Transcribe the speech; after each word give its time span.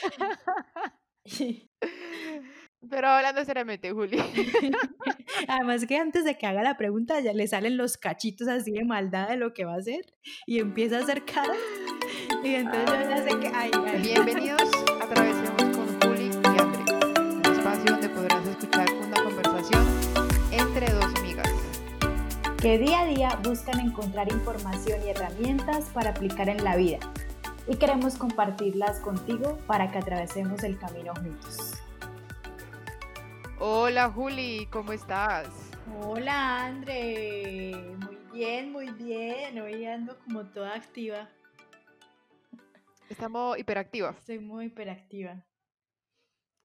Pero 2.90 3.08
hablando 3.08 3.44
seriamente, 3.44 3.92
Juli. 3.92 4.18
Además 5.48 5.86
que 5.86 5.96
antes 5.96 6.24
de 6.24 6.36
que 6.36 6.46
haga 6.46 6.62
la 6.62 6.76
pregunta 6.76 7.20
ya 7.20 7.32
le 7.32 7.46
salen 7.46 7.76
los 7.76 7.96
cachitos 7.96 8.48
así 8.48 8.72
de 8.72 8.84
maldad 8.84 9.28
de 9.28 9.36
lo 9.36 9.54
que 9.54 9.64
va 9.64 9.74
a 9.74 9.78
hacer 9.78 10.04
y 10.46 10.58
empieza 10.58 10.98
a 10.98 11.02
hacer 11.02 11.24
cara. 11.24 11.54
Y 12.42 12.54
entonces 12.54 12.90
yo 12.90 13.08
ya 13.08 13.16
sé 13.18 13.38
que... 13.38 13.48
Ay, 13.54 13.70
ay. 13.86 14.02
Bienvenidos 14.02 14.68
a 15.00 15.06
Travesemos 15.06 15.76
con 15.76 16.00
Juli 16.00 16.24
y 16.24 16.60
Andrés, 16.60 16.90
un 17.18 17.42
espacio 17.46 17.84
donde 17.92 18.08
podrás 18.08 18.46
escuchar 18.48 18.92
una 18.94 19.22
conversación 19.22 19.86
entre 20.50 20.92
dos 20.92 21.04
amigas. 21.16 21.50
Que 22.60 22.78
día 22.78 23.00
a 23.00 23.06
día 23.06 23.40
buscan 23.44 23.78
encontrar 23.80 24.30
información 24.32 25.00
y 25.06 25.10
herramientas 25.10 25.88
para 25.90 26.10
aplicar 26.10 26.48
en 26.48 26.64
la 26.64 26.76
vida. 26.76 26.98
Y 27.68 27.76
queremos 27.76 28.16
compartirlas 28.16 28.98
contigo 29.00 29.58
para 29.66 29.90
que 29.90 29.98
atravesemos 29.98 30.62
el 30.64 30.78
camino 30.78 31.14
juntos. 31.14 31.74
Hola 33.58 34.10
Juli, 34.10 34.66
¿cómo 34.70 34.92
estás? 34.92 35.48
Hola 36.02 36.66
André, 36.66 37.74
muy 37.98 38.16
bien, 38.32 38.72
muy 38.72 38.90
bien. 38.90 39.60
Hoy 39.60 39.84
ando 39.86 40.18
como 40.24 40.44
toda 40.46 40.74
activa. 40.74 41.28
Estamos 43.08 43.58
hiperactiva. 43.58 44.10
Estoy 44.10 44.38
muy 44.40 44.66
hiperactiva. 44.66 45.44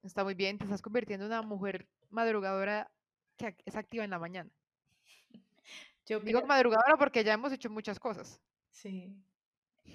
Está 0.01 0.23
muy 0.23 0.33
bien, 0.33 0.57
te 0.57 0.63
estás 0.63 0.81
convirtiendo 0.81 1.25
en 1.25 1.31
una 1.31 1.41
mujer 1.41 1.87
madrugadora 2.09 2.89
que 3.37 3.55
es 3.65 3.75
activa 3.75 4.03
en 4.03 4.09
la 4.09 4.19
mañana. 4.19 4.49
Yo 6.07 6.19
Digo 6.21 6.39
creo- 6.39 6.47
madrugadora 6.47 6.97
porque 6.97 7.23
ya 7.23 7.33
hemos 7.33 7.51
hecho 7.51 7.69
muchas 7.69 7.99
cosas. 7.99 8.41
Sí. 8.71 9.13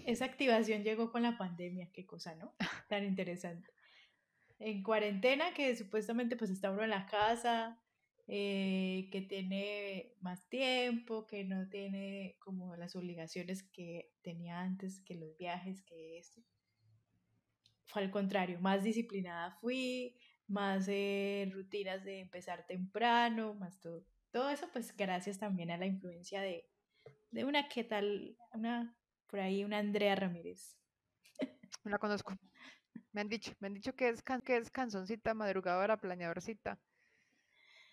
Esa 0.07 0.25
activación 0.25 0.83
llegó 0.83 1.11
con 1.11 1.23
la 1.23 1.39
pandemia, 1.39 1.91
qué 1.93 2.07
cosa, 2.07 2.35
¿no? 2.35 2.55
Tan 2.89 3.05
interesante. 3.05 3.71
En 4.59 4.83
cuarentena, 4.83 5.55
que 5.55 5.75
supuestamente 5.77 6.37
pues 6.37 6.51
está 6.51 6.71
uno 6.71 6.85
en 6.85 6.91
la 6.91 7.07
casa, 7.07 7.83
eh, 8.29 9.09
que 9.11 9.23
tiene 9.23 10.15
más 10.21 10.49
tiempo, 10.49 11.27
que 11.27 11.45
no 11.45 11.69
tiene 11.69 12.37
como 12.39 12.77
las 12.77 12.95
obligaciones 12.95 13.63
que 13.65 14.13
tenía 14.23 14.61
antes, 14.61 15.01
que 15.01 15.17
los 15.17 15.37
viajes, 15.37 15.83
que 15.83 16.19
esto. 16.19 16.41
Fue 17.87 18.03
al 18.03 18.11
contrario, 18.11 18.61
más 18.61 18.85
disciplinada 18.85 19.53
fui, 19.61 20.17
más 20.47 20.87
eh, 20.89 21.51
rutinas 21.53 22.05
de 22.05 22.21
empezar 22.21 22.67
temprano, 22.67 23.55
más 23.55 23.81
todo. 23.81 24.07
Todo 24.31 24.49
eso 24.51 24.69
pues 24.73 24.97
gracias 24.97 25.39
también 25.39 25.71
a 25.71 25.77
la 25.77 25.87
influencia 25.87 26.41
de, 26.41 26.71
de 27.33 27.45
una, 27.45 27.69
¿qué 27.69 27.85
tal? 27.85 28.37
Una, 28.53 28.97
por 29.33 29.41
ahí, 29.41 29.65
una 29.65 29.79
Andrea 29.79 30.15
Ramírez. 30.15 30.77
No 31.85 31.91
la 31.91 31.99
conozco. 31.99 32.37
Me 33.13 33.23
han 33.23 33.31
dicho, 33.31 33.51
me 33.61 33.69
han 33.69 33.73
dicho 33.75 33.95
que 33.95 34.11
es, 34.11 34.23
can- 34.23 34.43
que 34.43 34.59
es 34.59 34.71
canzoncita, 34.71 35.33
madrugadora, 35.33 35.97
planeadorcita, 35.97 36.79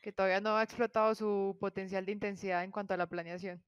que 0.01 0.11
todavía 0.11 0.41
no 0.41 0.57
ha 0.57 0.63
explotado 0.63 1.15
su 1.15 1.57
potencial 1.57 2.05
de 2.05 2.11
intensidad 2.11 2.65
en 2.65 2.71
cuanto 2.71 2.93
a 2.93 2.97
la 2.97 3.07
planeación. 3.07 3.63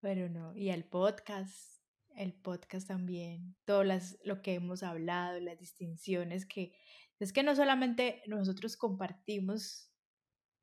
Pero 0.00 0.28
no, 0.28 0.52
y 0.56 0.70
el 0.70 0.84
podcast, 0.84 1.80
el 2.16 2.32
podcast 2.34 2.88
también, 2.88 3.54
todo 3.64 3.84
las, 3.84 4.18
lo 4.24 4.42
que 4.42 4.54
hemos 4.54 4.82
hablado, 4.82 5.38
las 5.38 5.58
distinciones 5.58 6.44
que 6.44 6.74
es 7.20 7.32
que 7.32 7.44
no 7.44 7.54
solamente 7.54 8.22
nosotros 8.26 8.76
compartimos 8.76 9.92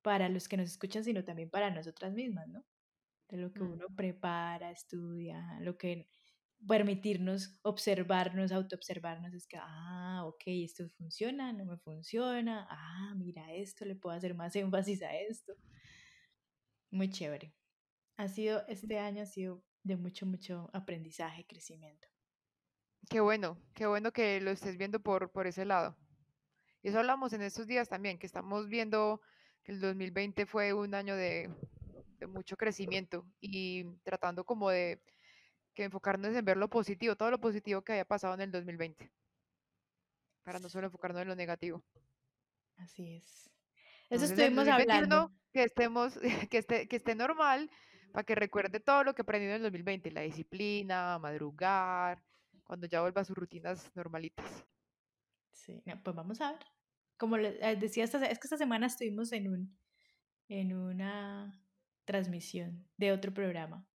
para 0.01 0.27
los 0.27 0.49
que 0.49 0.57
nos 0.57 0.69
escuchan, 0.71 1.05
sino 1.05 1.23
también 1.23 1.49
para 1.49 1.69
nosotras 1.69 2.11
mismas, 2.13 2.49
¿no? 2.49 2.65
De 3.29 3.37
lo 3.37 3.51
que 3.53 3.63
Mm. 3.63 3.73
uno 3.73 3.87
prepara, 3.95 4.71
estudia, 4.71 5.59
lo 5.61 5.77
que 5.77 6.07
permitirnos 6.67 7.59
observarnos, 7.63 8.51
autoobservarnos, 8.51 9.33
es 9.33 9.47
que, 9.47 9.57
ah, 9.59 10.23
ok, 10.25 10.43
esto 10.47 10.87
funciona, 10.89 11.51
no 11.53 11.65
me 11.65 11.77
funciona, 11.77 12.67
ah, 12.69 13.13
mira 13.15 13.53
esto, 13.53 13.85
le 13.85 13.95
puedo 13.95 14.15
hacer 14.15 14.35
más 14.35 14.55
énfasis 14.95 15.01
a 15.03 15.15
esto. 15.15 15.53
Muy 16.91 17.09
chévere. 17.09 17.53
Ha 18.17 18.27
sido, 18.27 18.65
este 18.67 18.99
año 18.99 19.23
ha 19.23 19.25
sido 19.25 19.63
de 19.83 19.97
mucho, 19.97 20.25
mucho 20.25 20.69
aprendizaje, 20.73 21.45
crecimiento. 21.45 22.07
Qué 23.09 23.19
bueno, 23.19 23.57
qué 23.75 23.85
bueno 23.85 24.11
que 24.11 24.41
lo 24.41 24.51
estés 24.51 24.77
viendo 24.77 24.99
por, 25.01 25.31
por 25.31 25.45
ese 25.47 25.65
lado. 25.65 25.95
Y 26.81 26.89
eso 26.89 26.99
hablamos 26.99 27.33
en 27.33 27.41
estos 27.41 27.67
días 27.67 27.89
también, 27.89 28.17
que 28.17 28.25
estamos 28.25 28.67
viendo 28.67 29.21
que 29.63 29.71
el 29.73 29.79
2020 29.79 30.45
fue 30.45 30.73
un 30.73 30.93
año 30.95 31.15
de, 31.15 31.49
de 32.17 32.27
mucho 32.27 32.57
crecimiento 32.57 33.25
y 33.39 33.85
tratando 34.03 34.43
como 34.43 34.69
de 34.69 35.01
que 35.73 35.83
enfocarnos 35.83 36.33
en 36.35 36.45
ver 36.45 36.57
lo 36.57 36.69
positivo, 36.69 37.15
todo 37.15 37.31
lo 37.31 37.39
positivo 37.39 37.81
que 37.81 37.93
haya 37.93 38.05
pasado 38.05 38.33
en 38.33 38.41
el 38.41 38.51
2020, 38.51 39.11
para 40.43 40.59
no 40.59 40.69
solo 40.69 40.87
enfocarnos 40.87 41.21
en 41.21 41.27
lo 41.27 41.35
negativo. 41.35 41.83
Así 42.77 43.15
es. 43.15 43.49
Eso 44.09 44.25
Entonces, 44.25 44.31
estuvimos 44.31 44.65
2021, 44.65 45.15
hablando. 45.15 45.35
que 45.51 45.63
estemos, 45.63 46.19
que 46.51 46.57
esté, 46.57 46.87
que 46.87 46.95
esté 46.95 47.15
normal, 47.15 47.69
para 48.11 48.23
que 48.23 48.35
recuerde 48.35 48.79
todo 48.79 49.03
lo 49.03 49.13
que 49.13 49.23
aprendió 49.23 49.49
en 49.49 49.55
el 49.57 49.63
2020, 49.63 50.11
la 50.11 50.21
disciplina, 50.21 51.19
madrugar, 51.19 52.23
cuando 52.63 52.87
ya 52.87 53.01
vuelva 53.01 53.21
a 53.21 53.25
sus 53.25 53.35
rutinas 53.35 53.91
normalitas. 53.95 54.65
Sí, 55.51 55.81
no, 55.85 56.01
pues 56.01 56.15
vamos 56.15 56.39
a 56.41 56.53
ver. 56.53 56.65
Como 57.17 57.37
les 57.37 57.55
eh, 57.61 57.75
decía, 57.75 58.03
esta, 58.03 58.23
es 58.25 58.39
que 58.39 58.47
esta 58.47 58.57
semana 58.57 58.87
estuvimos 58.87 59.31
en 59.31 59.49
un 59.49 59.77
en 60.47 60.75
una 60.75 61.64
transmisión 62.05 62.87
de 62.97 63.11
otro 63.11 63.33
programa 63.33 63.85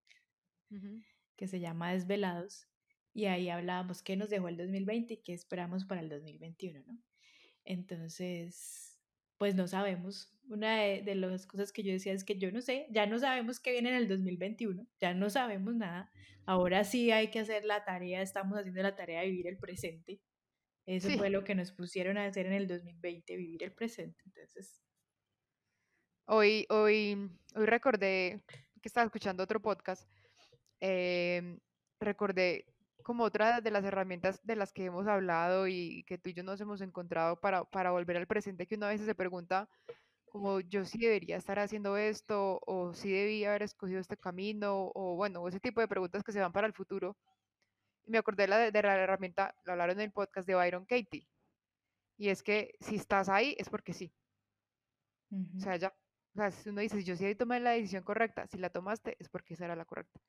que 1.37 1.49
se 1.49 1.59
llama 1.59 1.93
Desvelados 1.93 2.69
y 3.13 3.25
ahí 3.25 3.49
hablábamos 3.49 4.03
qué 4.03 4.17
nos 4.17 4.31
dejó 4.31 4.49
el 4.49 4.57
2020 4.57 5.15
y 5.15 5.17
qué 5.23 5.33
esperamos 5.33 5.85
para 5.85 6.01
el 6.01 6.09
2021, 6.09 6.85
¿no? 6.87 6.99
Entonces, 7.65 9.01
pues 9.37 9.55
no 9.55 9.67
sabemos. 9.67 10.33
Una 10.49 10.77
de, 10.81 11.03
de 11.03 11.15
las 11.15 11.47
cosas 11.47 11.73
que 11.73 11.83
yo 11.83 11.93
decía 11.93 12.13
es 12.13 12.25
que 12.25 12.39
yo 12.39 12.53
no 12.53 12.61
sé, 12.61 12.87
ya 12.91 13.07
no 13.07 13.19
sabemos 13.19 13.59
qué 13.61 13.73
viene 13.73 13.91
en 13.91 13.97
el 13.97 14.09
2021, 14.09 14.87
ya 15.01 15.15
no 15.15 15.31
sabemos 15.31 15.75
nada. 15.77 16.11
Ahora 16.47 16.85
sí 16.85 17.11
hay 17.11 17.29
que 17.31 17.41
hacer 17.41 17.65
la 17.65 17.85
tarea, 17.85 18.23
estamos 18.23 18.59
haciendo 18.59 18.83
la 18.83 18.97
tarea 18.97 19.21
de 19.21 19.29
vivir 19.31 19.47
el 19.47 19.59
presente. 19.59 20.21
Eso 20.87 21.09
Sí. 21.09 21.19
fue 21.19 21.31
lo 21.31 21.45
que 21.45 21.55
nos 21.55 21.73
pusieron 21.73 22.17
a 22.19 22.27
hacer 22.27 22.47
en 22.47 22.53
el 22.53 22.67
2020, 22.67 23.37
vivir 23.37 23.63
el 23.63 23.73
presente. 23.73 24.23
Entonces, 24.27 24.81
Hoy, 26.27 26.65
hoy, 26.69 27.29
hoy 27.57 27.67
recordé 27.67 28.43
que 28.83 28.89
estaba 28.89 29.05
escuchando 29.05 29.43
otro 29.43 29.61
podcast, 29.61 30.09
em, 30.81 31.59
recordé 32.01 32.67
como 33.03 33.25
otra 33.25 33.61
de 33.61 33.71
las 33.71 33.85
herramientas 33.85 34.41
de 34.45 34.57
las 34.57 34.73
que 34.73 34.85
hemos 34.85 35.07
hablado 35.07 35.67
y 35.69 36.05
que 36.05 36.19
tú 36.19 36.31
y 36.31 36.35
yo 36.35 36.43
nos 36.43 36.61
hemos 36.61 36.81
encontrado 36.81 37.41
para, 37.41 37.65
para 37.65 37.91
volver 37.91 38.17
al 38.17 38.27
presente, 38.27 38.67
que 38.67 38.77
una 38.77 38.89
vez 38.89 39.01
se 39.01 39.15
pregunta 39.15 39.69
como 40.31 40.61
yo 40.61 40.85
sí 40.85 40.99
debería 40.99 41.37
estar 41.37 41.59
haciendo 41.59 41.97
esto 41.97 42.61
o 42.67 42.95
sí 42.95 43.11
debía 43.11 43.51
haber 43.51 43.65
escogido 43.65 44.01
este 44.01 44.17
camino 44.17 44.93
o 44.95 45.17
bueno, 45.17 45.47
ese 45.49 45.61
tipo 45.61 45.81
de 45.81 45.89
preguntas 45.89 46.23
que 46.23 46.33
se 46.33 46.41
van 46.41 46.53
para 46.53 46.67
el 46.69 46.73
futuro. 46.73 47.17
Y 48.07 48.11
me 48.13 48.19
acordé 48.19 48.45
de 48.45 48.49
la, 48.49 48.71
de 48.71 48.83
la 48.83 48.97
herramienta, 48.97 49.55
lo 49.65 49.73
hablaron 49.73 49.97
en 49.99 50.07
el 50.07 50.13
podcast 50.13 50.47
de 50.47 50.55
Byron 50.55 50.87
Katie, 50.87 51.27
y 52.21 52.29
es 52.29 52.43
que 52.43 52.77
si 52.81 52.97
estás 52.97 53.31
ahí 53.31 53.57
es 53.59 53.71
porque 53.71 53.95
sí. 53.95 54.13
O 55.57 55.61
sea, 55.61 55.77
ya. 55.77 56.00
O 56.35 56.39
sea, 56.39 56.51
si 56.51 56.69
uno 56.71 56.81
dice, 56.81 56.97
si 56.99 57.05
yo 57.05 57.15
sí 57.17 57.35
tomé 57.37 57.61
la 57.61 57.71
decisión 57.71 58.03
correcta, 58.03 58.47
si 58.49 58.59
la 58.59 58.71
tomaste, 58.71 59.17
es 59.21 59.29
porque 59.29 59.55
esa 59.55 59.67
era 59.67 59.77
la 59.77 59.85
correcta. 59.85 60.21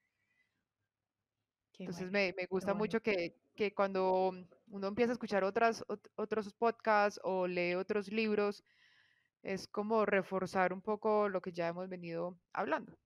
qué 1.73 1.88
Entonces 1.88 2.12
bueno, 2.12 2.12
me, 2.12 2.34
me 2.38 2.45
gusta 2.45 2.73
mucho 2.73 3.01
que, 3.01 3.41
que 3.56 3.73
cuando 3.73 4.31
uno 4.67 4.88
empieza 4.88 5.12
a 5.12 5.13
escuchar 5.13 5.44
otras, 5.44 5.84
ot- 5.88 6.12
otros 6.16 6.53
podcasts 6.53 7.19
o 7.23 7.47
lee 7.47 7.73
otros 7.75 8.12
libros, 8.12 8.63
es 9.44 9.67
como 9.67 10.06
reforzar 10.06 10.73
un 10.73 10.81
poco 10.81 11.29
lo 11.29 11.41
que 11.41 11.53
ya 11.53 11.69
hemos 11.69 11.89
venido 11.89 12.39
hablando. 12.53 12.97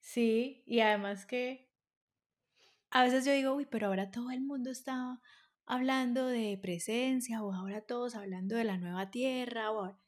Sí, 0.00 0.62
y 0.66 0.80
además 0.80 1.26
que 1.26 1.68
a 2.90 3.02
veces 3.04 3.24
yo 3.24 3.32
digo, 3.32 3.54
uy, 3.54 3.66
pero 3.66 3.86
ahora 3.88 4.10
todo 4.10 4.30
el 4.30 4.40
mundo 4.40 4.70
está 4.70 5.20
hablando 5.66 6.26
de 6.26 6.58
presencia, 6.60 7.42
o 7.42 7.52
ahora 7.52 7.82
todos 7.82 8.14
hablando 8.14 8.56
de 8.56 8.64
la 8.64 8.78
nueva 8.78 9.10
tierra, 9.10 9.70
o 9.72 9.80
ahora- 9.80 9.98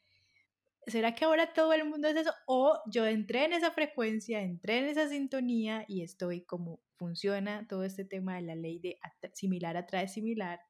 ¿será 0.90 1.14
que 1.14 1.24
ahora 1.24 1.52
todo 1.52 1.72
el 1.72 1.84
mundo 1.88 2.08
es 2.08 2.16
eso? 2.16 2.32
O 2.46 2.80
yo 2.90 3.06
entré 3.06 3.44
en 3.44 3.52
esa 3.54 3.70
frecuencia, 3.72 4.42
entré 4.42 4.78
en 4.78 4.86
esa 4.86 5.08
sintonía 5.08 5.84
y 5.88 6.02
estoy 6.02 6.44
como 6.44 6.82
funciona 6.96 7.66
todo 7.68 7.84
este 7.84 8.04
tema 8.04 8.36
de 8.36 8.42
la 8.42 8.54
ley 8.56 8.78
de 8.80 8.98
atra- 9.02 9.32
similar 9.34 9.76
atrae 9.76 10.08
similar. 10.08 10.60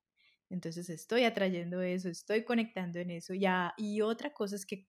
Entonces 0.50 0.90
estoy 0.90 1.24
atrayendo 1.24 1.80
eso, 1.82 2.08
estoy 2.08 2.44
conectando 2.44 2.98
en 3.00 3.10
eso. 3.10 3.34
Ya, 3.34 3.74
y 3.76 4.00
otra 4.02 4.32
cosa 4.32 4.56
es 4.56 4.66
que 4.66 4.88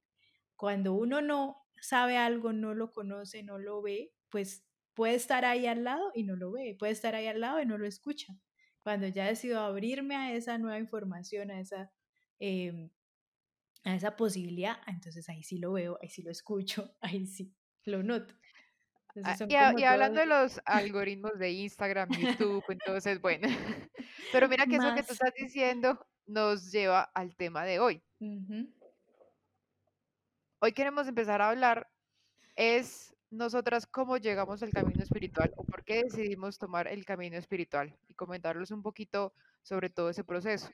cuando 0.56 0.94
uno 0.94 1.22
no 1.22 1.57
sabe 1.81 2.18
algo, 2.18 2.54
no 2.54 2.74
lo 2.74 2.92
conoce, 2.92 3.44
no 3.44 3.57
lo 3.60 3.81
ve, 3.81 4.13
pues 4.30 4.68
puede 4.94 5.16
estar 5.16 5.45
ahí 5.45 5.66
al 5.68 5.83
lado 5.83 6.12
y 6.13 6.24
no 6.24 6.36
lo 6.36 6.51
ve, 6.51 6.75
puede 6.78 6.92
estar 6.94 7.16
ahí 7.16 7.28
al 7.28 7.42
lado 7.42 7.62
y 7.62 7.66
no 7.66 7.78
lo 7.78 7.86
escucha. 7.88 8.33
Cuando 8.83 9.07
ya 9.07 9.25
decido 9.28 9.60
abrirme 9.62 10.16
a 10.16 10.33
esa 10.33 10.57
nueva 10.57 10.80
información, 10.80 11.51
a 11.51 11.60
esa, 11.60 11.92
em, 12.39 12.92
a 13.83 13.95
esa 13.95 14.16
posibilidad, 14.16 14.78
entonces 14.88 15.28
ahí 15.30 15.44
sí 15.44 15.57
lo 15.57 15.74
veo, 15.74 15.98
ahí 16.01 16.10
sí 16.10 16.22
lo 16.22 16.31
escucho, 16.31 16.95
ahí 17.01 17.25
sí 17.25 17.54
lo 17.86 18.04
noto. 18.04 18.36
Ah, 19.24 19.36
y, 19.50 19.56
a- 19.56 19.69
hablando 19.92 20.22
de 20.22 20.25
los 20.25 20.62
algoritmos 20.66 21.38
de 21.38 21.51
Instagram, 21.51 22.10
YouTube, 22.12 22.63
entonces, 22.69 23.19
bueno, 23.19 23.48
pero 24.31 24.48
mira 24.48 24.66
que 24.66 24.78
eso 24.78 24.94
que 24.95 25.04
tú 25.04 25.12
estás 25.13 25.33
diciendo 25.38 26.07
nos 26.25 26.72
lleva 26.72 27.01
al 27.01 27.36
tema 27.36 27.66
de 27.66 27.80
hoy. 27.80 28.01
Hoy 30.60 30.72
queremos 30.74 31.07
empezar 31.07 31.42
a 31.42 31.50
hablar 31.50 31.89
es 32.56 33.13
nosotras 33.31 33.88
cómo 33.88 34.18
llegamos 34.18 34.62
al 34.62 34.72
camino 34.72 35.01
espiritual 35.04 35.51
o 35.57 35.63
por 35.63 35.83
qué 35.83 36.04
decidimos 36.04 36.57
tomar 36.57 36.88
el 36.88 37.04
camino 37.06 37.38
espiritual 37.38 37.98
y 38.07 38.13
comentarles 38.13 38.72
un 38.72 38.81
poquito 38.81 39.33
sobre 39.63 39.89
todo 39.89 40.10
ese 40.10 40.24
proceso. 40.24 40.69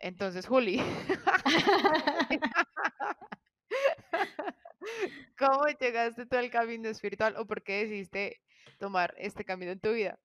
Entonces, 0.00 0.46
Juli, 0.46 0.78
¿cómo 5.38 5.66
llegaste 5.78 6.26
tú 6.26 6.36
al 6.36 6.50
camino 6.50 6.88
espiritual 6.88 7.36
o 7.36 7.46
por 7.46 7.62
qué 7.62 7.84
decidiste 7.84 8.40
tomar 8.78 9.14
este 9.18 9.44
camino 9.44 9.70
en 9.72 9.80
tu 9.80 9.92
vida? 9.92 10.18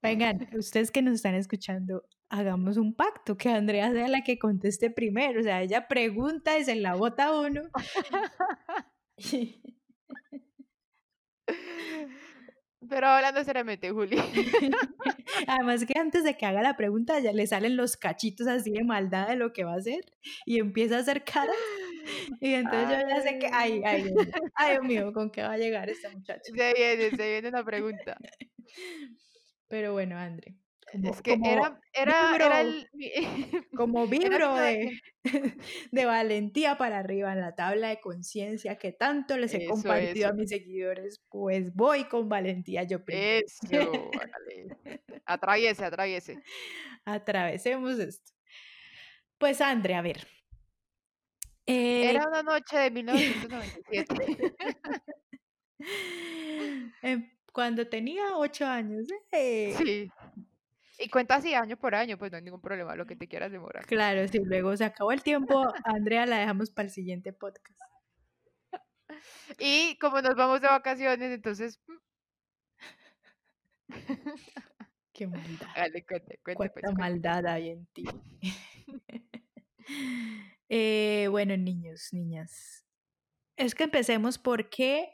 Vengan, 0.00 0.48
ustedes 0.56 0.92
que 0.92 1.02
nos 1.02 1.14
están 1.14 1.34
escuchando, 1.34 2.04
hagamos 2.28 2.76
un 2.76 2.94
pacto, 2.94 3.36
que 3.36 3.48
Andrea 3.48 3.90
sea 3.90 4.06
la 4.06 4.22
que 4.22 4.38
conteste 4.38 4.90
primero. 4.90 5.40
O 5.40 5.42
sea, 5.42 5.62
ella 5.62 5.88
pregunta 5.88 6.56
y 6.56 6.64
se 6.64 6.76
la 6.76 6.94
bota 6.94 7.36
uno. 7.36 7.62
Pero 12.88 13.08
hablando 13.08 13.42
seriamente, 13.42 13.90
Juli, 13.90 14.16
Además 15.46 15.84
que 15.84 15.98
antes 15.98 16.24
de 16.24 16.36
que 16.36 16.46
haga 16.46 16.62
la 16.62 16.76
pregunta 16.76 17.18
ya 17.20 17.32
le 17.32 17.46
salen 17.46 17.76
los 17.76 17.96
cachitos 17.96 18.46
así 18.46 18.70
de 18.70 18.84
maldad 18.84 19.28
de 19.28 19.36
lo 19.36 19.52
que 19.52 19.64
va 19.64 19.74
a 19.74 19.78
hacer 19.78 20.00
y 20.46 20.58
empieza 20.58 20.96
a 20.96 21.00
hacer 21.00 21.24
caras. 21.24 21.56
Y 22.40 22.54
entonces 22.54 22.88
yo 22.88 23.06
ya 23.06 23.20
sé 23.20 23.38
que, 23.38 23.50
ay, 23.52 23.82
ay, 23.84 24.10
ay, 24.54 24.72
Dios 24.72 24.82
mío, 24.82 25.12
¿con 25.12 25.30
qué 25.30 25.42
va 25.42 25.52
a 25.52 25.58
llegar 25.58 25.90
esta 25.90 26.08
muchacha? 26.08 26.40
se 26.42 26.72
viene, 26.72 27.10
se 27.10 27.30
viene 27.32 27.48
una 27.48 27.62
pregunta. 27.62 28.16
Pero 29.68 29.92
bueno, 29.92 30.16
André, 30.16 30.56
como, 30.90 31.10
Es 31.12 31.22
que 31.22 31.32
como 31.32 31.46
era, 31.46 31.80
era, 31.92 32.30
vibro, 32.32 32.44
era 32.46 32.60
el... 32.60 32.88
como 33.76 34.06
vibro 34.08 34.54
de, 34.56 35.00
de 35.92 36.04
valentía 36.04 36.76
para 36.78 36.98
arriba 36.98 37.32
en 37.32 37.40
la 37.40 37.54
tabla 37.54 37.88
de 37.88 38.00
conciencia 38.00 38.78
que 38.78 38.92
tanto 38.92 39.36
les 39.36 39.54
he 39.54 39.58
Eso, 39.58 39.70
compartido 39.72 40.28
a 40.28 40.32
mis 40.32 40.50
seguidores, 40.50 41.22
pues 41.28 41.74
voy 41.74 42.04
con 42.04 42.28
valentía 42.28 42.84
yo 42.84 43.04
primero. 43.04 43.46
Eso. 43.46 44.10
Atraviese, 45.26 45.84
atraviese. 45.84 46.42
Atravesemos 47.04 47.98
esto. 47.98 48.32
Pues 49.38 49.60
André, 49.60 49.94
a 49.94 50.02
ver. 50.02 50.26
eh, 51.66 52.10
Era 52.10 52.26
una 52.28 52.42
noche 52.42 52.76
de 52.78 52.90
1997. 52.90 54.54
em, 57.02 57.30
cuando 57.52 57.88
tenía 57.88 58.36
ocho 58.36 58.66
años, 58.66 59.06
eh, 59.32 59.74
Sí. 59.76 60.10
Y 60.98 61.08
cuenta 61.10 61.36
así 61.36 61.54
año 61.54 61.76
por 61.78 61.94
año, 61.94 62.18
pues 62.18 62.30
no 62.32 62.38
hay 62.38 62.42
ningún 62.44 62.60
problema, 62.60 62.96
lo 62.96 63.06
que 63.06 63.16
te 63.16 63.28
quieras 63.28 63.52
demorar. 63.52 63.86
claro, 63.86 64.26
si 64.28 64.38
luego 64.44 64.76
se 64.76 64.84
acabó 64.84 65.12
el 65.12 65.22
tiempo, 65.22 65.64
Andrea 65.84 66.26
la 66.26 66.38
dejamos 66.38 66.70
para 66.70 66.86
el 66.86 66.92
siguiente 66.92 67.32
podcast. 67.32 67.80
Y 69.58 69.96
como 69.98 70.20
nos 70.22 70.34
vamos 70.36 70.60
de 70.60 70.68
vacaciones, 70.68 71.30
entonces, 71.32 71.80
mm, 71.86 71.92
Qué 75.12 75.26
maldad. 75.26 75.68
hágale, 75.74 76.04
cuente, 76.06 76.40
cuente, 76.44 76.70
pues, 76.70 76.82
Cuánta 76.82 76.92
cuente. 76.92 77.02
maldad 77.02 77.46
hay 77.46 77.70
en 77.70 77.86
ti. 77.88 78.04
Eh, 80.68 81.28
bueno, 81.30 81.56
niños, 81.56 82.08
niñas. 82.12 82.84
Es 83.56 83.74
que 83.74 83.84
empecemos 83.84 84.38
por 84.38 84.70
qué, 84.70 85.10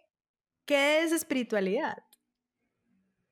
¿qué 0.66 1.02
es 1.04 1.12
espiritualidad? 1.12 1.96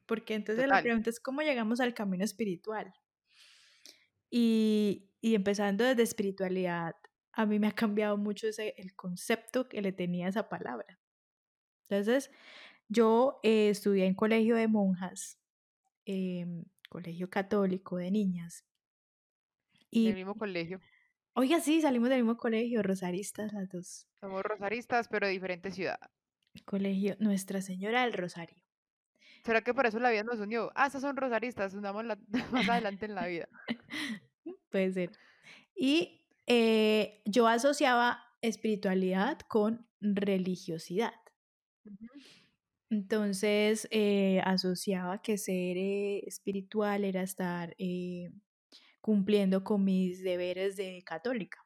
Porque 0.06 0.34
entonces 0.34 0.66
la 0.68 0.82
pregunta 0.82 1.10
es 1.10 1.20
cómo 1.20 1.42
llegamos 1.42 1.80
al 1.80 1.94
camino 1.94 2.24
espiritual. 2.24 2.92
Y, 4.30 5.10
y 5.20 5.34
empezando 5.34 5.84
desde 5.84 6.02
espiritualidad, 6.02 6.94
a 7.32 7.46
mí 7.46 7.58
me 7.58 7.68
ha 7.68 7.72
cambiado 7.72 8.16
mucho 8.16 8.48
ese, 8.48 8.74
el 8.76 8.94
concepto 8.94 9.68
que 9.68 9.80
le 9.82 9.92
tenía 9.92 10.26
a 10.26 10.30
esa 10.30 10.48
palabra. 10.48 10.98
Entonces, 11.88 12.30
yo 12.88 13.40
eh, 13.42 13.68
estudié 13.70 14.06
en 14.06 14.14
colegio 14.14 14.56
de 14.56 14.68
monjas, 14.68 15.38
em, 16.04 16.64
colegio 16.88 17.30
católico 17.30 17.96
de 17.96 18.10
niñas. 18.10 18.64
Del 20.02 20.08
Y, 20.08 20.12
mismo 20.14 20.34
colegio. 20.36 20.80
oiga, 21.34 21.60
sí, 21.60 21.80
salimos 21.80 22.08
del 22.08 22.22
mismo 22.22 22.36
colegio, 22.36 22.82
rosaristas 22.82 23.52
las 23.52 23.68
dos. 23.68 24.06
Somos 24.20 24.42
rosaristas, 24.42 25.08
pero 25.08 25.26
de 25.26 25.32
diferente 25.32 25.70
ciudad. 25.70 25.98
Colegio 26.64 27.16
Nuestra 27.18 27.60
Señora 27.62 28.02
del 28.02 28.12
Rosario. 28.12 28.61
¿Será 29.44 29.62
que 29.62 29.74
por 29.74 29.86
eso 29.86 29.98
la 29.98 30.10
vida 30.10 30.22
nos 30.22 30.38
unió? 30.38 30.70
Ah, 30.74 30.86
estas 30.86 31.02
son 31.02 31.16
rosaristas, 31.16 31.74
unamos 31.74 32.04
la- 32.04 32.18
más 32.52 32.68
adelante 32.68 33.06
en 33.06 33.14
la 33.14 33.26
vida. 33.26 33.48
Puede 34.70 34.92
ser. 34.92 35.10
Y 35.74 36.24
eh, 36.46 37.22
yo 37.24 37.46
asociaba 37.48 38.22
espiritualidad 38.40 39.38
con 39.48 39.86
religiosidad. 40.00 41.12
Entonces 42.90 43.88
eh, 43.90 44.40
asociaba 44.44 45.22
que 45.22 45.38
ser 45.38 45.76
eh, 45.78 46.22
espiritual 46.26 47.04
era 47.04 47.22
estar 47.22 47.74
cumpliendo 49.00 49.64
con 49.64 49.84
mis 49.84 50.22
deberes 50.22 50.76
de 50.76 51.02
católica. 51.04 51.58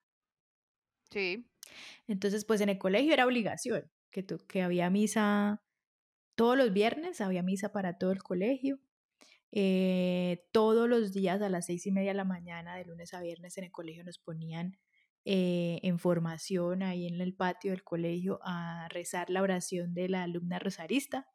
Sí. 1.11 1.46
Entonces, 2.06 2.44
pues 2.44 2.61
en 2.61 2.69
el 2.69 2.78
colegio 2.78 3.12
era 3.12 3.26
obligación, 3.26 3.90
que, 4.11 4.23
tu- 4.23 4.38
que 4.46 4.62
había 4.62 4.88
misa 4.90 5.62
todos 6.36 6.56
los 6.58 6.72
viernes, 6.72 7.20
había 7.20 7.42
misa 7.42 7.72
para 7.72 7.98
todo 7.98 8.12
el 8.12 8.22
colegio. 8.22 8.80
eh, 9.52 10.46
todos 10.52 10.88
los 10.88 11.12
días 11.12 11.40
a 11.42 11.48
las 11.48 11.66
seis 11.66 11.86
y 11.86 11.92
media 11.92 12.10
de 12.12 12.16
la 12.16 12.24
mañana, 12.24 12.76
de 12.76 12.84
lunes 12.84 13.14
a 13.14 13.20
viernes, 13.22 13.56
en 13.58 13.64
el 13.64 13.72
colegio 13.72 14.04
nos 14.04 14.18
ponían 14.18 14.78
eh, 15.24 15.80
en 15.82 15.98
formación 15.98 16.82
ahí 16.82 17.06
en 17.06 17.20
el 17.20 17.34
patio 17.34 17.72
del 17.72 17.84
colegio 17.84 18.40
a 18.44 18.88
rezar 18.90 19.30
la 19.30 19.42
oración 19.42 19.94
de 19.94 20.08
la 20.08 20.22
alumna 20.24 20.58
rosarista 20.60 21.28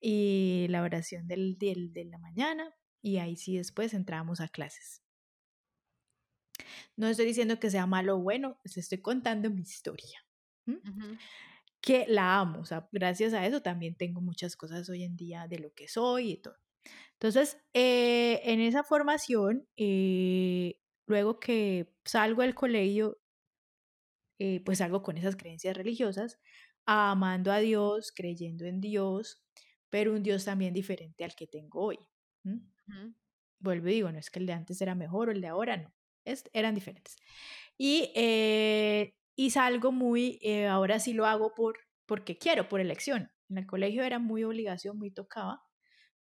y 0.00 0.66
la 0.70 0.82
oración 0.82 1.26
del, 1.28 1.58
del- 1.58 1.92
de 1.92 2.04
la 2.04 2.18
mañana 2.18 2.74
y 3.02 3.18
ahí 3.18 3.36
sí 3.36 3.56
después 3.56 3.94
entrábamos 3.94 4.40
a 4.40 4.48
clases. 4.48 5.02
No 6.96 7.06
estoy 7.08 7.26
diciendo 7.26 7.58
que 7.60 7.70
sea 7.70 7.86
malo 7.86 8.16
o 8.16 8.20
bueno, 8.22 8.58
les 8.64 8.76
estoy 8.78 8.98
contando 9.00 9.48
mi 9.50 9.62
historia. 9.62 10.24
Que 11.84 12.06
la 12.08 12.38
amo, 12.40 12.60
o 12.60 12.64
sea, 12.64 12.88
gracias 12.92 13.34
a 13.34 13.46
eso 13.46 13.62
también 13.62 13.96
tengo 13.96 14.20
muchas 14.22 14.56
cosas 14.56 14.88
hoy 14.90 15.04
en 15.04 15.16
día 15.16 15.46
de 15.48 15.58
lo 15.58 15.72
que 15.74 15.88
soy 15.88 16.32
y 16.32 16.36
todo. 16.38 16.56
Entonces, 17.14 17.58
eh, 17.74 18.40
en 18.44 18.60
esa 18.60 18.84
formación, 18.84 19.68
eh, 19.76 20.80
luego 21.06 21.40
que 21.40 21.94
salgo 22.04 22.42
del 22.42 22.54
colegio, 22.56 23.18
eh, 24.38 24.60
pues 24.64 24.78
salgo 24.78 25.02
con 25.02 25.16
esas 25.18 25.36
creencias 25.36 25.76
religiosas, 25.76 26.40
amando 26.86 27.52
a 27.52 27.58
Dios, 27.58 28.12
creyendo 28.14 28.64
en 28.66 28.80
Dios, 28.80 29.42
pero 29.90 30.12
un 30.12 30.22
Dios 30.22 30.44
también 30.44 30.74
diferente 30.74 31.24
al 31.24 31.34
que 31.34 31.46
tengo 31.46 31.80
hoy. 31.82 31.98
¿m? 32.44 32.60
Ujú. 32.88 33.14
Vuelvo 33.60 33.88
y 33.88 33.92
digo, 33.94 34.12
no 34.12 34.18
es 34.18 34.30
que 34.30 34.40
el 34.40 34.46
de 34.46 34.52
antes 34.52 34.80
era 34.82 34.94
mejor 34.94 35.28
o 35.28 35.32
el 35.32 35.40
de 35.40 35.48
ahora, 35.48 35.76
no, 35.78 35.94
es- 36.24 36.44
eran 36.52 36.74
diferentes. 36.74 37.16
Y, 37.78 38.12
eh, 38.16 39.14
y 39.36 39.50
salgo 39.50 39.92
muy, 39.92 40.38
eh, 40.42 40.66
ahora 40.66 40.98
sí 41.00 41.12
lo 41.14 41.26
hago 41.26 41.54
por, 41.54 41.78
porque 42.06 42.38
quiero, 42.38 42.68
por 42.68 42.80
elección. 42.80 43.32
En 43.48 43.58
el 43.58 43.66
colegio 43.66 44.04
era 44.04 44.18
muy 44.18 44.44
obligación, 44.44 44.98
muy 44.98 45.10
tocaba, 45.10 45.62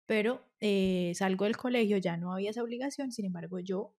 pero 0.08 0.46
eh, 0.62 1.13
salgo 1.15 1.46
del 1.46 1.58
colegio, 1.58 1.98
ya 1.98 2.17
no 2.17 2.34
había 2.34 2.51
esa 2.51 2.63
obligación, 2.63 3.12
sin 3.12 3.25
embargo 3.25 3.60
yo 3.60 3.96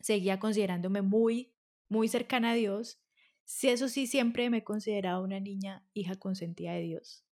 seguía 0.00 0.38
considerándome 0.38 1.02
muy, 1.02 1.54
muy 1.88 2.08
cercana 2.08 2.52
a 2.52 2.54
Dios. 2.54 3.00
Sí, 3.44 3.68
eso 3.68 3.88
sí, 3.88 4.06
siempre 4.06 4.50
me 4.50 4.58
he 4.58 4.64
considerado 4.64 5.22
una 5.22 5.40
niña 5.40 5.86
hija 5.94 6.16
consentida 6.16 6.72
de 6.72 6.82
Dios. 6.82 7.24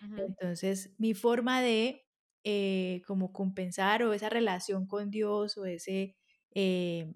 Ujú. 0.00 0.36
Entonces, 0.40 0.94
mi 0.98 1.14
forma 1.14 1.62
de 1.62 2.06
eh, 2.44 3.02
como 3.06 3.32
compensar 3.32 4.02
o 4.04 4.12
esa 4.14 4.28
relación 4.30 4.86
con 4.86 5.10
Dios 5.10 5.58
o 5.58 5.66
ese 5.66 6.16
eh, 6.54 7.14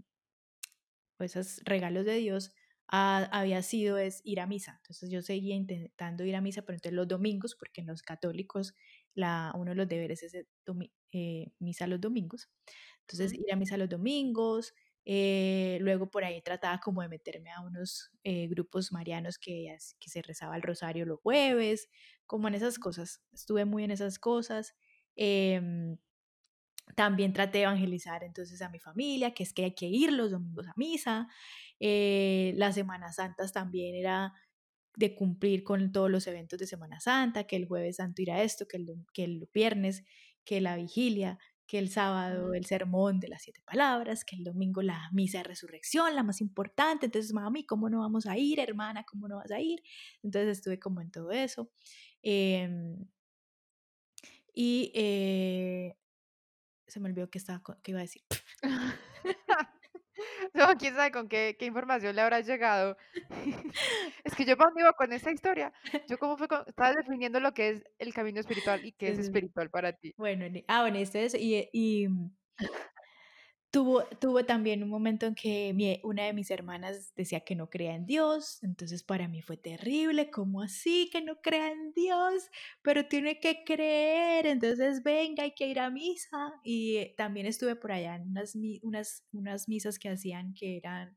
o 1.18 1.24
esos 1.24 1.60
regalos 1.64 2.04
de 2.04 2.14
Dios 2.16 2.52
ah, 2.90 3.28
había 3.32 3.62
sido 3.62 3.98
es 3.98 4.20
ir 4.24 4.40
a 4.40 4.46
misa. 4.46 4.74
Entonces 4.82 5.10
yo 5.10 5.22
seguía 5.22 5.54
intentando 5.56 6.24
ir 6.24 6.36
a 6.36 6.40
misa, 6.40 6.62
pero 6.62 6.76
entonces 6.76 6.94
los 6.96 7.08
domingos, 7.08 7.54
porque 7.56 7.80
en 7.82 7.86
los 7.88 8.02
católicos 8.02 8.74
la, 9.14 9.52
uno 9.56 9.70
de 9.72 9.76
los 9.76 9.88
deberes 9.88 10.22
es 10.22 10.34
el 10.34 10.48
domi- 10.66 10.92
eh, 11.12 11.52
misa 11.58 11.86
los 11.86 12.00
domingos. 12.00 12.50
Entonces 13.02 13.32
ir 13.34 13.52
a 13.52 13.56
misa 13.56 13.76
los 13.76 13.88
domingos, 13.88 14.74
eh, 15.04 15.78
luego 15.80 16.10
por 16.10 16.24
ahí 16.24 16.42
trataba 16.42 16.78
como 16.78 17.02
de 17.02 17.08
meterme 17.08 17.50
a 17.50 17.60
unos 17.62 18.10
eh, 18.24 18.46
grupos 18.48 18.92
marianos 18.92 19.38
que, 19.38 19.76
que 19.98 20.10
se 20.10 20.22
rezaba 20.22 20.56
el 20.56 20.62
rosario 20.62 21.06
los 21.06 21.20
jueves, 21.20 21.88
como 22.26 22.48
en 22.48 22.54
esas 22.54 22.78
cosas. 22.78 23.22
Estuve 23.32 23.64
muy 23.64 23.84
en 23.84 23.90
esas 23.92 24.18
cosas. 24.18 24.74
em, 25.16 25.98
también 26.96 27.32
traté 27.32 27.58
de 27.58 27.64
evangelizar 27.64 28.24
entonces 28.24 28.60
a 28.62 28.68
mi 28.68 28.78
familia, 28.78 29.32
que 29.32 29.42
es 29.42 29.52
que 29.52 29.64
hay 29.64 29.74
que 29.74 29.86
ir 29.86 30.12
los 30.12 30.30
domingos 30.30 30.66
a 30.68 30.72
misa. 30.76 31.28
Eh, 31.78 32.52
las 32.56 32.74
Semanas 32.74 33.16
Santas 33.16 33.52
también 33.52 33.94
era 33.94 34.32
de 34.96 35.14
cumplir 35.14 35.64
con 35.64 35.92
todos 35.92 36.10
los 36.10 36.26
eventos 36.26 36.58
de 36.58 36.66
Semana 36.66 37.00
Santa, 37.00 37.44
que 37.44 37.56
el 37.56 37.66
jueves 37.66 37.96
santo 37.96 38.22
irá 38.22 38.42
esto, 38.42 38.66
que 38.66 38.76
el, 38.76 39.06
que 39.12 39.24
el 39.24 39.48
viernes, 39.52 40.04
que 40.44 40.60
la 40.60 40.76
vigilia, 40.76 41.38
que 41.70 41.78
el 41.78 41.88
sábado 41.88 42.52
el 42.52 42.66
sermón 42.66 43.20
de 43.20 43.28
las 43.28 43.42
siete 43.42 43.62
palabras, 43.64 44.24
que 44.24 44.34
el 44.34 44.42
domingo 44.42 44.82
la 44.82 45.08
misa 45.12 45.38
de 45.38 45.44
resurrección, 45.44 46.16
la 46.16 46.24
más 46.24 46.40
importante. 46.40 47.06
Entonces, 47.06 47.32
mami, 47.32 47.64
¿cómo 47.64 47.88
no 47.88 48.00
vamos 48.00 48.26
a 48.26 48.36
ir, 48.36 48.58
hermana? 48.58 49.04
¿Cómo 49.04 49.28
no 49.28 49.36
vas 49.36 49.52
a 49.52 49.60
ir? 49.60 49.80
Entonces 50.24 50.58
estuve 50.58 50.80
como 50.80 51.00
en 51.00 51.12
todo 51.12 51.30
eso. 51.30 51.70
Em, 52.22 53.06
y 54.52 54.90
eh, 54.94 55.96
se 56.90 57.00
me 57.00 57.08
olvidó 57.08 57.30
que, 57.30 57.38
estaba, 57.38 57.62
que 57.82 57.90
iba 57.90 58.00
a 58.00 58.02
decir. 58.02 58.22
no, 60.54 60.76
quién 60.78 60.94
sabe 60.94 61.10
con 61.10 61.28
qué, 61.28 61.56
qué, 61.58 61.66
información 61.66 62.14
le 62.16 62.22
habrá 62.22 62.40
llegado. 62.40 62.96
es 64.24 64.34
que 64.34 64.44
yo 64.44 64.56
cuando 64.56 64.80
iba 64.80 64.92
con 64.92 65.12
esta 65.12 65.30
historia, 65.30 65.72
yo 66.08 66.18
como 66.18 66.36
fue, 66.36 66.48
estaba 66.66 66.92
definiendo 66.92 67.40
lo 67.40 67.54
que 67.54 67.70
es 67.70 67.84
el 67.98 68.12
camino 68.12 68.40
espiritual 68.40 68.84
y 68.84 68.92
qué 68.92 69.10
es 69.10 69.18
espiritual 69.18 69.70
para 69.70 69.92
ti. 69.92 70.14
Bueno, 70.16 70.46
ah, 70.68 70.82
bueno, 70.82 70.98
esto 70.98 71.18
es, 71.18 71.34
y, 71.34 71.68
y 71.72 72.08
Tuvo, 73.72 74.02
tuvo 74.20 74.44
también 74.44 74.82
un 74.82 74.88
momento 74.88 75.26
en 75.26 75.36
que 75.36 75.72
mi, 75.74 76.00
una 76.02 76.24
de 76.24 76.32
mis 76.32 76.50
hermanas 76.50 77.12
decía 77.14 77.40
que 77.40 77.54
no 77.54 77.70
creía 77.70 77.94
en 77.94 78.04
Dios, 78.04 78.60
entonces 78.64 79.04
para 79.04 79.28
mí 79.28 79.42
fue 79.42 79.56
terrible, 79.56 80.28
¿cómo 80.28 80.60
así 80.60 81.08
que 81.12 81.22
no 81.22 81.40
crea 81.40 81.70
en 81.70 81.92
Dios? 81.92 82.50
Pero 82.82 83.06
tiene 83.06 83.38
que 83.38 83.62
creer, 83.64 84.46
entonces 84.46 85.04
venga, 85.04 85.44
hay 85.44 85.52
que 85.54 85.68
ir 85.68 85.78
a 85.78 85.88
misa. 85.88 86.52
Y 86.64 86.96
eh, 86.96 87.14
también 87.16 87.46
estuve 87.46 87.76
por 87.76 87.92
allá 87.92 88.16
en 88.16 88.28
unas, 88.30 88.56
unas, 88.82 89.24
unas 89.30 89.68
misas 89.68 90.00
que 90.00 90.08
hacían 90.08 90.52
que 90.54 90.76
eran 90.76 91.16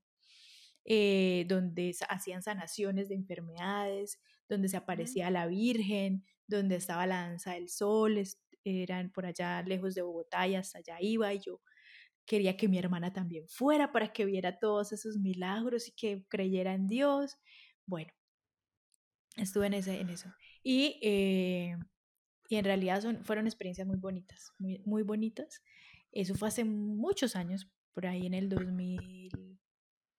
eh, 0.86 1.46
donde 1.48 1.96
hacían 2.08 2.44
sanaciones 2.44 3.10
de 3.10 3.16
enfermedades, 3.16 4.20
donde 4.48 4.70
se 4.70 4.78
aparecía 4.78 5.32
la 5.32 5.48
Virgen, 5.48 6.24
donde 6.48 6.76
estaba 6.76 7.08
la 7.08 7.22
danza 7.28 7.54
del 7.54 7.70
sol, 7.70 8.22
eran 8.64 9.12
por 9.12 9.26
allá 9.26 9.62
lejos 9.64 9.96
de 9.96 10.04
Bogotá 10.04 10.48
y 10.48 10.56
hasta 10.56 10.80
allá 10.80 10.98
iba 11.02 11.34
y 11.34 11.40
yo 11.40 11.62
quería 12.26 12.58
que 12.58 12.68
mi 12.68 12.78
hermana 12.78 13.14
también 13.14 13.48
fuera 13.48 13.92
para 13.92 14.14
que 14.14 14.26
viera 14.26 14.60
todos 14.60 14.92
esos 14.92 15.18
milagros 15.18 15.88
y 15.88 15.92
que 15.92 16.26
creyera 16.30 16.74
en 16.74 16.88
Dios. 16.88 17.38
Bueno, 17.86 18.12
estuve 19.36 19.68
en, 19.68 19.74
ese, 19.74 20.00
en 20.00 20.10
eso. 20.10 20.34
Y, 20.64 21.00
eh, 21.02 21.76
y 22.50 22.56
en 22.56 22.66
realidad 22.66 23.02
son, 23.02 23.24
fueron 23.26 23.48
experiencias 23.48 23.88
muy 23.88 23.98
bonitas, 23.98 24.54
muy, 24.58 24.82
muy 24.86 25.04
bonitas. 25.04 25.64
Eso 26.12 26.36
fue 26.36 26.48
hace 26.48 26.64
muchos 26.64 27.36
años, 27.36 27.70
por 27.94 28.06
ahí 28.06 28.26
en 28.26 28.34
el 28.34 28.50
2000, 28.50 29.60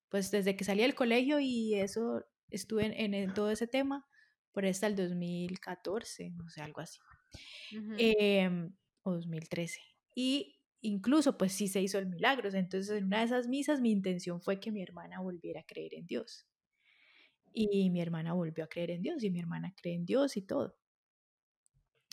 pues 0.09 0.31
desde 0.31 0.57
que 0.57 0.65
salí 0.65 0.83
del 0.83 0.95
colegio 0.95 1.41
y 1.41 1.75
eso 1.75 2.25
estuve 2.51 3.05
en, 3.05 3.33
todo 3.35 3.51
ese 3.51 3.67
tema, 3.67 4.07
por 4.53 4.65
ahí 4.65 4.71
hasta 4.71 4.87
el 4.87 4.97
2014, 4.97 6.31
no 6.31 6.49
sé, 6.51 6.63
algo 6.63 6.81
así. 6.81 6.99
Em, 7.99 8.75
o 9.03 9.13
2013. 9.13 9.81
Y 10.15 10.61
incluso 10.85 11.39
pues 11.39 11.53
sí 11.53 11.67
se 11.69 11.81
hizo 11.81 11.99
el 11.99 12.07
milagro. 12.07 12.49
Entonces 12.53 12.97
en 12.97 13.05
una 13.05 13.21
de 13.21 13.25
esas 13.25 13.49
misas 13.49 13.81
mi 13.81 13.91
intención 13.91 14.41
fue 14.41 14.61
que 14.61 14.71
mi 14.71 14.83
hermana 14.83 15.21
volviera 15.21 15.61
a 15.61 15.67
creer 15.67 15.95
en 15.95 16.07
Dios. 16.07 16.47
Y 17.53 17.91
mi 17.91 18.01
hermana 18.01 18.35
volvió 18.35 18.65
a 18.65 18.69
creer 18.69 18.91
en 18.91 19.03
Dios 19.03 19.23
y 19.23 19.31
mi 19.31 19.41
hermana 19.41 19.75
cree 19.81 19.95
en 19.95 20.05
Dios 20.05 20.37
y 20.37 20.43
todo. 20.43 20.77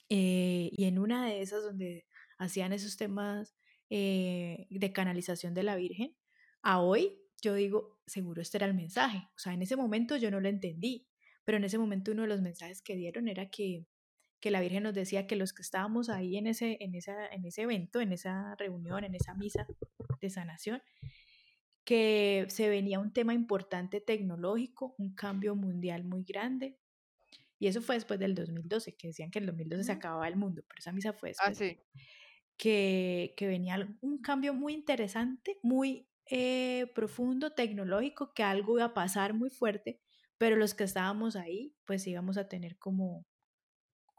Eh, 0.09 0.69
y 0.71 0.85
en 0.85 0.99
una 0.99 1.25
de 1.25 1.41
esas 1.41 1.63
donde 1.63 2.05
hacían 2.37 2.73
esos 2.73 2.97
temas 2.97 3.55
eh, 3.89 4.67
de 4.69 4.93
canalización 4.93 5.53
de 5.53 5.63
la 5.63 5.75
Virgen, 5.75 6.15
a 6.61 6.81
hoy 6.81 7.17
yo 7.41 7.55
digo, 7.55 7.99
seguro 8.05 8.41
este 8.41 8.57
era 8.57 8.67
el 8.67 8.73
mensaje. 8.73 9.27
O 9.35 9.39
sea, 9.39 9.53
en 9.53 9.63
ese 9.63 9.75
momento 9.75 10.15
yo 10.15 10.31
no 10.31 10.39
lo 10.39 10.47
entendí, 10.47 11.07
pero 11.43 11.57
en 11.57 11.63
ese 11.63 11.77
momento 11.77 12.11
uno 12.11 12.21
de 12.21 12.27
los 12.27 12.41
mensajes 12.41 12.81
que 12.81 12.95
dieron 12.95 13.27
era 13.27 13.49
que 13.49 13.85
que 14.41 14.51
la 14.51 14.59
Virgen 14.59 14.83
nos 14.83 14.93
decía 14.93 15.27
que 15.27 15.35
los 15.35 15.53
que 15.53 15.61
estábamos 15.61 16.09
ahí 16.09 16.35
en 16.35 16.47
ese, 16.47 16.77
en, 16.81 16.95
esa, 16.95 17.27
en 17.27 17.45
ese 17.45 17.61
evento, 17.61 18.01
en 18.01 18.11
esa 18.11 18.55
reunión, 18.55 19.03
en 19.03 19.13
esa 19.13 19.35
misa 19.35 19.67
de 20.19 20.29
sanación, 20.29 20.81
que 21.85 22.45
se 22.49 22.67
venía 22.67 22.99
un 22.99 23.13
tema 23.13 23.33
importante 23.33 24.01
tecnológico, 24.01 24.95
un 24.97 25.13
cambio 25.13 25.55
mundial 25.55 26.03
muy 26.03 26.23
grande. 26.23 26.77
Y 27.59 27.67
eso 27.67 27.81
fue 27.81 27.95
después 27.95 28.19
del 28.19 28.33
2012, 28.33 28.95
que 28.95 29.07
decían 29.07 29.29
que 29.29 29.37
en 29.37 29.43
el 29.43 29.51
2012 29.51 29.83
se 29.83 29.91
acababa 29.91 30.27
el 30.27 30.35
mundo, 30.35 30.63
pero 30.67 30.79
esa 30.79 30.91
misa 30.91 31.13
fue 31.13 31.33
ah, 31.37 31.49
después. 31.49 31.77
que, 32.57 33.35
que, 33.37 33.47
venía 33.47 33.87
un 34.01 34.17
cambio 34.17 34.55
muy 34.55 34.73
interesante, 34.73 35.59
muy 35.61 36.07
eh, 36.25 36.91
profundo, 36.95 37.51
tecnológico, 37.53 38.33
que 38.33 38.41
algo 38.41 38.77
iba 38.77 38.85
a 38.85 38.93
pasar 38.95 39.35
muy 39.35 39.51
fuerte, 39.51 40.01
pero 40.39 40.55
los 40.55 40.73
que 40.73 40.83
estábamos 40.83 41.35
ahí, 41.35 41.75
pues 41.85 42.07
íbamos 42.07 42.37
a 42.37 42.47
tener 42.47 42.79
como 42.79 43.27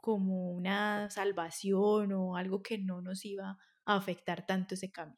como 0.03 0.51
una 0.51 1.09
salvación 1.09 2.11
o 2.11 2.35
algo 2.35 2.61
que 2.61 2.77
no 2.77 2.99
nos 2.99 3.23
iba 3.23 3.57
a 3.85 3.95
afectar 3.95 4.45
tanto 4.45 4.75
ese 4.75 4.91
cambio. 4.91 5.17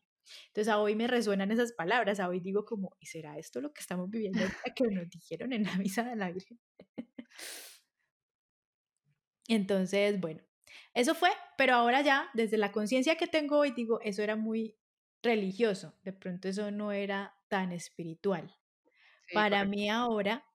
Entonces 0.50 0.72
a 0.72 0.78
hoy 0.78 0.96
me 0.96 1.08
resuenan 1.08 1.50
esas 1.52 1.74
palabras, 1.74 2.20
a 2.20 2.30
hoy 2.30 2.40
digo 2.40 2.66
como, 2.66 2.96
¿y 3.00 3.08
será 3.08 3.40
esto 3.40 3.62
lo 3.62 3.74
que 3.74 3.82
estamos 3.82 4.12
viviendo 4.12 4.42
que 4.76 4.84
nos 4.92 5.10
dijeron 5.10 5.54
en 5.54 5.64
la 5.64 5.76
misa 5.78 6.04
de 6.04 6.16
la 6.16 6.32
Virgen? 6.32 6.60
Entonces, 9.48 10.22
bueno, 10.22 10.44
eso 10.94 11.16
fue, 11.16 11.32
pero 11.58 11.74
ahora 11.74 12.02
ya, 12.02 12.30
desde 12.36 12.60
la 12.60 12.72
conciencia 12.72 13.18
que 13.18 13.26
tengo 13.26 13.58
hoy, 13.58 13.72
digo, 13.72 14.00
eso 14.02 14.22
era 14.22 14.36
muy 14.36 14.78
religioso, 15.24 15.96
de 16.04 16.14
pronto 16.14 16.48
eso 16.48 16.70
no 16.70 16.92
era 16.92 17.36
tan 17.48 17.72
espiritual. 17.72 18.56
Para 19.34 19.66
mí 19.66 19.90
ahora 19.90 20.46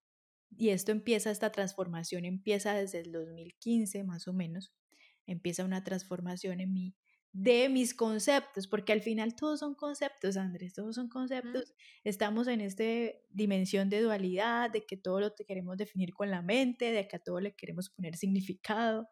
y 0.56 0.70
esto 0.70 0.92
empieza, 0.92 1.30
esta 1.30 1.52
transformación 1.52 2.24
empieza 2.24 2.74
desde 2.74 3.00
el 3.00 3.12
2015 3.12 4.04
más 4.04 4.28
o 4.28 4.32
menos, 4.32 4.72
empieza 5.26 5.64
una 5.64 5.84
transformación 5.84 6.60
en 6.60 6.72
mí 6.72 6.94
de 7.32 7.68
mis 7.68 7.94
conceptos, 7.94 8.66
porque 8.66 8.92
al 8.92 9.02
final 9.02 9.36
todos 9.36 9.60
son 9.60 9.74
conceptos, 9.74 10.36
Andrés, 10.36 10.74
todos 10.74 10.96
son 10.96 11.08
conceptos. 11.08 11.74
Estamos 12.02 12.48
en 12.48 12.60
esta 12.60 12.82
dimensión 13.28 13.88
de 13.88 14.00
dualidad, 14.00 14.70
de 14.70 14.84
que 14.84 14.96
todo 14.96 15.20
lo 15.20 15.34
queremos 15.34 15.76
definir 15.76 16.12
con 16.12 16.30
la 16.30 16.42
mente, 16.42 16.90
de 16.90 17.06
que 17.06 17.16
a 17.16 17.20
todo 17.20 17.40
le 17.40 17.54
queremos 17.54 17.90
poner 17.90 18.16
significado. 18.16 19.08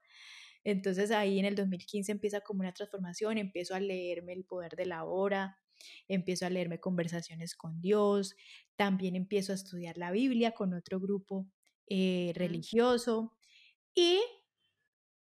Entonces 0.65 1.13
ahí 1.13 1.39
en 1.39 1.45
el 1.45 1.55
2015 1.55 2.11
empieza 2.11 2.41
como 2.41 2.61
una 2.61 2.73
transformación, 2.73 3.39
empiezo 3.39 3.75
a 3.75 3.81
leerme 3.81 4.33
el 4.33 4.45
poder 4.45 4.75
de 4.75 4.87
la 4.87 5.05
hora, 5.05 5.59
empiezo 6.09 6.47
a 6.47 6.51
leerme 6.51 6.81
conversaciones 6.81 7.55
con 7.55 7.81
Dios, 7.81 8.35
también 8.77 9.17
empiezo 9.17 9.53
a 9.53 9.57
estudiar 9.57 9.99
la 9.99 10.11
Biblia 10.11 10.53
con 10.53 10.75
otro 10.75 11.01
grupo 11.01 11.47
eh, 11.87 12.33
religioso 12.35 13.37
y 13.95 14.21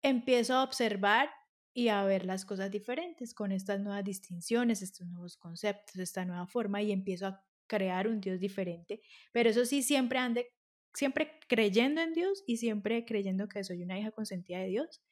empiezo 0.01 0.55
a 0.55 0.63
observar 0.63 1.29
y 1.73 1.89
a 1.89 2.03
ver 2.03 2.25
las 2.25 2.45
cosas 2.45 2.71
diferentes 2.71 3.33
con 3.33 3.51
estas 3.51 3.79
nuevas 3.79 4.03
distinciones, 4.03 4.81
estos 4.81 5.07
nuevos 5.07 5.37
conceptos, 5.37 5.97
esta 5.97 6.25
nueva 6.25 6.47
forma 6.47 6.81
y 6.81 6.91
empiezo 6.91 7.27
a 7.27 7.45
crear 7.67 8.07
un 8.07 8.21
Dios 8.21 8.39
diferente, 8.39 9.01
pero 9.31 9.49
eso 9.49 9.65
sí 9.65 9.83
siempre 9.83 10.19
ande 10.19 10.47
siempre 10.97 11.39
creyendo 11.47 12.01
en 12.01 12.13
Dios 12.13 12.43
y 12.47 12.57
siempre 12.57 13.05
creyendo 13.05 13.47
que 13.47 13.63
soy 13.63 13.83
una 13.83 13.99
hija 13.99 14.11
consentida 14.11 14.59
de 14.59 14.67
Dios 14.67 15.03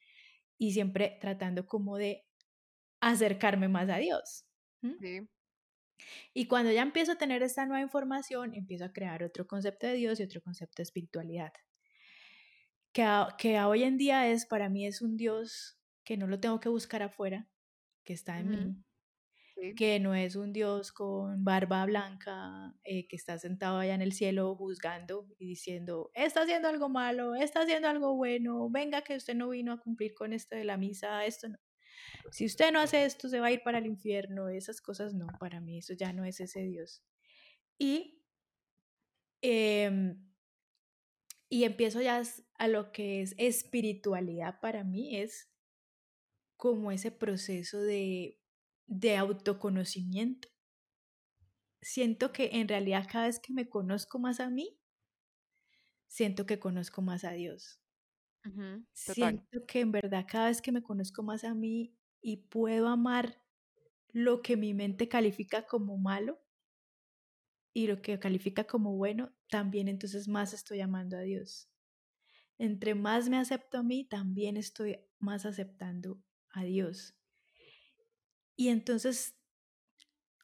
y 0.58 0.72
siempre 0.72 1.18
tratando 1.20 1.66
como 1.66 1.96
de 1.96 2.26
acercarme 3.00 3.68
más 3.68 3.88
a 3.90 3.98
Dios. 3.98 4.46
Sí. 4.98 5.28
Y 6.34 6.46
cuando 6.46 6.72
ya 6.72 6.82
empiezo 6.82 7.12
a 7.12 7.18
tener 7.18 7.42
esta 7.42 7.66
nueva 7.66 7.82
información, 7.82 8.54
empiezo 8.54 8.84
a 8.84 8.92
crear 8.92 9.22
otro 9.22 9.46
concepto 9.46 9.86
de 9.86 9.94
Dios 9.94 10.20
y 10.20 10.22
otro 10.22 10.40
concepto 10.42 10.76
de 10.78 10.84
espiritualidad. 10.84 11.52
Que, 12.92 13.06
que 13.38 13.60
hoy 13.60 13.82
en 13.82 13.98
día 13.98 14.28
es, 14.28 14.46
para 14.46 14.68
mí, 14.68 14.86
es 14.86 15.02
un 15.02 15.16
Dios 15.16 15.78
que 16.04 16.16
no 16.16 16.26
lo 16.26 16.40
tengo 16.40 16.60
que 16.60 16.68
buscar 16.68 17.02
afuera, 17.02 17.48
que 18.04 18.12
está 18.12 18.38
en 18.38 18.48
mí. 18.48 18.76
Que 19.74 19.98
no 20.00 20.14
es 20.14 20.36
un 20.36 20.52
Dios 20.52 20.92
con 20.92 21.42
barba 21.42 21.84
blanca 21.86 22.74
eh, 22.84 23.08
que 23.08 23.16
está 23.16 23.38
sentado 23.38 23.78
allá 23.78 23.94
en 23.94 24.02
el 24.02 24.12
cielo 24.12 24.54
juzgando 24.54 25.26
y 25.38 25.46
diciendo, 25.46 26.10
está 26.12 26.42
haciendo 26.42 26.68
algo 26.68 26.90
malo, 26.90 27.34
está 27.34 27.62
haciendo 27.62 27.88
algo 27.88 28.14
bueno, 28.14 28.68
venga 28.70 29.00
que 29.00 29.16
usted 29.16 29.34
no 29.34 29.48
vino 29.48 29.72
a 29.72 29.80
cumplir 29.80 30.12
con 30.14 30.34
esto 30.34 30.56
de 30.56 30.64
la 30.64 30.76
misa, 30.76 31.24
esto 31.24 31.48
no 31.48 31.56
si 32.30 32.46
usted 32.46 32.72
no 32.72 32.80
hace 32.80 33.04
esto, 33.04 33.28
se 33.28 33.40
va 33.40 33.46
a 33.46 33.52
ir 33.52 33.62
para 33.62 33.78
el 33.78 33.86
infierno, 33.86 34.48
esas 34.48 34.80
cosas 34.80 35.14
no, 35.14 35.26
para 35.38 35.60
mí 35.60 35.78
eso 35.78 35.94
ya 35.94 36.12
no 36.12 36.24
es 36.24 36.40
ese 36.40 36.62
Dios. 36.62 37.02
Y, 37.78 38.22
em, 39.42 40.22
y 41.48 41.64
empiezo 41.64 42.00
ya 42.00 42.22
a 42.58 42.68
lo 42.68 42.92
que 42.92 43.22
es 43.22 43.34
espiritualidad 43.38 44.60
para 44.60 44.84
mí, 44.84 45.16
es 45.16 45.50
como 46.56 46.90
ese 46.90 47.10
proceso 47.10 47.80
de, 47.80 48.40
de 48.86 49.16
autoconocimiento. 49.16 50.48
Siento 51.80 52.32
que 52.32 52.50
en 52.54 52.68
realidad 52.68 53.06
cada 53.10 53.26
vez 53.26 53.38
que 53.38 53.52
me 53.52 53.68
conozco 53.68 54.18
más 54.18 54.40
a 54.40 54.50
mí, 54.50 54.78
siento 56.06 56.46
que 56.46 56.58
conozco 56.58 57.02
más 57.02 57.24
a 57.24 57.32
Dios. 57.32 57.80
Siento 58.92 59.64
que 59.66 59.80
en 59.80 59.92
verdad 59.92 60.26
cada 60.28 60.48
vez 60.48 60.60
que 60.62 60.72
me 60.72 60.82
conozco 60.82 61.22
más 61.22 61.44
a 61.44 61.54
mí 61.54 61.94
y 62.20 62.38
puedo 62.48 62.88
amar 62.88 63.42
lo 64.12 64.42
que 64.42 64.56
mi 64.56 64.74
mente 64.74 65.08
califica 65.08 65.66
como 65.66 65.98
malo 65.98 66.40
y 67.72 67.86
lo 67.86 68.02
que 68.02 68.18
califica 68.18 68.64
como 68.64 68.96
bueno, 68.96 69.32
también 69.48 69.86
entonces 69.88 70.26
más 70.28 70.52
estoy 70.52 70.80
amando 70.80 71.16
a 71.16 71.20
Dios. 71.20 71.70
entre 72.58 72.94
más 72.94 73.28
me 73.30 73.38
acepto 73.38 73.78
a 73.78 73.82
mí, 73.84 74.04
también 74.04 74.56
estoy 74.58 74.98
más 75.20 75.46
aceptando 75.46 76.22
a 76.50 76.64
Dios. 76.64 77.16
Y 78.56 78.68
entonces 78.68 79.36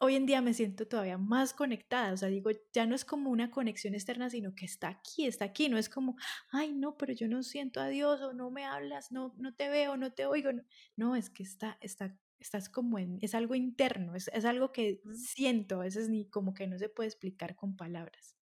hoy 0.02 0.16
en 0.16 0.26
día 0.26 0.42
me 0.42 0.52
siento 0.52 0.88
todavía 0.88 1.16
más 1.16 1.54
conectada, 1.54 2.12
o 2.12 2.16
sea, 2.16 2.28
digo, 2.28 2.50
ya 2.72 2.86
no 2.86 2.96
es 2.96 3.04
como 3.04 3.30
una 3.30 3.52
conexión 3.52 3.94
externa, 3.94 4.28
sino 4.28 4.52
que 4.52 4.64
está 4.64 4.88
aquí, 4.88 5.26
está 5.26 5.44
aquí, 5.44 5.68
no 5.68 5.78
es 5.78 5.88
como, 5.88 6.16
ay, 6.50 6.72
no, 6.72 6.96
pero 6.96 7.12
yo 7.12 7.28
no 7.28 7.44
siento 7.44 7.80
a 7.80 7.86
Dios 7.86 8.20
o 8.20 8.32
no 8.32 8.50
me 8.50 8.64
hablas, 8.64 9.12
no, 9.12 9.32
no 9.38 9.54
te 9.54 9.68
veo, 9.68 9.96
no 9.96 10.12
te 10.12 10.26
oigo, 10.26 10.50
no, 10.96 11.14
es 11.14 11.30
que 11.30 11.44
está, 11.44 11.78
está, 11.80 12.18
estás 12.40 12.68
como 12.68 12.98
en, 12.98 13.20
es 13.22 13.32
algo 13.36 13.54
interno, 13.54 14.16
es, 14.16 14.28
es 14.34 14.44
algo 14.44 14.72
que 14.72 15.00
siento, 15.14 15.76
a 15.76 15.84
veces 15.84 16.08
ni 16.08 16.28
como 16.28 16.52
que 16.52 16.66
no 16.66 16.78
se 16.78 16.88
puede 16.88 17.08
explicar 17.08 17.54
con 17.54 17.76
palabras, 17.76 18.36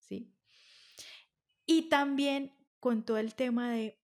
¿sí? 0.00 0.34
Y 1.66 1.88
también 1.88 2.52
con 2.80 3.04
todo 3.04 3.18
el 3.18 3.36
tema 3.36 3.70
de 3.70 4.00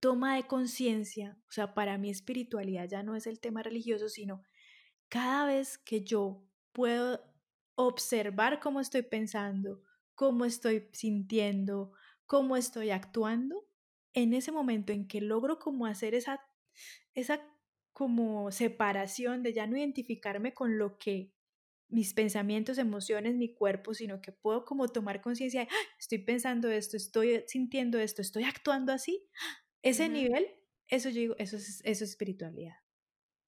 toma 0.00 0.34
de 0.34 0.48
conciencia, 0.48 1.38
o 1.48 1.52
sea, 1.52 1.74
para 1.74 1.96
mí 1.96 2.10
espiritualidad 2.10 2.88
ya 2.88 3.04
no 3.04 3.14
es 3.14 3.28
el 3.28 3.38
tema 3.38 3.62
religioso, 3.62 4.08
sino 4.08 4.42
cada 5.08 5.46
vez 5.46 5.78
que 5.78 6.02
yo 6.02 6.44
puedo 6.72 7.22
observar 7.74 8.60
cómo 8.60 8.80
estoy 8.80 9.02
pensando, 9.02 9.82
cómo 10.14 10.44
estoy 10.44 10.88
sintiendo, 10.92 11.92
cómo 12.26 12.56
estoy 12.56 12.90
actuando, 12.90 13.66
en 14.14 14.32
ese 14.32 14.50
momento 14.50 14.92
en 14.92 15.06
que 15.06 15.20
logro 15.20 15.58
como 15.58 15.86
hacer 15.86 16.14
esa, 16.14 16.40
esa 17.14 17.40
como 17.92 18.50
separación 18.50 19.42
de 19.42 19.52
ya 19.52 19.66
no 19.66 19.76
identificarme 19.76 20.54
con 20.54 20.78
lo 20.78 20.98
que 20.98 21.32
mis 21.88 22.14
pensamientos, 22.14 22.78
emociones, 22.78 23.36
mi 23.36 23.54
cuerpo, 23.54 23.94
sino 23.94 24.20
que 24.20 24.32
puedo 24.32 24.64
como 24.64 24.88
tomar 24.88 25.20
conciencia 25.20 25.60
de, 25.60 25.68
¡Ah! 25.70 25.88
estoy 25.98 26.18
pensando 26.18 26.70
esto, 26.70 26.96
estoy 26.96 27.44
sintiendo 27.46 27.98
esto, 27.98 28.22
estoy 28.22 28.44
actuando 28.44 28.92
así. 28.92 29.26
Ese 29.82 30.08
nivel, 30.08 30.46
eso 30.88 31.10
yo 31.10 31.20
digo, 31.20 31.36
eso 31.38 31.56
es, 31.56 31.80
eso 31.84 32.04
es 32.04 32.10
espiritualidad. 32.10 32.74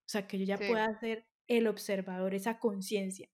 O 0.06 0.10
sea, 0.10 0.28
que 0.28 0.38
yo 0.38 0.44
ya 0.44 0.56
pueda 0.56 0.84
hacer 0.84 1.26
el 1.48 1.66
observador, 1.66 2.34
esa 2.34 2.58
conciencia. 2.58 3.28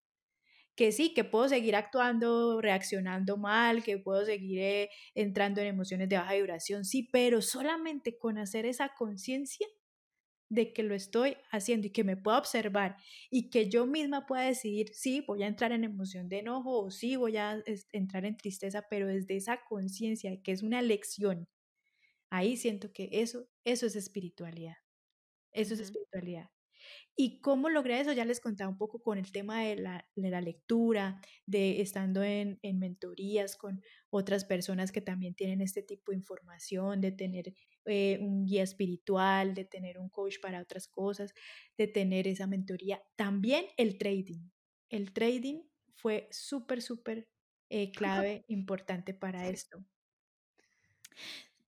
Que 0.77 0.93
sí, 0.93 1.15
que 1.15 1.25
puedo 1.25 1.49
seguir 1.49 1.77
actuando, 1.77 2.61
reaccionando 2.61 3.37
mal, 3.37 3.85
que 3.85 3.99
puedo 3.99 4.25
seguir 4.27 4.59
eh, 4.61 4.91
entrando 5.15 5.61
en 5.61 5.69
emociones 5.69 6.09
de 6.09 6.17
baja 6.17 6.35
vibración, 6.35 6.85
sí, 6.85 7.09
pero 7.13 7.43
solamente 7.43 8.19
con 8.19 8.39
hacer 8.39 8.67
esa 8.67 8.91
conciencia 8.97 9.69
de 10.49 10.73
que 10.73 10.83
lo 10.83 10.95
estoy 10.95 11.37
haciendo 11.51 11.87
y 11.89 11.91
que 11.91 12.05
me 12.05 12.17
pueda 12.17 12.39
observar 12.39 12.97
y 13.31 13.51
que 13.51 13.69
yo 13.71 13.87
misma 13.87 14.27
pueda 14.27 14.43
decidir 14.45 14.89
si 14.95 15.21
voy 15.23 15.43
a 15.43 15.47
entrar 15.49 15.73
en 15.73 15.85
emoción 15.85 16.29
de 16.29 16.41
enojo 16.41 16.81
o 16.85 16.91
si 16.91 17.17
voy 17.17 17.37
a 17.37 17.63
entrar 17.93 18.25
en 18.25 18.37
tristeza, 18.37 18.85
pero 18.91 19.07
desde 19.09 19.37
esa 19.37 19.61
conciencia 19.69 20.41
que 20.43 20.53
es 20.53 20.63
una 20.63 20.83
lección, 20.83 21.49
ahí 22.31 22.57
siento 22.57 22.93
que 22.93 23.09
eso, 23.13 23.49
eso 23.65 23.87
es 23.87 23.97
espiritualidad. 23.97 24.77
Eso 25.53 25.75
es 25.75 25.81
espiritualidad. 25.81 26.51
¿Y 27.17 27.41
cómo 27.41 27.69
logré 27.69 28.01
eso? 28.01 28.13
Ya 28.13 28.25
les 28.25 28.41
contaba 28.41 28.71
un 28.71 28.77
poco 28.77 29.01
con 29.01 29.19
el 29.19 29.31
tema 29.31 29.63
de 29.63 29.77
la, 29.77 30.41
lectura, 30.41 31.21
de 31.47 31.81
estando 31.81 32.23
en, 32.23 32.59
en, 32.63 32.79
mentorías 32.79 33.57
con 33.57 33.83
otras 34.11 34.45
personas 34.45 34.91
que 34.91 35.01
también 35.01 35.35
tienen 35.35 35.61
este 35.61 35.83
tipo 35.83 36.11
de 36.11 36.19
información, 36.19 37.01
de 37.01 37.13
tener 37.13 37.55
eh, 37.87 38.19
un 38.21 38.47
guía 38.47 38.63
espiritual, 38.63 39.55
de 39.55 39.65
tener 39.67 39.99
un 39.99 40.09
coach 40.09 40.37
para 40.41 40.61
otras 40.61 40.89
cosas, 40.89 41.35
de 41.77 41.87
tener 41.87 42.27
esa 42.27 42.47
mentoría. 42.47 43.03
También 43.15 43.67
el 43.77 43.99
trading. 43.99 44.49
El 44.89 45.13
trading 45.13 45.63
fue 45.97 46.29
súper, 46.31 46.81
súper 46.81 47.29
eh, 47.69 47.93
clave, 47.93 48.45
importante 48.49 49.13
para 49.13 49.49
esto. 49.49 49.85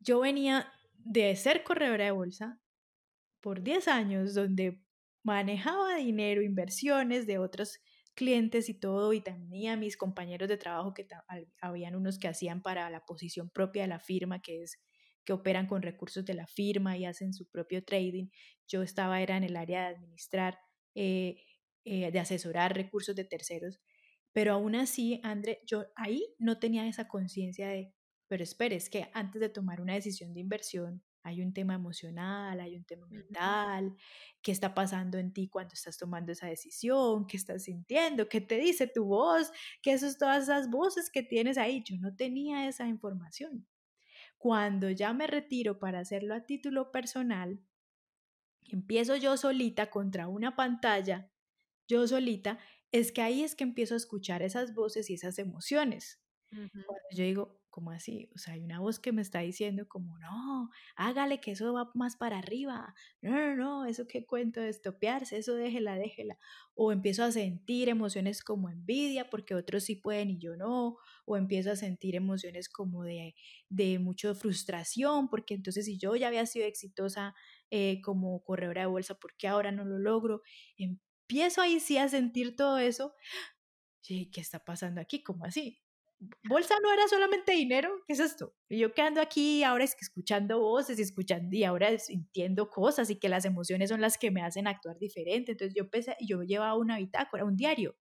Yo 0.00 0.20
venía 0.20 0.72
de 0.98 1.36
ser 1.36 1.62
corredora 1.62 2.06
de 2.06 2.10
bolsa 2.12 2.60
por 3.40 3.62
10 3.62 3.88
años, 3.88 4.34
donde 4.34 4.80
manejaba 5.26 5.96
dinero, 5.96 6.40
inversiones 6.40 7.26
de 7.26 7.38
otros 7.38 7.80
clientes 8.14 8.68
y 8.68 8.74
todo, 8.74 9.12
y 9.12 9.20
tenía 9.20 9.76
mis 9.76 9.96
compañeros 9.96 10.48
de 10.48 10.56
trabajo 10.56 10.94
que 10.94 11.06
habían 11.60 11.96
unos 11.96 12.18
que 12.18 12.28
hacían 12.28 12.62
para 12.62 12.88
la 12.90 13.04
posición 13.04 13.50
propia 13.50 13.82
de 13.82 13.88
la 13.88 13.98
firma, 13.98 14.40
que 14.40 14.62
es 14.62 14.80
que 15.24 15.32
operan 15.32 15.66
con 15.66 15.82
recursos 15.82 16.24
de 16.24 16.34
la 16.34 16.46
firma 16.46 16.96
y 16.96 17.04
hacen 17.04 17.34
su 17.34 17.50
propio 17.50 17.84
trading. 17.84 18.28
Yo 18.68 18.82
estaba 18.82 19.20
era 19.20 19.36
en 19.36 19.42
el 19.42 19.56
área 19.56 19.80
de 19.88 19.96
administrar, 19.96 20.60
eh, 20.94 21.42
eh, 21.84 22.12
de 22.12 22.18
asesorar 22.20 22.76
recursos 22.76 23.16
de 23.16 23.24
terceros, 23.24 23.80
pero 24.32 24.52
aún 24.52 24.76
así, 24.76 25.20
André, 25.24 25.60
yo 25.66 25.86
ahí 25.96 26.22
no 26.38 26.60
tenía 26.60 26.86
esa 26.86 27.08
conciencia 27.08 27.66
de, 27.66 27.92
pero 28.28 28.44
espere, 28.44 28.76
es 28.76 28.88
que 28.88 29.08
antes 29.12 29.40
de 29.40 29.48
tomar 29.48 29.80
una 29.80 29.94
decisión 29.94 30.32
de 30.34 30.40
inversión, 30.40 31.02
hay 31.26 31.42
un 31.42 31.52
tema 31.52 31.74
emocional, 31.74 32.60
hay 32.60 32.76
un 32.76 32.84
tema 32.84 33.04
mental, 33.08 33.96
qué 34.40 34.52
está 34.52 34.74
pasando 34.74 35.18
en 35.18 35.32
ti 35.32 35.48
cuando 35.48 35.74
estás 35.74 35.98
tomando 35.98 36.30
esa 36.30 36.46
decisión, 36.46 37.26
qué 37.26 37.36
estás 37.36 37.64
sintiendo, 37.64 38.28
qué 38.28 38.40
te 38.40 38.58
dice 38.58 38.86
tu 38.86 39.06
voz, 39.06 39.50
qué 39.82 39.98
son 39.98 40.14
todas 40.16 40.44
esas 40.44 40.70
voces 40.70 41.10
que 41.10 41.24
tienes 41.24 41.58
ahí. 41.58 41.82
Yo 41.84 41.96
no 41.98 42.14
tenía 42.14 42.68
esa 42.68 42.86
información. 42.86 43.66
Cuando 44.38 44.88
ya 44.88 45.12
me 45.14 45.26
retiro 45.26 45.80
para 45.80 45.98
hacerlo 45.98 46.32
a 46.32 46.46
título 46.46 46.92
personal, 46.92 47.60
empiezo 48.62 49.16
yo 49.16 49.36
solita 49.36 49.90
contra 49.90 50.28
una 50.28 50.54
pantalla, 50.54 51.32
yo 51.88 52.06
solita, 52.06 52.60
es 52.92 53.10
que 53.10 53.22
ahí 53.22 53.42
es 53.42 53.56
que 53.56 53.64
empiezo 53.64 53.94
a 53.94 53.96
escuchar 53.96 54.42
esas 54.42 54.74
voces 54.74 55.10
y 55.10 55.14
esas 55.14 55.40
emociones. 55.40 56.22
Cuando 56.50 57.08
yo 57.10 57.24
digo, 57.24 57.60
como 57.76 57.90
así? 57.90 58.30
O 58.34 58.38
sea, 58.38 58.54
hay 58.54 58.62
una 58.62 58.80
voz 58.80 58.98
que 58.98 59.12
me 59.12 59.20
está 59.20 59.40
diciendo 59.40 59.86
como, 59.86 60.18
no, 60.18 60.70
hágale 60.96 61.40
que 61.40 61.50
eso 61.50 61.74
va 61.74 61.90
más 61.94 62.16
para 62.16 62.38
arriba. 62.38 62.94
No, 63.20 63.32
no, 63.32 63.54
no, 63.54 63.84
eso 63.84 64.06
que 64.06 64.24
cuento 64.24 64.60
de 64.62 64.70
estopearse, 64.70 65.36
eso 65.36 65.54
déjela, 65.54 65.96
déjela. 65.96 66.38
O 66.74 66.90
empiezo 66.90 67.22
a 67.22 67.32
sentir 67.32 67.90
emociones 67.90 68.42
como 68.42 68.70
envidia 68.70 69.28
porque 69.28 69.54
otros 69.54 69.84
sí 69.84 69.96
pueden 69.96 70.30
y 70.30 70.38
yo 70.38 70.56
no. 70.56 70.96
O 71.26 71.36
empiezo 71.36 71.70
a 71.70 71.76
sentir 71.76 72.16
emociones 72.16 72.70
como 72.70 73.04
de, 73.04 73.34
de 73.68 73.98
mucha 73.98 74.34
frustración 74.34 75.28
porque 75.28 75.52
entonces 75.52 75.84
si 75.84 75.98
yo 75.98 76.16
ya 76.16 76.28
había 76.28 76.46
sido 76.46 76.64
exitosa 76.64 77.34
eh, 77.70 78.00
como 78.00 78.42
corredora 78.42 78.80
de 78.80 78.86
bolsa, 78.86 79.18
¿por 79.18 79.36
qué 79.36 79.48
ahora 79.48 79.70
no 79.70 79.84
lo 79.84 79.98
logro? 79.98 80.40
Empiezo 80.78 81.60
ahí 81.60 81.78
sí 81.78 81.98
a 81.98 82.08
sentir 82.08 82.56
todo 82.56 82.78
eso. 82.78 83.14
¿Qué 84.02 84.30
está 84.36 84.64
pasando 84.64 85.02
aquí? 85.02 85.22
¿Cómo 85.22 85.44
así? 85.44 85.85
Bolsa 86.48 86.74
no 86.82 86.92
era 86.92 87.06
solamente 87.08 87.52
dinero, 87.52 87.90
¿qué 88.06 88.14
es 88.14 88.20
esto? 88.20 88.54
Y 88.68 88.78
yo 88.78 88.92
quedando 88.92 89.20
aquí 89.20 89.62
ahora 89.62 89.84
es 89.84 89.94
que 89.94 90.04
escuchando 90.04 90.60
voces 90.60 90.98
y 90.98 91.02
escuchando 91.02 91.54
y 91.56 91.64
ahora 91.64 91.98
sintiendo 91.98 92.70
cosas 92.70 93.10
y 93.10 93.18
que 93.18 93.28
las 93.28 93.44
emociones 93.44 93.90
son 93.90 94.00
las 94.00 94.18
que 94.18 94.30
me 94.30 94.42
hacen 94.42 94.66
actuar 94.66 94.98
diferente. 94.98 95.52
Entonces 95.52 95.74
yo 95.74 95.84
empecé, 95.84 96.16
yo 96.20 96.42
llevaba 96.42 96.76
una 96.76 96.98
bitácora, 96.98 97.44
un 97.44 97.56
diario 97.56 97.96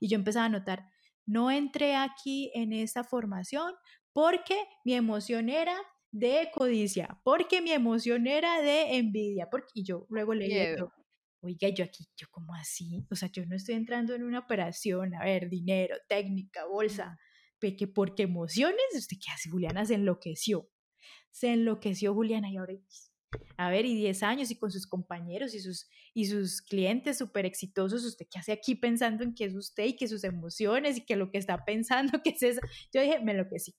y 0.00 0.08
yo 0.08 0.16
empezaba 0.16 0.46
a 0.46 0.48
notar, 0.48 0.86
no 1.26 1.50
entré 1.50 1.94
aquí 1.94 2.50
en 2.54 2.72
esta 2.72 3.04
formación 3.04 3.74
porque 4.12 4.56
mi 4.84 4.94
emoción 4.94 5.48
era 5.48 5.76
de 6.12 6.50
codicia, 6.52 7.20
porque 7.22 7.62
mi 7.62 7.70
emoción 7.70 8.26
era 8.26 8.60
de 8.60 8.96
envidia, 8.96 9.48
porque 9.48 9.68
y 9.74 9.84
yo 9.84 10.06
luego 10.08 10.34
leí 10.34 10.52
esto. 10.52 10.92
Oiga, 11.42 11.68
yo 11.70 11.84
aquí, 11.84 12.04
yo 12.16 12.26
como 12.30 12.54
así, 12.54 13.06
o 13.10 13.14
sea, 13.14 13.30
yo 13.32 13.46
no 13.46 13.56
estoy 13.56 13.74
entrando 13.76 14.14
en 14.14 14.24
una 14.24 14.40
operación, 14.40 15.14
a 15.14 15.24
ver, 15.24 15.48
dinero, 15.48 15.96
técnica, 16.06 16.66
bolsa, 16.66 17.18
que 17.60 17.86
porque 17.86 18.24
emociones, 18.24 18.78
usted 18.94 19.16
qué 19.18 19.30
hace, 19.32 19.50
Juliana 19.50 19.84
se 19.84 19.94
enloqueció. 19.94 20.68
Se 21.30 21.52
enloqueció 21.52 22.14
Juliana 22.14 22.50
y 22.50 22.56
ahora, 22.56 22.74
a 23.56 23.70
ver, 23.70 23.86
y 23.86 23.94
10 23.94 24.22
años 24.22 24.50
y 24.50 24.58
con 24.58 24.70
sus 24.70 24.86
compañeros 24.86 25.54
y 25.54 25.60
sus, 25.60 25.88
y 26.14 26.26
sus 26.26 26.62
clientes 26.62 27.18
súper 27.18 27.46
exitosos, 27.46 28.04
¿usted 28.04 28.26
qué 28.30 28.38
hace 28.38 28.52
aquí 28.52 28.74
pensando 28.74 29.22
en 29.22 29.34
qué 29.34 29.44
es 29.44 29.54
usted 29.54 29.84
y 29.84 29.96
que 29.96 30.08
sus 30.08 30.24
emociones 30.24 30.96
y 30.96 31.04
que 31.04 31.16
lo 31.16 31.30
que 31.30 31.38
está 31.38 31.64
pensando, 31.64 32.20
qué 32.24 32.30
es 32.30 32.42
eso? 32.42 32.60
Yo 32.92 33.00
dije, 33.00 33.20
me 33.20 33.32
enloquecí. 33.32 33.76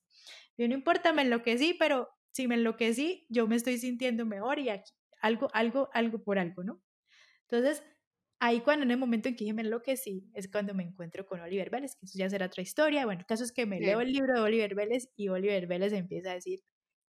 Yo 0.56 0.68
no 0.68 0.74
importa, 0.74 1.12
me 1.12 1.22
enloquecí, 1.22 1.74
pero 1.78 2.08
si 2.32 2.48
me 2.48 2.54
enloquecí, 2.54 3.26
yo 3.28 3.46
me 3.46 3.56
estoy 3.56 3.78
sintiendo 3.78 4.24
mejor 4.24 4.58
y 4.58 4.70
aquí, 4.70 4.92
algo, 5.20 5.48
algo, 5.52 5.90
algo 5.92 6.22
por 6.22 6.38
algo, 6.38 6.64
¿no? 6.64 6.82
Entonces, 7.48 7.82
ahí 8.42 8.60
cuando 8.60 8.84
en 8.84 8.90
el 8.90 8.98
momento 8.98 9.28
en 9.28 9.36
que 9.36 9.46
yo 9.46 9.54
me 9.54 9.62
enloquecí, 9.62 10.28
es 10.34 10.50
cuando 10.50 10.74
me 10.74 10.82
encuentro 10.82 11.24
con 11.24 11.40
Oliver 11.40 11.70
Vélez, 11.70 11.94
que 11.94 12.06
eso 12.06 12.18
ya 12.18 12.28
será 12.28 12.46
otra 12.46 12.60
historia. 12.60 13.04
Bueno, 13.04 13.20
el 13.20 13.26
caso 13.26 13.44
es 13.44 13.52
que 13.52 13.66
me 13.66 13.78
leo 13.78 14.00
el 14.00 14.10
libro 14.10 14.34
de 14.34 14.40
Oliver 14.40 14.74
Vélez 14.74 15.08
y 15.16 15.28
Oliver 15.28 15.68
Vélez 15.68 15.92
empieza 15.92 16.32
a 16.32 16.34
decir 16.34 16.60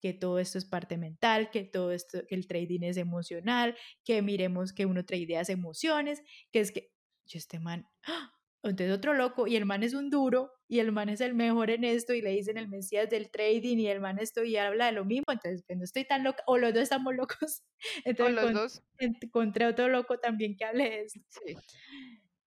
que 0.02 0.12
todo 0.12 0.38
esto 0.38 0.58
es 0.58 0.66
parte 0.66 0.98
mental, 0.98 1.50
que 1.50 1.64
todo 1.64 1.92
esto, 1.92 2.26
que 2.28 2.34
el 2.34 2.46
trading 2.46 2.82
es 2.82 2.98
emocional, 2.98 3.78
que 4.04 4.20
miremos 4.20 4.74
que 4.74 4.84
uno 4.84 5.06
tradea 5.06 5.42
emociones, 5.48 6.22
que 6.52 6.60
es 6.60 6.70
que 6.70 6.92
yo 7.24 7.38
este 7.38 7.58
man, 7.60 7.86
¡ah! 8.06 8.30
Entonces 8.62 8.94
otro 8.94 9.14
loco, 9.14 9.46
y 9.46 9.56
el 9.56 9.66
man 9.66 9.82
es 9.82 9.94
un 9.94 10.10
duro, 10.10 10.52
y 10.68 10.78
el 10.78 10.92
man 10.92 11.08
es 11.08 11.20
el 11.20 11.34
mejor 11.34 11.70
en 11.70 11.84
esto, 11.84 12.14
y 12.14 12.22
le 12.22 12.30
dicen 12.30 12.58
el 12.58 12.68
mesías 12.68 13.10
del 13.10 13.30
trading, 13.30 13.78
y 13.78 13.88
el 13.88 14.00
man 14.00 14.18
esto, 14.18 14.44
y 14.44 14.56
habla 14.56 14.86
de 14.86 14.92
lo 14.92 15.04
mismo, 15.04 15.26
entonces 15.32 15.64
pues, 15.66 15.78
no 15.78 15.84
estoy 15.84 16.04
tan 16.04 16.24
loca, 16.24 16.42
o 16.46 16.58
los 16.58 16.72
dos 16.72 16.84
estamos 16.84 17.14
locos, 17.14 17.62
entonces, 18.04 18.34
los 18.34 18.52
dos. 18.52 18.82
Encontré 18.98 19.66
otro 19.66 19.88
loco 19.88 20.18
también 20.18 20.56
que 20.56 20.64
hable 20.64 20.84
de 20.84 21.00
eso. 21.02 21.20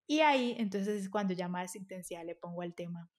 Y 0.08 0.20
ahí, 0.20 0.56
entonces, 0.58 1.02
es 1.02 1.10
cuando 1.10 1.34
ya 1.34 1.48
más 1.48 1.76
intensidad 1.76 2.24
le 2.26 2.36
pongo 2.36 2.62
al 2.62 2.76
tema 2.76 3.10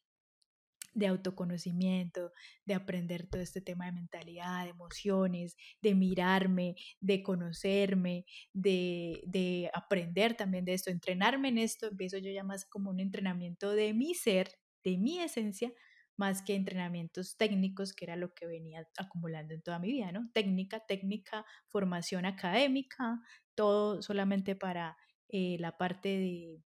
de 0.96 1.06
autoconocimiento, 1.08 2.32
de 2.64 2.74
aprender 2.74 3.26
todo 3.28 3.42
este 3.42 3.60
tema 3.60 3.84
de 3.84 3.92
mentalidad, 3.92 4.64
de 4.64 4.70
emociones, 4.70 5.56
de 5.82 5.94
mirarme, 5.94 6.74
de 7.00 7.22
conocerme, 7.22 8.24
de, 8.54 9.22
de 9.26 9.70
aprender 9.74 10.34
también 10.34 10.64
de 10.64 10.72
esto, 10.72 10.90
entrenarme 10.90 11.48
en 11.48 11.58
esto, 11.58 11.88
empiezo 11.88 12.16
yo 12.16 12.30
ya 12.30 12.44
más 12.44 12.64
como 12.64 12.90
un 12.90 13.00
entrenamiento 13.00 13.72
de 13.72 13.92
mi 13.92 14.14
ser, 14.14 14.48
de 14.82 14.96
mi 14.96 15.20
esencia, 15.20 15.70
más 16.16 16.40
que 16.40 16.54
entrenamientos 16.54 17.36
técnicos, 17.36 17.92
que 17.92 18.06
era 18.06 18.16
lo 18.16 18.32
que 18.32 18.46
venía 18.46 18.88
acumulando 18.96 19.52
en 19.52 19.60
toda 19.60 19.78
mi 19.78 19.88
vida, 19.88 20.12
¿no? 20.12 20.30
Técnica, 20.32 20.80
técnica, 20.80 21.44
formación 21.68 22.24
académica, 22.24 23.20
todo 23.54 24.00
solamente 24.00 24.56
para 24.56 24.96
eh, 25.28 25.58
la 25.60 25.76
parte 25.76 26.08
de, 26.08 26.62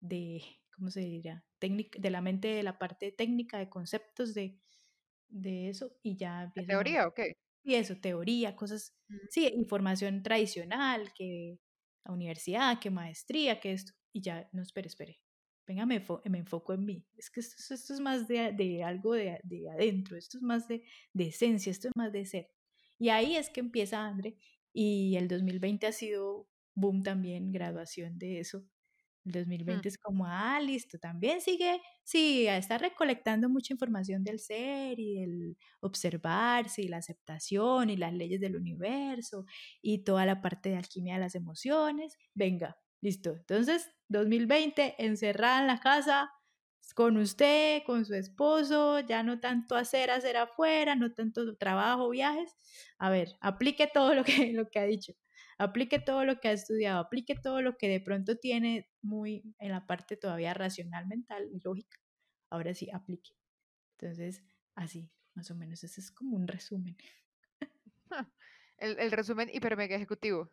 de, 0.00 0.44
¿cómo 0.74 0.90
se 0.90 1.00
diría? 1.00 1.44
Técnica, 1.58 1.98
de 2.00 2.10
la 2.10 2.20
mente, 2.20 2.48
de 2.48 2.62
la 2.62 2.78
parte 2.78 3.12
técnica, 3.12 3.58
de 3.58 3.68
conceptos 3.68 4.34
de, 4.34 4.58
de 5.28 5.68
eso, 5.68 5.96
y 6.02 6.16
ya 6.16 6.44
empieza. 6.44 6.68
¿Teoría 6.68 7.06
o 7.06 7.14
qué? 7.14 7.34
Y 7.62 7.74
eso, 7.74 7.96
teoría, 7.96 8.54
cosas, 8.56 8.94
mm. 9.08 9.16
sí, 9.30 9.46
información 9.54 10.22
tradicional, 10.22 11.12
que 11.14 11.58
la 12.04 12.12
universidad, 12.12 12.78
que 12.78 12.90
maestría, 12.90 13.60
que 13.60 13.72
esto, 13.72 13.92
y 14.12 14.20
ya, 14.20 14.48
no, 14.52 14.62
espere, 14.62 14.88
espere, 14.88 15.20
venga, 15.66 15.86
me, 15.86 15.96
enfoco 16.38 16.74
en 16.74 16.84
mí. 16.84 17.06
Es 17.16 17.30
que 17.30 17.40
esto, 17.40 17.74
esto 17.74 17.94
es 17.94 18.00
más 18.00 18.28
de, 18.28 18.52
de 18.52 18.84
algo 18.84 19.14
de, 19.14 19.40
de, 19.44 19.70
adentro, 19.70 20.16
esto 20.16 20.36
es 20.38 20.42
más 20.42 20.68
de, 20.68 20.84
de, 21.12 21.26
esencia, 21.28 21.70
esto 21.70 21.88
es 21.88 21.96
más 21.96 22.12
de 22.12 22.26
ser. 22.26 22.50
Y 22.98 23.08
ahí 23.08 23.36
es 23.36 23.50
que 23.50 23.60
empieza 23.60 24.04
André 24.04 24.36
y 24.72 25.16
el 25.16 25.28
2020 25.28 25.86
ha 25.86 25.92
sido 25.92 26.48
boom 26.74 27.02
también, 27.02 27.52
graduación 27.52 28.18
de 28.18 28.40
eso. 28.40 28.64
El 29.24 29.32
2020 29.32 29.88
mm. 29.88 29.88
es 29.88 29.98
como, 29.98 30.26
ah, 30.26 30.60
listo, 30.60 30.98
también 30.98 31.40
sigue, 31.40 31.80
sí, 32.02 32.46
está 32.46 32.78
recolectando 32.78 33.48
mucha 33.48 33.72
información 33.72 34.22
del 34.22 34.38
ser 34.38 35.00
y 35.00 35.22
el 35.22 35.56
observarse 35.80 36.82
y 36.82 36.88
la 36.88 36.98
aceptación 36.98 37.90
y 37.90 37.96
las 37.96 38.12
leyes 38.12 38.40
del 38.40 38.56
universo 38.56 39.46
y 39.80 40.04
toda 40.04 40.26
la 40.26 40.42
parte 40.42 40.70
de 40.70 40.76
alquimia 40.76 41.14
de 41.14 41.20
las 41.20 41.34
emociones. 41.34 42.18
Venga, 42.34 42.76
listo. 43.00 43.36
Entonces, 43.36 43.90
2020, 44.08 44.96
encerrada 44.98 45.60
en 45.60 45.66
la 45.68 45.80
casa, 45.80 46.30
con 46.94 47.16
usted, 47.16 47.82
con 47.86 48.04
su 48.04 48.14
esposo, 48.14 49.00
ya 49.00 49.22
no 49.22 49.40
tanto 49.40 49.74
hacer, 49.74 50.10
hacer 50.10 50.36
afuera, 50.36 50.94
no 50.94 51.12
tanto 51.12 51.56
trabajo, 51.56 52.10
viajes. 52.10 52.54
A 52.98 53.10
ver, 53.10 53.36
aplique 53.40 53.88
todo 53.92 54.14
lo 54.14 54.24
que, 54.24 54.52
lo 54.52 54.68
que 54.68 54.78
ha 54.78 54.84
dicho, 54.84 55.14
aplique 55.58 55.98
todo 55.98 56.24
lo 56.24 56.40
que 56.40 56.48
ha 56.48 56.52
estudiado, 56.52 57.00
aplique 57.00 57.34
todo 57.34 57.62
lo 57.62 57.76
que 57.76 57.88
de 57.88 58.00
pronto 58.00 58.36
tiene 58.38 58.88
muy 59.02 59.54
en 59.58 59.70
la 59.70 59.86
parte 59.86 60.16
todavía 60.16 60.54
racional, 60.54 61.06
mental 61.06 61.48
y 61.52 61.60
lógica. 61.60 61.98
Ahora 62.50 62.74
sí, 62.74 62.90
aplique. 62.92 63.32
Entonces, 63.98 64.42
así, 64.74 65.10
más 65.34 65.50
o 65.50 65.54
menos, 65.54 65.82
ese 65.84 66.00
es 66.00 66.10
como 66.10 66.36
un 66.36 66.48
resumen. 66.48 66.96
El, 68.76 68.98
el 68.98 69.12
resumen 69.12 69.48
hiper 69.52 69.76
mega 69.76 69.96
ejecutivo 69.96 70.52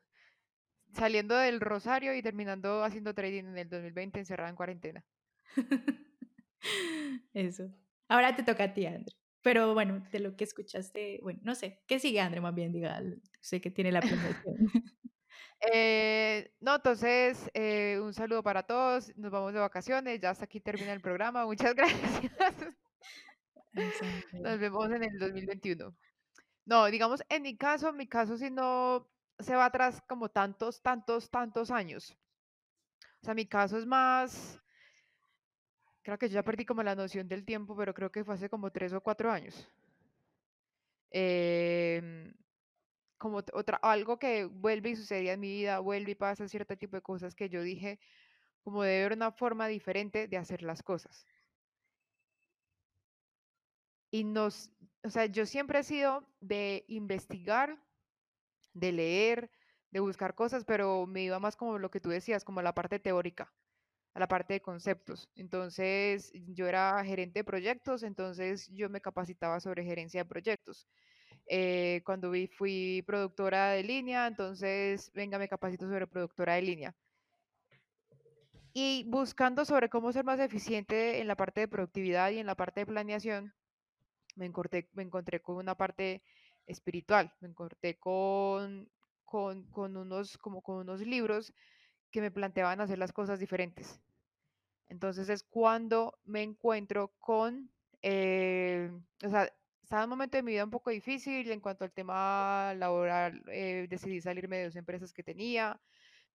saliendo 0.93 1.35
del 1.37 1.61
Rosario 1.61 2.13
y 2.15 2.21
terminando 2.21 2.83
haciendo 2.83 3.13
trading 3.13 3.45
en 3.45 3.57
el 3.57 3.69
2020 3.69 4.19
encerrada 4.19 4.49
en 4.49 4.55
cuarentena. 4.55 5.05
Eso. 7.33 7.71
Ahora 8.07 8.35
te 8.35 8.43
toca 8.43 8.65
a 8.65 8.73
ti, 8.73 8.85
André. 8.85 9.15
Pero 9.41 9.73
bueno, 9.73 10.05
de 10.11 10.19
lo 10.19 10.35
que 10.35 10.43
escuchaste, 10.43 11.19
bueno, 11.23 11.39
no 11.43 11.55
sé, 11.55 11.81
¿qué 11.87 11.99
sigue 11.99 12.21
André 12.21 12.41
más 12.41 12.53
bien? 12.53 12.71
Diga, 12.71 13.01
sé 13.39 13.59
que 13.59 13.71
tiene 13.71 13.91
la 13.91 14.01
promoción. 14.01 14.55
eh, 15.73 16.53
no, 16.59 16.75
entonces, 16.75 17.49
eh, 17.53 17.99
un 18.01 18.13
saludo 18.13 18.43
para 18.43 18.63
todos, 18.63 19.15
nos 19.17 19.31
vamos 19.31 19.53
de 19.53 19.59
vacaciones, 19.59 20.19
ya 20.19 20.29
hasta 20.29 20.45
aquí 20.45 20.59
termina 20.59 20.93
el 20.93 21.01
programa, 21.01 21.45
muchas 21.45 21.73
gracias. 21.75 22.31
Nos 24.33 24.59
vemos 24.59 24.91
en 24.91 25.03
el 25.03 25.19
2021. 25.19 25.95
No, 26.65 26.85
digamos, 26.85 27.23
en 27.29 27.41
mi 27.41 27.57
caso, 27.57 27.91
mi 27.93 28.07
caso, 28.07 28.37
si 28.37 28.51
no, 28.51 29.09
se 29.39 29.55
va 29.55 29.65
atrás 29.65 30.01
como 30.07 30.29
tantos, 30.29 30.81
tantos, 30.81 31.29
tantos 31.29 31.71
años. 31.71 32.15
O 33.21 33.25
sea, 33.25 33.33
mi 33.33 33.45
caso 33.47 33.77
es 33.77 33.85
más, 33.85 34.60
creo 36.03 36.17
que 36.17 36.29
yo 36.29 36.35
ya 36.35 36.43
perdí 36.43 36.65
como 36.65 36.83
la 36.83 36.95
noción 36.95 37.27
del 37.27 37.45
tiempo, 37.45 37.75
pero 37.75 37.93
creo 37.93 38.11
que 38.11 38.23
fue 38.23 38.35
hace 38.35 38.49
como 38.49 38.71
tres 38.71 38.93
o 38.93 39.01
cuatro 39.01 39.31
años. 39.31 39.67
Em, 41.11 42.33
como 43.17 43.37
otra, 43.53 43.77
algo 43.77 44.17
que 44.19 44.45
vuelve 44.45 44.91
y 44.91 44.95
sucedía 44.95 45.33
en 45.33 45.39
mi 45.39 45.49
vida, 45.49 45.79
vuelve 45.79 46.11
y 46.11 46.15
pasa 46.15 46.47
cierto 46.47 46.77
tipo 46.77 46.95
de 46.95 47.01
cosas 47.01 47.35
que 47.35 47.49
yo 47.49 47.61
dije, 47.61 47.99
como 48.63 48.83
debe 48.83 49.01
haber 49.01 49.17
una 49.17 49.31
forma 49.31 49.67
diferente 49.67 50.27
de 50.27 50.37
hacer 50.37 50.63
las 50.63 50.83
cosas. 50.83 51.27
Y 54.11 54.23
nos, 54.23 54.71
o 55.03 55.09
sea, 55.09 55.25
yo 55.25 55.45
siempre 55.45 55.79
he 55.79 55.83
sido 55.83 56.25
de 56.41 56.85
investigar 56.87 57.77
de 58.73 58.91
leer, 58.91 59.51
de 59.91 59.99
buscar 59.99 60.35
cosas, 60.35 60.63
pero 60.65 61.05
me 61.05 61.23
iba 61.23 61.39
más 61.39 61.55
como 61.55 61.77
lo 61.77 61.91
que 61.91 61.99
tú 61.99 62.09
decías, 62.09 62.43
como 62.43 62.61
la 62.61 62.73
parte 62.73 62.99
teórica, 62.99 63.53
a 64.13 64.19
la 64.19 64.27
parte 64.27 64.53
de 64.53 64.61
conceptos. 64.61 65.29
Entonces, 65.35 66.31
yo 66.33 66.67
era 66.67 67.03
gerente 67.03 67.39
de 67.39 67.43
proyectos, 67.43 68.03
entonces 68.03 68.69
yo 68.73 68.89
me 68.89 69.01
capacitaba 69.01 69.59
sobre 69.59 69.83
gerencia 69.83 70.21
de 70.21 70.29
proyectos. 70.29 70.87
Eh, 71.47 72.01
cuando 72.05 72.31
vi, 72.31 72.47
fui 72.47 73.03
productora 73.07 73.71
de 73.71 73.83
línea, 73.83 74.27
entonces, 74.27 75.11
venga, 75.13 75.37
me 75.37 75.47
capacito 75.47 75.87
sobre 75.87 76.07
productora 76.07 76.55
de 76.55 76.61
línea. 76.61 76.95
Y 78.73 79.03
buscando 79.07 79.65
sobre 79.65 79.89
cómo 79.89 80.11
ser 80.13 80.23
más 80.23 80.39
eficiente 80.39 81.19
en 81.19 81.27
la 81.27 81.35
parte 81.35 81.61
de 81.61 81.67
productividad 81.67 82.31
y 82.31 82.39
en 82.39 82.47
la 82.47 82.55
parte 82.55 82.81
de 82.81 82.85
planeación, 82.85 83.53
me 84.35 84.45
encontré, 84.45 85.41
con 85.41 85.57
una 85.57 85.75
parte 85.75 86.21
espiritual. 86.65 87.33
Me 87.41 87.49
encontré 87.49 87.97
con, 87.99 88.89
con, 89.25 89.63
con, 89.71 89.97
unos, 89.97 90.37
como 90.37 90.61
con 90.61 90.77
unos 90.77 91.01
libros 91.01 91.53
que 92.11 92.21
me 92.21 92.31
planteaban 92.31 92.81
hacer 92.81 92.97
las 92.97 93.13
cosas 93.13 93.39
diferentes. 93.39 94.01
Entonces 94.89 95.29
es 95.29 95.43
cuando 95.43 96.19
me 96.25 96.43
encuentro 96.43 97.13
con, 97.19 97.71
eh, 98.01 98.91
o 99.23 99.29
sea, 99.29 99.51
estaba 99.81 100.03
un 100.03 100.09
momento 100.09 100.37
de 100.37 100.43
mi 100.43 100.51
vida 100.51 100.63
un 100.63 100.71
poco 100.71 100.89
difícil 100.89 101.49
en 101.51 101.59
cuanto 101.59 101.83
al 101.83 101.91
tema 101.91 102.73
laboral, 102.75 103.41
eh, 103.47 103.87
decidí 103.89 104.21
salirme 104.21 104.57
de 104.57 104.65
dos 104.65 104.75
empresas 104.75 105.13
que 105.13 105.23
tenía, 105.23 105.79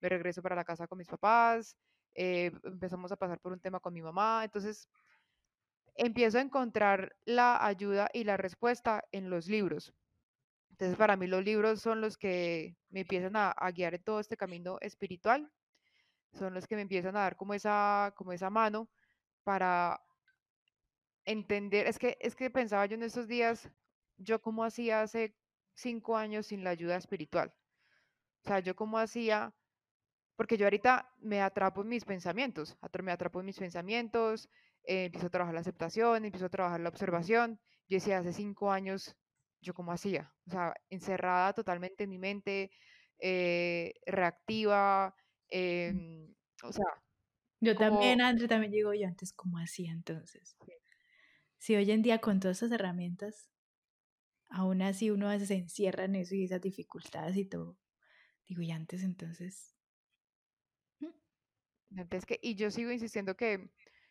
me 0.01 0.09
regreso 0.09 0.43
para 0.43 0.57
la 0.57 0.65
casa 0.65 0.87
con 0.87 0.99
mis 0.99 1.09
papás, 1.09 1.77
eh, 2.15 2.51
empezamos 2.65 3.12
a 3.12 3.17
pasar 3.17 3.41
por 3.41 3.53
un 3.53 3.61
tema 3.61 3.81
con 3.81 3.93
mi 3.93 4.03
mamá, 4.03 4.43
entonces 4.45 4.89
empiezo 5.95 6.39
a 6.39 6.43
encontrar 6.43 7.17
la 7.25 7.65
ayuda 7.65 8.09
y 8.12 8.25
la 8.25 8.37
respuesta 8.37 9.05
en 9.12 9.31
los 9.31 9.49
libros. 9.49 9.95
Entonces, 10.71 10.99
para 10.99 11.17
mí 11.17 11.27
los 11.27 11.43
libros 11.43 11.81
son 11.81 12.03
los 12.03 12.19
que 12.19 12.77
me 12.91 13.01
empiezan 13.01 13.35
a, 13.37 13.55
guiar 13.75 13.95
en 13.95 14.03
todo 14.03 14.21
este 14.21 14.37
camino 14.37 14.79
espiritual, 14.83 15.51
son 16.37 16.55
los 16.55 16.66
que 16.66 16.77
me 16.77 16.83
empiezan 16.83 17.16
a 17.16 17.20
dar 17.20 17.37
como 17.37 17.55
esa, 17.55 18.12
como 18.16 18.33
esa 18.33 18.51
mano 18.51 18.88
para 19.44 20.01
entender, 21.25 21.87
es 21.87 21.99
que, 21.99 22.16
es 22.20 22.37
que 22.37 22.51
pensaba 22.51 22.87
yo 22.87 22.94
en 22.94 23.03
estos 23.03 23.29
días, 23.29 23.70
yo 24.16 24.40
como 24.40 24.64
hacía 24.64 25.03
hace 25.03 25.37
cinco 25.75 26.16
años 26.16 26.46
sin 26.46 26.64
la 26.64 26.70
ayuda 26.70 26.96
espiritual. 26.96 27.53
O 28.44 28.49
sea, 28.49 28.61
yo 28.61 28.77
como 28.77 28.99
hacía, 28.99 29.55
porque 30.37 30.57
yo 30.57 30.66
ahorita 30.66 31.12
me 31.18 31.42
atrapo 31.42 31.83
en 31.83 31.88
mis 31.88 32.05
pensamientos, 32.05 32.77
me 33.03 33.12
atrapo 33.12 33.40
en 33.40 33.46
mis 33.46 33.59
pensamientos, 33.59 34.49
eh, 34.85 35.07
empiezo 35.07 35.27
a 35.27 35.31
trabajar 35.31 35.55
la 35.55 35.61
aceptación, 35.61 36.25
empiezo 36.25 36.46
a 36.46 36.51
trabajar 36.51 36.81
la 36.81 36.88
observación. 36.88 37.61
Yo 37.88 37.96
decía, 37.96 38.18
hace 38.18 38.33
cinco 38.33 38.70
años 38.70 39.16
yo 39.61 39.75
como 39.75 39.92
hacía, 39.92 40.33
o 40.46 40.51
sea, 40.51 40.75
encerrada 40.90 41.53
totalmente 41.53 42.05
en 42.05 42.11
mi 42.11 42.18
mente, 42.18 42.70
eh, 43.18 43.94
reactiva, 44.07 45.14
mm. 45.50 45.56
em, 45.56 46.35
o 46.62 46.72
sea. 46.72 46.85
Yo 47.61 47.74
también, 47.74 48.20
André, 48.20 48.48
también 48.48 48.70
digo 48.70 48.92
yo 48.92 49.06
antes, 49.06 49.32
¿cómo 49.32 49.59
hacía 49.59 49.90
entonces? 49.90 50.56
Si 51.59 51.74
hoy 51.74 51.90
en 51.90 52.02
día 52.02 52.20
con 52.20 52.38
todas 52.38 52.59
esas 52.59 52.70
herramientas, 52.72 53.50
aún 54.50 54.82
así 54.82 55.11
uno 55.11 55.28
a 55.28 55.32
veces 55.32 55.48
se 55.48 55.54
encierra 55.54 56.04
en 56.04 56.16
eso 56.16 56.35
y 56.35 56.44
esas 56.44 56.61
dificultades 56.61 57.37
y 57.37 57.46
todo, 57.46 57.78
digo, 58.46 58.62
y 58.62 58.70
antes 58.70 59.02
entonces... 59.02 59.72
Antes 61.96 62.26
que, 62.26 62.38
y 62.42 62.56
yo 62.56 62.70
sigo 62.70 62.90
insistiendo 62.90 63.37
que, 63.37 63.70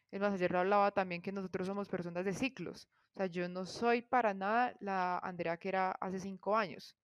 es 0.09 0.21
más, 0.21 0.33
ayer 0.33 0.49
lo 0.49 0.59
hablaba 0.59 0.91
también 0.91 1.21
que 1.21 1.31
nosotros 1.31 1.67
somos 1.67 1.89
personas 1.89 2.25
de 2.25 2.33
ciclos. 2.33 2.89
O 3.13 3.17
sea, 3.17 3.27
yo 3.27 3.47
no 3.49 3.65
soy 3.65 4.01
para 4.01 4.33
nada 4.33 4.75
la 4.79 5.17
Andrea 5.19 5.57
que 5.57 5.69
era 5.69 5.91
hace 5.91 6.19
cinco 6.19 6.55
años. 6.55 6.97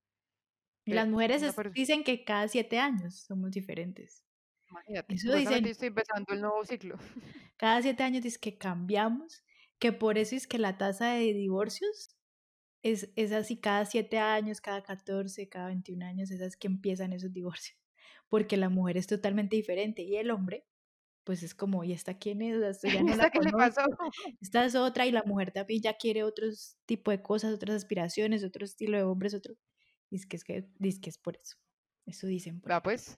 Y 0.85 0.93
las 0.93 1.07
mujeres 1.07 1.43
dicen 1.73 2.03
que 2.03 2.23
cada 2.23 2.47
siete 2.47 2.79
años 2.79 3.23
somos 3.27 3.51
diferentes. 3.51 4.23
Imagínate, 4.69 5.13
Eso 5.13 5.35
dicen, 5.35 5.65
estoy 5.65 5.89
empezando 5.89 6.33
el 6.33 6.41
nuevo 6.41 6.63
ciclo. 6.65 6.97
Cada 7.57 7.81
siete 7.81 8.03
años 8.03 8.23
dice 8.23 8.39
que 8.39 8.57
cambiamos, 8.57 9.43
que 9.77 9.91
por 9.91 10.17
eso 10.17 10.35
es 10.35 10.47
que 10.47 10.57
la 10.57 10.77
tasa 10.77 11.13
de 11.13 11.33
divorcios 11.33 12.15
es, 12.81 13.11
es 13.15 13.31
así 13.31 13.57
cada 13.57 13.85
siete 13.85 14.17
años, 14.17 14.61
cada 14.61 14.81
14, 14.81 15.47
cada 15.49 15.67
21 15.67 16.05
años, 16.05 16.31
esas 16.31 16.55
que 16.57 16.67
empiezan 16.67 17.13
esos 17.13 17.31
divorcios. 17.31 17.77
Porque 18.29 18.57
la 18.57 18.69
mujer 18.69 18.97
es 18.97 19.05
totalmente 19.05 19.55
diferente 19.55 20.01
y 20.01 20.15
el 20.15 20.31
hombre 20.31 20.65
pues 21.23 21.43
es 21.43 21.53
como, 21.53 21.83
¿y 21.83 21.93
esta 21.93 22.17
quién 22.17 22.41
es? 22.41 22.61
Esta 22.61 22.89
ya 22.89 23.03
no 23.03 23.07
la 23.07 23.13
¿Esta 23.13 23.29
qué 23.29 23.39
le 23.39 23.51
pasó? 23.51 23.81
Esta 24.41 24.65
es 24.65 24.75
otra 24.75 25.05
y 25.05 25.11
la 25.11 25.23
mujer 25.23 25.51
también 25.51 25.81
ya 25.81 25.93
quiere 25.95 26.23
otro 26.23 26.47
tipo 26.85 27.11
de 27.11 27.21
cosas, 27.21 27.53
otras 27.53 27.75
aspiraciones, 27.75 28.43
otro 28.43 28.65
estilo 28.65 28.97
de 28.97 29.03
hombres, 29.03 29.33
otro... 29.33 29.55
Dice 30.12 30.28
que 30.28 30.36
es, 30.36 30.43
que, 30.43 30.67
dice 30.78 31.02
que 31.02 31.10
es 31.10 31.17
por 31.17 31.38
eso. 31.38 31.58
Eso 32.06 32.28
dicen. 32.28 32.60
Por 32.60 32.71
Va 32.71 32.84
pues, 32.84 33.17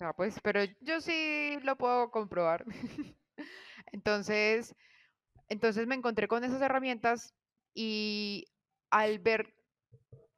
va 0.00 0.14
pues, 0.14 0.38
pero 0.42 0.60
yo 0.80 1.00
sí 1.00 1.58
lo 1.62 1.76
puedo 1.76 2.10
comprobar. 2.10 2.64
entonces, 3.92 4.74
entonces 5.48 5.86
me 5.86 5.94
encontré 5.94 6.28
con 6.28 6.44
esas 6.44 6.60
herramientas 6.60 7.34
y 7.74 8.44
al 8.90 9.18
ver 9.18 9.54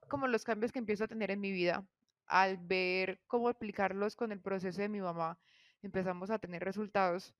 como 0.09 0.29
los 0.29 0.45
cambios 0.45 0.71
que 0.71 0.79
empiezo 0.79 1.05
a 1.05 1.09
tener 1.09 1.33
en 1.33 1.41
mi 1.41 1.51
vida, 1.51 1.85
al 2.27 2.57
ver 2.59 3.21
cómo 3.27 3.49
aplicarlos 3.49 4.15
con 4.15 4.31
el 4.31 4.41
proceso 4.41 4.81
de 4.81 4.89
mi 4.89 5.01
mamá, 5.01 5.39
empezamos 5.83 6.31
a 6.31 6.39
tener 6.39 6.63
resultados. 6.63 7.35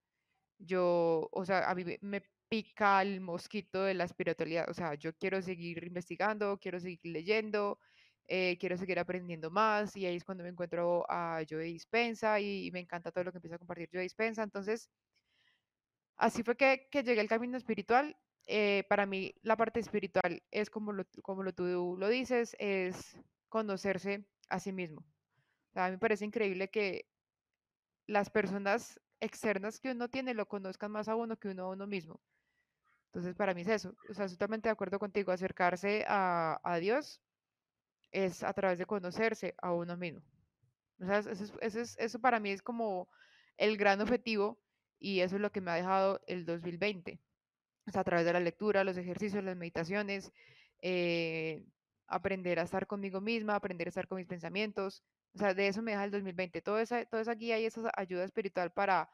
Yo, 0.59 1.29
o 1.31 1.45
sea, 1.45 1.71
a 1.71 1.75
mí 1.77 1.85
me 2.01 2.23
pica 2.49 3.03
el 3.03 3.21
mosquito 3.21 3.83
de 3.83 3.95
la 3.95 4.05
espiritualidad. 4.05 4.69
O 4.69 4.75
sea, 4.75 4.95
yo 4.95 5.15
quiero 5.15 5.41
seguir 5.43 5.85
investigando, 5.85 6.59
quiero 6.59 6.81
seguir 6.81 7.01
leyendo, 7.05 7.79
eh, 8.29 8.57
quiero 8.59 8.77
seguir 8.77 8.99
aprendiendo 8.99 9.51
más. 9.51 9.97
Y 9.97 10.07
ahí 10.07 10.17
es 10.17 10.25
cuando 10.25 10.45
me 10.45 10.51
encuentro 10.51 11.05
a 11.09 11.43
Joe 11.49 11.65
Dispensa 11.65 12.41
y, 12.41 12.71
me 12.73 12.81
encanta 12.81 13.13
todo 13.13 13.25
lo 13.25 13.33
que 13.33 13.39
empieza 13.39 13.57
a 13.57 13.59
compartir 13.59 13.89
Joe 13.93 14.03
Dispensa. 14.03 14.43
Entonces, 14.43 14.91
así 16.17 16.43
fue 16.43 16.57
que, 16.57 16.89
que 16.91 17.03
llegué 17.03 17.21
al 17.21 17.29
camino 17.29 17.57
espiritual. 17.57 18.17
Eh, 18.47 18.85
para 18.89 19.07
mí, 19.07 19.35
la 19.43 19.57
parte 19.57 19.81
espiritual 19.81 20.43
es 20.51 20.71
como 20.71 20.93
lo, 20.93 21.05
como 21.23 21.43
lo 21.43 21.53
tú 21.53 21.97
lo 21.99 22.09
dices, 22.09 22.57
es 22.59 23.19
conocerse 23.49 24.25
a 24.49 24.61
sí 24.61 24.73
mismo. 24.73 25.05
a 25.75 25.87
mí 25.87 25.93
me 25.93 25.99
parece 25.99 26.25
increíble 26.25 26.69
que 26.71 27.09
las 28.07 28.31
personas 28.31 29.01
externas 29.21 29.81
que 29.81 29.91
uno 29.91 30.09
tiene 30.09 30.35
lo 30.35 30.47
conozcan 30.47 30.93
más 30.93 31.09
a 31.09 31.17
uno 31.17 31.37
que 31.39 31.49
uno 31.49 31.65
a 31.65 31.71
uno 31.71 31.87
mismo. 31.87 32.21
Entonces, 33.07 33.35
para 33.35 33.55
mí 33.55 33.63
es 33.63 33.69
eso. 33.69 33.97
O 34.11 34.15
sea, 34.15 34.29
totalmente 34.29 34.69
de 34.69 34.73
acuerdo 34.73 34.99
contigo. 34.99 35.33
Acercarse 35.33 36.05
a, 36.07 36.61
a 36.63 36.77
Dios 36.79 37.21
es 38.13 38.43
a 38.43 38.53
través 38.53 38.79
de 38.79 38.87
conocerse 38.87 39.55
a 39.59 39.73
uno 39.73 39.97
mismo. 39.97 40.23
O 41.01 41.07
sea, 41.07 41.19
eso, 41.19 41.55
eso, 41.61 41.81
eso 41.99 42.21
para 42.21 42.41
mí 42.41 42.51
es 42.51 42.63
como 42.63 43.09
el 43.57 43.77
gran 43.77 44.01
objetivo 44.01 44.59
y 44.99 45.21
eso 45.21 45.37
es 45.37 45.43
lo 45.43 45.53
que 45.53 45.61
me 45.61 45.71
ha 45.71 45.75
dejado 45.75 46.21
el 46.27 46.45
2020. 46.45 47.21
O 47.87 47.91
sea, 47.91 48.01
a 48.01 48.05
través 48.05 48.27
de 48.27 48.33
la 48.33 48.41
lectura, 48.41 48.85
los 48.85 48.97
ejercicios, 48.97 49.45
las 49.45 49.57
meditaciones, 49.57 50.33
eh, 50.83 51.65
aprender 52.07 52.59
a 52.59 52.63
estar 52.63 52.87
conmigo 52.87 53.21
misma, 53.21 53.55
aprender 53.55 53.89
a 53.89 53.91
estar 53.91 54.09
con 54.09 54.17
mis 54.17 54.27
pensamientos. 54.27 55.05
O 55.35 55.39
sea, 55.39 55.55
de 55.55 55.69
eso 55.69 55.83
me 55.83 55.93
deja 55.93 56.05
el 56.05 56.11
2020. 56.11 56.63
Toda 56.63 56.83
esa, 56.83 57.05
toda 57.05 57.23
esa 57.23 57.35
guía 57.35 57.59
y 57.61 57.67
esa 57.67 57.91
ayuda 57.97 58.25
espiritual 58.25 58.73
para 58.73 59.11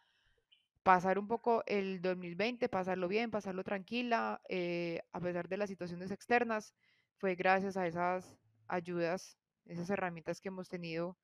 pasar 0.83 1.19
un 1.19 1.29
poco 1.29 1.63
el 1.67 2.01
2020, 2.01 2.69
pasarlo 2.69 3.09
bien, 3.09 3.31
pasarlo 3.31 3.63
tranquila, 3.63 4.41
eh, 4.49 5.03
a 5.13 5.21
pesar 5.21 5.49
de 5.49 5.57
las 5.57 5.69
situaciones 5.71 6.11
externas, 6.11 6.75
fue 7.19 7.35
gracias 7.37 7.77
a 7.77 7.87
esas 7.87 8.37
ayudas, 8.73 9.39
esas 9.67 9.91
herramientas 9.91 10.41
que 10.41 10.49
hemos 10.49 10.69
tenido 10.69 11.17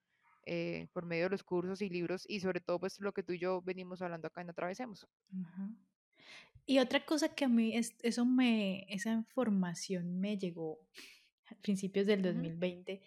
eh, 0.47 0.87
por 0.93 1.05
medio 1.05 1.25
de 1.25 1.31
los 1.31 1.43
cursos 1.43 1.83
y 1.83 1.89
libros 1.89 2.25
y 2.29 2.41
sobre 2.41 2.61
todo 2.61 2.79
pues 2.79 3.01
lo 3.01 3.13
que 3.13 3.23
tú 3.23 3.33
y 3.33 3.39
yo 3.39 3.61
venimos 3.63 4.01
hablando 4.01 4.29
acá 4.29 4.41
en 4.41 4.51
Atravesemos. 4.51 5.07
Y 6.65 6.79
otra 6.79 7.05
cosa 7.05 7.35
que 7.35 7.45
a 7.45 7.49
mí, 7.49 7.77
es, 7.77 7.95
eso 8.03 8.25
me, 8.25 8.87
esa 8.89 9.13
información 9.13 10.21
me 10.21 10.37
llegó 10.37 10.79
a 11.47 11.55
principios 11.57 12.07
del 12.07 12.23
2020, 12.23 13.03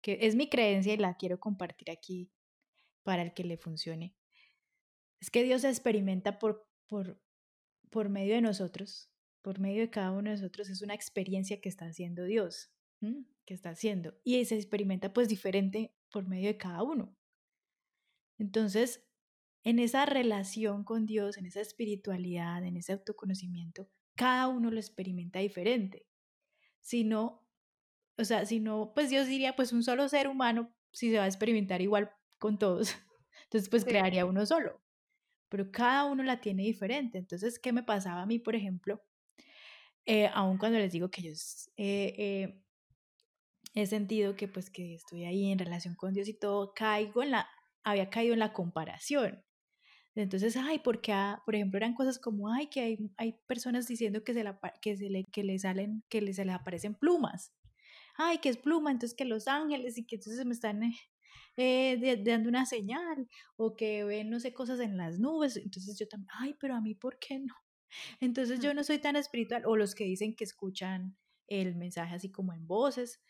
que 0.00 0.18
es 0.22 0.34
mi 0.34 0.48
creencia 0.48 0.94
y 0.94 0.96
la 0.96 1.16
quiero 1.16 1.38
compartir 1.38 1.90
aquí 1.90 2.30
para 3.02 3.22
el 3.22 3.34
que 3.34 3.44
le 3.44 3.56
funcione. 3.56 4.14
Es 5.20 5.30
que 5.30 5.42
Dios 5.42 5.62
se 5.62 5.68
experimenta 5.68 6.38
por, 6.38 6.66
por, 6.86 7.20
por 7.90 8.08
medio 8.08 8.34
de 8.34 8.40
nosotros, 8.40 9.10
por 9.42 9.58
medio 9.58 9.80
de 9.82 9.90
cada 9.90 10.12
uno 10.12 10.30
de 10.30 10.36
nosotros, 10.36 10.68
es 10.70 10.82
una 10.82 10.94
experiencia 10.94 11.60
que 11.60 11.68
está 11.68 11.86
haciendo 11.86 12.24
Dios, 12.24 12.70
que 13.44 13.54
está 13.54 13.70
haciendo. 13.70 14.14
Y 14.24 14.44
se 14.44 14.56
experimenta 14.56 15.12
pues 15.12 15.28
diferente 15.28 15.94
por 16.10 16.26
medio 16.28 16.48
de 16.48 16.56
cada 16.56 16.82
uno. 16.82 17.16
Entonces, 18.38 19.04
en 19.64 19.78
esa 19.78 20.06
relación 20.06 20.84
con 20.84 21.06
Dios, 21.06 21.36
en 21.36 21.46
esa 21.46 21.60
espiritualidad, 21.60 22.64
en 22.64 22.76
ese 22.76 22.92
autoconocimiento, 22.92 23.88
cada 24.14 24.48
uno 24.48 24.70
lo 24.70 24.78
experimenta 24.78 25.38
diferente. 25.38 26.06
Si 26.80 27.04
no, 27.04 27.46
o 28.16 28.24
sea, 28.24 28.46
si 28.46 28.60
no, 28.60 28.92
pues 28.94 29.10
Dios 29.10 29.26
diría, 29.26 29.56
pues 29.56 29.72
un 29.72 29.82
solo 29.82 30.08
ser 30.08 30.28
humano, 30.28 30.74
si 30.92 31.10
se 31.10 31.18
va 31.18 31.24
a 31.24 31.28
experimentar 31.28 31.80
igual 31.80 32.10
con 32.38 32.58
todos, 32.58 32.94
entonces 33.44 33.68
pues 33.68 33.84
crearía 33.84 34.26
uno 34.26 34.44
solo. 34.46 34.80
Pero 35.48 35.70
cada 35.70 36.04
uno 36.04 36.22
la 36.22 36.40
tiene 36.40 36.62
diferente. 36.62 37.18
Entonces, 37.18 37.58
¿qué 37.58 37.72
me 37.72 37.82
pasaba 37.82 38.22
a 38.22 38.26
mí, 38.26 38.38
por 38.38 38.54
ejemplo? 38.54 39.02
Eh, 40.06 40.28
aun 40.32 40.58
cuando 40.58 40.78
les 40.78 40.92
digo 40.92 41.10
que 41.10 41.22
yo 41.22 41.32
eh, 41.76 42.14
eh, 42.16 42.62
he 43.74 43.86
sentido 43.86 44.36
que 44.36 44.48
pues 44.48 44.70
que 44.70 44.94
estoy 44.94 45.24
ahí 45.24 45.50
en 45.50 45.58
relación 45.58 45.94
con 45.94 46.12
Dios 46.14 46.28
y 46.28 46.34
todo, 46.34 46.72
caigo 46.74 47.22
en 47.22 47.32
la, 47.32 47.48
había 47.84 48.10
caído 48.10 48.34
en 48.34 48.40
la 48.40 48.52
comparación. 48.52 49.44
Entonces, 50.16 50.56
ay, 50.56 50.80
porque, 50.80 51.14
por 51.44 51.54
ejemplo, 51.54 51.78
eran 51.78 51.94
cosas 51.94 52.18
como, 52.18 52.52
ay, 52.52 52.66
que 52.68 52.80
hay, 52.80 52.98
hay 53.16 53.38
personas 53.46 53.86
diciendo 53.86 54.24
que 54.24 54.34
se, 54.34 54.42
la, 54.42 54.60
que, 54.82 54.96
se 54.96 55.08
le, 55.08 55.24
que 55.26 55.44
le 55.44 55.58
salen, 55.58 56.02
que 56.08 56.20
le, 56.20 56.34
se 56.34 56.44
les 56.44 56.54
aparecen 56.54 56.94
plumas. 56.94 57.54
Ay, 58.16 58.38
que 58.38 58.48
es 58.48 58.56
pluma, 58.56 58.90
entonces 58.90 59.16
que 59.16 59.24
los 59.24 59.46
ángeles 59.46 59.96
y 59.98 60.06
que 60.06 60.16
entonces 60.16 60.44
me 60.44 60.52
están 60.52 60.82
eh, 61.56 61.98
eh 62.02 62.22
dando 62.24 62.48
una 62.48 62.66
señal 62.66 63.28
o 63.56 63.76
que 63.76 64.04
ven, 64.04 64.30
no 64.30 64.40
sé, 64.40 64.52
cosas 64.52 64.80
en 64.80 64.96
las 64.96 65.18
nubes. 65.20 65.56
Entonces 65.56 65.98
yo 65.98 66.08
también, 66.08 66.28
ay, 66.38 66.56
pero 66.60 66.74
a 66.74 66.80
mí, 66.80 66.94
¿por 66.94 67.18
qué 67.18 67.38
no? 67.38 67.54
Entonces 68.20 68.60
yo 68.60 68.74
no 68.74 68.84
soy 68.84 68.98
tan 68.98 69.16
espiritual. 69.16 69.62
O 69.66 69.76
los 69.76 69.94
que 69.94 70.04
dicen 70.04 70.34
que 70.34 70.44
escuchan 70.44 71.16
el 71.46 71.76
mensaje 71.76 72.14
así 72.16 72.30
como 72.30 72.52
en 72.52 72.66
voces. 72.66 73.20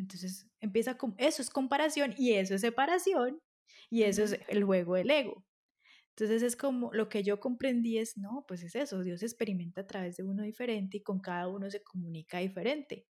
Entonces 0.00 0.46
empieza 0.60 0.96
con, 0.96 1.14
eso 1.18 1.42
es 1.42 1.50
comparación 1.50 2.14
y 2.16 2.32
eso 2.32 2.54
es 2.54 2.62
separación 2.62 3.40
y 3.90 4.04
eso 4.04 4.24
es 4.24 4.38
el 4.48 4.64
juego 4.64 4.94
del 4.94 5.10
ego. 5.10 5.44
Entonces 6.16 6.42
es 6.42 6.56
como 6.56 6.92
lo 6.92 7.08
que 7.08 7.22
yo 7.22 7.40
comprendí 7.40 7.98
es, 7.98 8.16
no, 8.16 8.44
pues 8.48 8.62
es 8.62 8.74
eso, 8.74 9.02
Dios 9.02 9.22
experimenta 9.22 9.82
a 9.82 9.86
través 9.86 10.16
de 10.16 10.22
uno 10.22 10.42
diferente 10.42 10.98
y 10.98 11.02
con 11.02 11.20
cada 11.20 11.48
uno 11.48 11.70
se 11.70 11.82
comunica 11.82 12.38
diferente. 12.38 13.06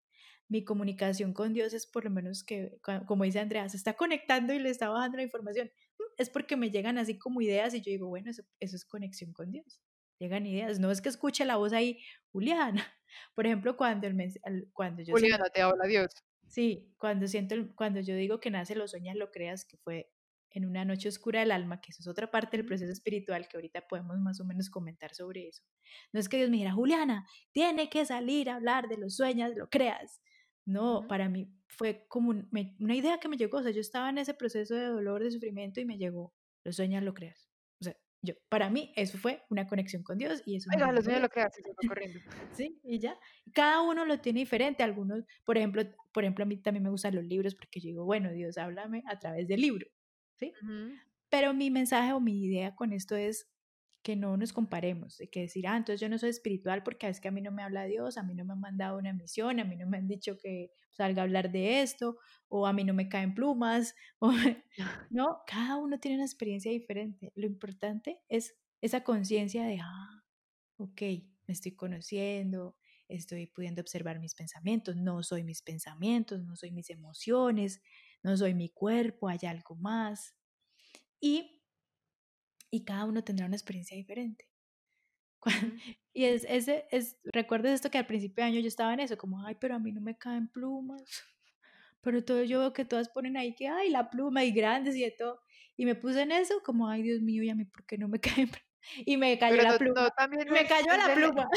Mi 0.47 0.63
comunicación 0.63 1.33
con 1.33 1.53
Dios 1.53 1.73
es 1.73 1.85
por 1.85 2.05
lo 2.05 2.09
menos 2.09 2.43
que, 2.43 2.79
como 3.05 3.23
dice 3.23 3.39
Andrea, 3.39 3.69
se 3.69 3.77
está 3.77 3.93
conectando 3.95 4.51
y 4.53 4.59
le 4.59 4.71
está 4.71 4.89
bajando 4.89 5.17
la 5.17 5.23
información. 5.23 5.71
Mm, 5.99 6.03
es 6.17 6.29
porque 6.31 6.55
me 6.55 6.71
llegan 6.71 6.97
así 6.97 7.19
como 7.19 7.41
ideas 7.41 7.73
y 7.75 7.81
yo 7.81 7.91
digo, 7.91 8.07
bueno, 8.07 8.31
eso, 8.31 8.43
es 8.59 8.85
conexión 8.85 9.31
con 9.31 9.51
Dios. 9.51 9.79
Llegan 10.19 10.47
ideas. 10.47 10.79
No 10.79 10.89
es 10.89 11.01
que 11.01 11.09
escuche 11.09 11.45
la 11.45 11.57
voz 11.57 11.71
ahí, 11.71 11.99
Juliana. 12.31 12.83
Por 13.35 13.45
ejemplo, 13.45 13.77
cuando, 13.77 14.07
el, 14.07 14.69
cuando 14.73 15.03
yo... 15.03 15.13
Juliana, 15.13 15.49
te 15.53 15.61
habla 15.61 15.85
Dios. 15.85 16.09
Sí, 16.49 16.95
cuando, 16.97 17.27
siento, 17.27 17.55
cuando 17.75 17.99
yo 17.99 18.15
digo 18.15 18.39
que 18.39 18.49
nace, 18.49 18.75
lo 18.75 18.87
sueñas, 18.87 19.15
lo 19.15 19.31
creas, 19.31 19.65
que 19.65 19.77
fue 19.77 20.11
en 20.49 20.65
una 20.65 20.83
noche 20.83 21.07
oscura 21.07 21.41
del 21.41 21.51
alma, 21.51 21.79
que 21.79 21.91
eso 21.91 22.01
es 22.01 22.07
otra 22.07 22.31
parte 22.31 22.57
del 22.57 22.65
proceso 22.65 22.91
espiritual 22.91 23.47
que 23.47 23.57
ahorita 23.57 23.87
podemos 23.87 24.17
más 24.17 24.41
o 24.41 24.45
menos 24.45 24.69
comentar 24.71 25.13
sobre 25.13 25.47
eso. 25.47 25.63
No 26.11 26.19
es 26.19 26.27
que 26.27 26.37
Dios 26.37 26.49
me 26.49 26.57
dijera, 26.57 26.73
Juliana, 26.73 27.27
tiene 27.51 27.87
que 27.89 28.03
salir 28.03 28.49
a 28.49 28.55
hablar 28.55 28.87
de 28.87 28.97
los 28.97 29.15
sueños, 29.15 29.51
lo 29.55 29.69
creas. 29.69 30.21
No, 30.65 31.07
para 31.07 31.29
mí 31.29 31.51
fue 31.67 32.05
como 32.07 32.31
una 32.31 32.95
idea 32.95 33.19
que 33.19 33.27
me 33.27 33.37
llegó, 33.37 33.59
o 33.59 33.63
sea, 33.63 33.71
yo 33.71 33.81
estaba 33.81 34.09
en 34.09 34.17
ese 34.17 34.33
proceso 34.33 34.73
de 34.73 34.85
dolor, 34.85 35.23
de 35.23 35.31
sufrimiento 35.31 35.79
y 35.81 35.85
me 35.85 35.99
llegó, 35.99 36.33
los 36.63 36.75
sueños 36.75 37.03
lo 37.03 37.13
creas. 37.13 37.48
Yo, 38.21 38.33
para 38.49 38.69
mí 38.69 38.91
eso 38.95 39.17
fue 39.17 39.43
una 39.49 39.65
conexión 39.65 40.03
con 40.03 40.17
Dios 40.17 40.43
y 40.45 40.57
eso... 40.57 40.69
los 40.77 41.05
sueños 41.05 41.21
lo 41.21 41.29
corriendo. 41.87 42.19
sí, 42.53 42.79
y 42.83 42.99
ya. 42.99 43.17
Cada 43.53 43.81
uno 43.81 44.05
lo 44.05 44.19
tiene 44.19 44.41
diferente, 44.41 44.83
algunos, 44.83 45.23
por 45.45 45.57
ejemplo, 45.57 45.83
por 46.11 46.23
ejemplo, 46.23 46.43
a 46.43 46.47
mí 46.47 46.57
también 46.57 46.83
me 46.83 46.89
gustan 46.89 47.15
los 47.15 47.23
libros 47.23 47.55
porque 47.55 47.79
yo 47.79 47.87
digo, 47.87 48.05
bueno, 48.05 48.31
Dios, 48.31 48.57
háblame 48.57 49.03
a 49.07 49.19
través 49.19 49.47
del 49.47 49.61
libro. 49.61 49.87
¿sí? 50.35 50.53
Pero 51.29 51.53
mi 51.53 51.69
mensaje 51.69 52.13
o 52.13 52.19
mi 52.19 52.43
idea 52.43 52.75
con 52.75 52.93
esto 52.93 53.15
es 53.15 53.47
que 54.01 54.15
no 54.15 54.37
nos 54.37 54.53
comparemos, 54.53 55.17
de 55.17 55.29
que 55.29 55.41
decir, 55.41 55.67
ah, 55.67 55.75
entonces 55.75 55.99
yo 55.99 56.09
no 56.09 56.17
soy 56.17 56.29
espiritual 56.29 56.83
porque 56.83 57.07
es 57.07 57.19
que 57.19 57.27
a 57.27 57.31
mí 57.31 57.41
no 57.41 57.51
me 57.51 57.63
habla 57.63 57.83
Dios, 57.85 58.17
a 58.17 58.23
mí 58.23 58.33
no 58.33 58.45
me 58.45 58.53
han 58.53 58.59
mandado 58.59 58.97
una 58.97 59.13
misión, 59.13 59.59
a 59.59 59.65
mí 59.65 59.75
no 59.75 59.87
me 59.87 59.97
han 59.97 60.07
dicho 60.07 60.37
que 60.37 60.71
salga 60.91 61.21
a 61.21 61.25
hablar 61.25 61.51
de 61.51 61.81
esto, 61.81 62.17
o 62.47 62.65
a 62.65 62.73
mí 62.73 62.83
no 62.83 62.93
me 62.93 63.09
caen 63.09 63.33
plumas, 63.33 63.95
o, 64.19 64.31
no, 65.09 65.39
cada 65.45 65.77
uno 65.77 65.99
tiene 65.99 66.17
una 66.17 66.25
experiencia 66.25 66.71
diferente. 66.71 67.31
Lo 67.35 67.45
importante 67.45 68.19
es 68.29 68.55
esa 68.81 69.03
conciencia 69.03 69.65
de, 69.65 69.79
ah, 69.81 70.23
ok, 70.77 71.01
me 71.47 71.53
estoy 71.53 71.75
conociendo, 71.75 72.77
estoy 73.09 73.47
pudiendo 73.47 73.81
observar 73.81 74.19
mis 74.19 74.35
pensamientos, 74.35 74.95
no 74.95 75.23
soy 75.23 75.43
mis 75.43 75.61
pensamientos, 75.61 76.41
no 76.43 76.55
soy 76.55 76.71
mis 76.71 76.89
emociones, 76.89 77.81
no 78.23 78.37
soy 78.37 78.53
mi 78.53 78.69
cuerpo, 78.69 79.27
hay 79.27 79.39
algo 79.47 79.75
más. 79.75 80.35
Y, 81.19 81.58
y 82.71 82.83
cada 82.83 83.05
uno 83.05 83.23
tendrá 83.23 83.45
una 83.45 83.55
experiencia 83.55 83.97
diferente. 83.97 84.47
Y 86.11 86.25
es, 86.25 86.45
ese, 86.49 86.85
es, 86.91 87.17
¿recuerdas 87.23 87.71
esto 87.71 87.89
que 87.89 87.97
al 87.97 88.07
principio 88.07 88.43
de 88.43 88.49
año 88.49 88.59
yo 88.59 88.67
estaba 88.67 88.93
en 88.93 88.99
eso? 88.99 89.17
Como, 89.17 89.45
ay, 89.45 89.55
pero 89.55 89.75
a 89.75 89.79
mí 89.79 89.91
no 89.91 90.01
me 90.01 90.17
caen 90.17 90.49
plumas. 90.49 91.03
Pero 92.01 92.23
todo 92.23 92.43
yo 92.43 92.59
veo 92.59 92.71
que 92.73 92.85
todas 92.85 93.09
ponen 93.09 93.35
ahí 93.35 93.53
que, 93.53 93.67
ay, 93.67 93.89
la 93.89 94.09
pluma 94.09 94.45
y 94.45 94.51
grandes 94.51 94.95
y 94.95 95.01
de 95.01 95.11
todo. 95.11 95.41
Y 95.75 95.85
me 95.85 95.95
puse 95.95 96.21
en 96.21 96.31
eso 96.31 96.61
como, 96.63 96.87
ay, 96.87 97.03
Dios 97.03 97.21
mío, 97.21 97.43
¿y 97.43 97.49
a 97.49 97.55
mí 97.55 97.65
por 97.65 97.85
qué 97.85 97.97
no 97.97 98.07
me 98.07 98.21
caen 98.47 98.49
y 99.05 99.17
me 99.17 99.37
cayó 99.37 99.61
la 99.61 99.77
pluma. 99.77 100.13
me 100.51 100.65
cayó 100.65 100.97
la 100.97 101.13
pluma. 101.13 101.49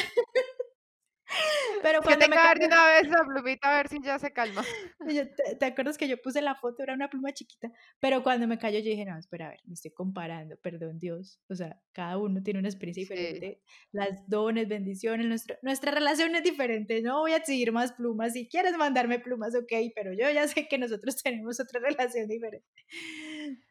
Pero 1.83 2.01
cuando 2.03 2.29
me 2.29 2.37
cayó... 2.37 2.67
una 2.67 2.87
vez 2.87 3.09
la 3.09 3.25
plumita 3.25 3.73
a 3.73 3.77
ver 3.77 3.89
si 3.89 4.01
ya 4.03 4.19
se 4.19 4.33
calma. 4.33 4.65
¿te, 5.59 5.65
acuerdas 5.65 5.99
que 5.99 6.09
yo 6.09 6.21
puse 6.21 6.41
la 6.41 6.55
foto? 6.55 6.83
Era 6.83 6.95
una 6.95 7.09
pluma 7.09 7.33
chiquita. 7.33 7.71
Pero 8.01 8.23
cuando 8.23 8.47
me 8.47 8.59
cayó 8.59 8.79
yo 8.79 8.91
dije, 8.91 9.05
no, 9.05 9.19
espera, 9.19 9.47
a 9.47 9.51
ver, 9.51 9.61
me 9.67 9.75
estoy 9.75 9.91
comparando, 9.93 10.57
perdón 10.57 10.99
Dios. 10.99 11.41
O 11.49 11.55
sea, 11.55 11.81
cada 11.93 12.19
uno 12.19 12.43
tiene 12.43 12.61
una 12.61 12.69
experiencia 12.69 13.03
diferente. 13.03 13.63
Las 13.91 14.29
dones, 14.29 14.69
bendiciones, 14.69 15.27
nuestra, 15.27 15.59
nuestra 15.63 15.93
relación 15.93 16.35
es 16.35 16.43
diferente. 16.43 17.03
No 17.03 17.21
voy 17.21 17.33
a 17.33 17.37
exigir 17.37 17.73
más 17.73 17.93
plumas. 17.93 18.33
Si 18.33 18.49
quieres 18.49 18.77
mandarme 18.77 19.19
plumas, 19.19 19.55
ok, 19.55 19.73
pero 19.95 20.13
yo 20.13 20.31
ya 20.31 20.47
sé 20.47 20.69
que 20.69 20.79
nosotros 20.79 21.17
tenemos 21.23 21.61
otra 21.61 21.81
relación 21.81 22.29
diferente. 22.29 22.67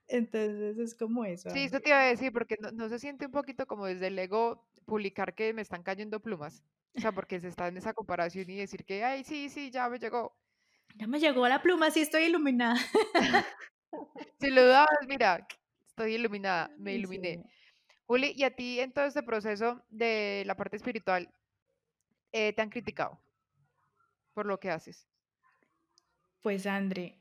Entonces 0.08 0.78
es 0.78 0.96
como 0.96 1.24
eso. 1.24 1.50
Sí, 1.52 1.64
eso 1.64 1.80
te 1.80 1.90
iba 1.90 2.02
a 2.02 2.08
decir, 2.08 2.34
porque 2.34 2.58
no, 2.60 2.72
no 2.72 2.90
se 2.90 3.00
siente 3.00 3.26
un 3.26 3.32
poquito 3.32 3.66
como 3.66 3.86
desde 3.86 4.08
el 4.08 4.20
ego 4.20 4.68
publicar 4.86 5.34
que 5.34 5.54
me 5.54 5.62
están 5.62 5.84
cayendo 5.84 6.20
plumas. 6.20 6.64
O 6.96 7.00
sea, 7.00 7.12
porque 7.12 7.40
se 7.40 7.48
está 7.48 7.68
en 7.68 7.78
esa 7.78 7.94
comparación 7.94 8.50
y 8.50 8.58
decir 8.58 8.84
que, 8.84 9.04
ay, 9.04 9.24
sí, 9.24 9.50
sí, 9.50 9.72
ya 9.72 9.88
me 9.90 9.98
llegó. 9.98 10.36
Ya 10.96 11.08
me 11.08 11.20
llegó 11.20 11.48
la 11.48 11.62
pluma, 11.62 11.90
sí 11.90 12.02
estoy 12.02 12.24
iluminada. 12.24 12.76
si 14.40 14.50
lo 14.50 14.64
dudabas, 14.64 14.90
mira, 15.08 15.48
estoy 15.86 16.16
iluminada, 16.16 16.70
me 16.78 16.96
iluminé. 16.96 17.44
Juli, 18.06 18.34
¿y 18.36 18.44
a 18.44 18.54
ti 18.54 18.80
en 18.80 18.92
todo 18.92 19.06
este 19.06 19.24
proceso 19.24 19.82
de 19.90 20.44
la 20.46 20.56
parte 20.56 20.76
espiritual, 20.76 21.34
eh, 22.34 22.52
te 22.52 22.62
han 22.62 22.70
criticado 22.70 23.22
por 24.34 24.46
lo 24.46 24.60
que 24.60 24.70
haces? 24.70 25.08
Pues, 26.42 26.66
André, 26.66 27.18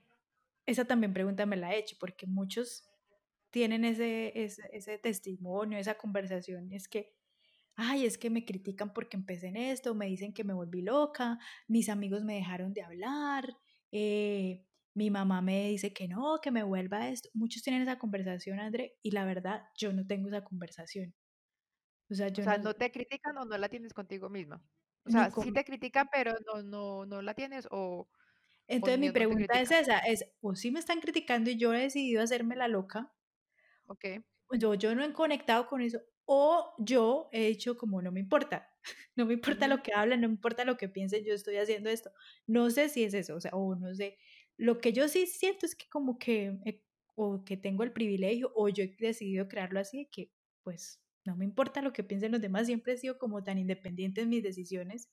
esa 0.66 0.84
también 0.84 1.12
pregunta 1.12 1.46
me 1.46 1.56
la 1.56 1.74
he 1.74 1.78
hecho, 1.78 1.96
porque 2.00 2.26
muchos 2.26 2.90
tienen 3.50 3.84
ese, 3.84 4.32
ese, 4.34 4.68
ese 4.72 4.98
testimonio, 4.98 5.78
esa 5.78 5.96
conversación, 5.96 6.72
es 6.72 6.88
que 6.88 7.19
ay, 7.80 8.04
es 8.04 8.18
que 8.18 8.28
me 8.28 8.44
critican 8.44 8.92
porque 8.92 9.16
empecé 9.16 9.48
en 9.48 9.56
esto, 9.56 9.94
me 9.94 10.06
dicen 10.06 10.34
que 10.34 10.44
me 10.44 10.52
volví 10.52 10.82
loca, 10.82 11.38
mis 11.66 11.88
amigos 11.88 12.22
me 12.22 12.34
dejaron 12.34 12.74
de 12.74 12.82
hablar, 12.82 13.56
eh, 13.90 14.66
mi 14.94 15.10
mamá 15.10 15.40
me 15.40 15.68
dice 15.68 15.94
que 15.94 16.06
no, 16.06 16.40
que 16.42 16.50
me 16.50 16.62
vuelva 16.62 16.98
a 16.98 17.08
esto. 17.08 17.30
Muchos 17.32 17.62
tienen 17.62 17.80
esa 17.80 17.98
conversación, 17.98 18.60
André, 18.60 18.98
y 19.02 19.12
la 19.12 19.24
verdad, 19.24 19.62
yo 19.76 19.94
no 19.94 20.06
tengo 20.06 20.28
esa 20.28 20.44
conversación. 20.44 21.14
O 22.10 22.14
sea, 22.14 22.28
yo 22.28 22.44
no, 22.58 22.74
te 22.74 22.92
critican 22.92 23.38
o 23.38 23.46
no 23.46 23.56
la 23.56 23.68
tienes 23.70 23.94
contigo 23.94 24.28
misma. 24.28 24.62
O 25.06 25.10
sea, 25.10 25.30
sí 25.30 25.50
te 25.50 25.64
critican, 25.64 26.08
pero 26.12 26.34
no, 26.46 26.62
no, 26.62 27.06
no 27.06 27.22
la 27.22 27.34
tienes 27.34 27.66
o... 27.70 28.10
Entonces 28.66 29.00
mi 29.00 29.10
pregunta 29.10 29.60
es 29.60 29.70
esa, 29.70 29.98
es, 29.98 30.24
o 30.40 30.54
sí 30.54 30.70
me 30.70 30.78
están 30.78 31.00
criticando 31.00 31.50
y 31.50 31.56
yo 31.56 31.72
he 31.72 31.80
decidido 31.80 32.22
hacerme 32.22 32.54
la 32.56 32.68
loca. 32.68 33.12
Ok. 33.86 34.04
Yo, 34.52 34.74
yo 34.74 34.94
no 34.94 35.02
he 35.02 35.12
conectado 35.12 35.66
con 35.66 35.80
eso, 35.80 36.00
o 36.32 36.74
yo 36.78 37.28
he 37.32 37.48
hecho 37.48 37.76
como 37.76 38.00
no 38.02 38.12
me 38.12 38.20
importa, 38.20 38.70
no 39.16 39.26
me 39.26 39.34
importa 39.34 39.66
lo 39.66 39.82
que 39.82 39.92
hablen, 39.92 40.20
no 40.20 40.28
me 40.28 40.34
importa 40.34 40.64
lo 40.64 40.76
que 40.76 40.88
piensen, 40.88 41.24
yo 41.24 41.34
estoy 41.34 41.56
haciendo 41.56 41.90
esto. 41.90 42.12
No 42.46 42.70
sé 42.70 42.88
si 42.88 43.02
es 43.02 43.14
eso, 43.14 43.34
o 43.34 43.40
sea, 43.40 43.50
o 43.52 43.74
no 43.74 43.92
sé. 43.96 44.16
Lo 44.56 44.78
que 44.80 44.92
yo 44.92 45.08
sí 45.08 45.26
siento 45.26 45.66
es 45.66 45.74
que 45.74 45.88
como 45.88 46.20
que, 46.20 46.56
o 47.16 47.42
que 47.44 47.56
tengo 47.56 47.82
el 47.82 47.90
privilegio, 47.92 48.52
o 48.54 48.68
yo 48.68 48.84
he 48.84 48.96
decidido 48.96 49.48
crearlo 49.48 49.80
así, 49.80 50.08
que 50.12 50.30
pues 50.62 51.02
no 51.24 51.34
me 51.36 51.44
importa 51.44 51.82
lo 51.82 51.92
que 51.92 52.04
piensen 52.04 52.30
los 52.30 52.40
demás, 52.40 52.66
siempre 52.66 52.92
he 52.92 52.96
sido 52.96 53.18
como 53.18 53.42
tan 53.42 53.58
independiente 53.58 54.20
en 54.20 54.28
mis 54.28 54.44
decisiones. 54.44 55.10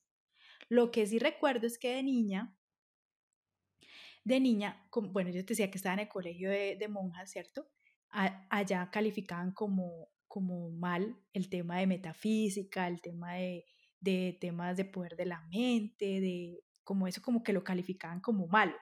Lo 0.68 0.92
que 0.92 1.04
sí 1.04 1.18
recuerdo 1.18 1.66
es 1.66 1.78
que 1.78 1.96
de 1.96 2.04
niña, 2.04 2.56
de 4.22 4.38
niña, 4.38 4.86
como, 4.90 5.08
bueno, 5.08 5.30
yo 5.30 5.44
te 5.44 5.54
decía 5.54 5.68
que 5.68 5.78
estaba 5.78 5.94
en 5.94 6.00
el 6.00 6.08
colegio 6.08 6.48
de, 6.48 6.76
de 6.76 6.86
monjas, 6.86 7.32
¿cierto? 7.32 7.68
allá 8.10 8.88
calificaban 8.90 9.52
como 9.52 10.08
como 10.38 10.70
mal 10.70 11.16
el 11.32 11.48
tema 11.48 11.80
de 11.80 11.88
metafísica, 11.88 12.86
el 12.86 13.00
tema 13.00 13.34
de, 13.34 13.64
de 13.98 14.38
temas 14.40 14.76
de 14.76 14.84
poder 14.84 15.16
de 15.16 15.26
la 15.26 15.40
mente, 15.50 16.20
de 16.20 16.62
como 16.84 17.08
eso 17.08 17.20
como 17.20 17.42
que 17.42 17.52
lo 17.52 17.64
calificaban 17.64 18.20
como 18.20 18.46
malo. 18.46 18.76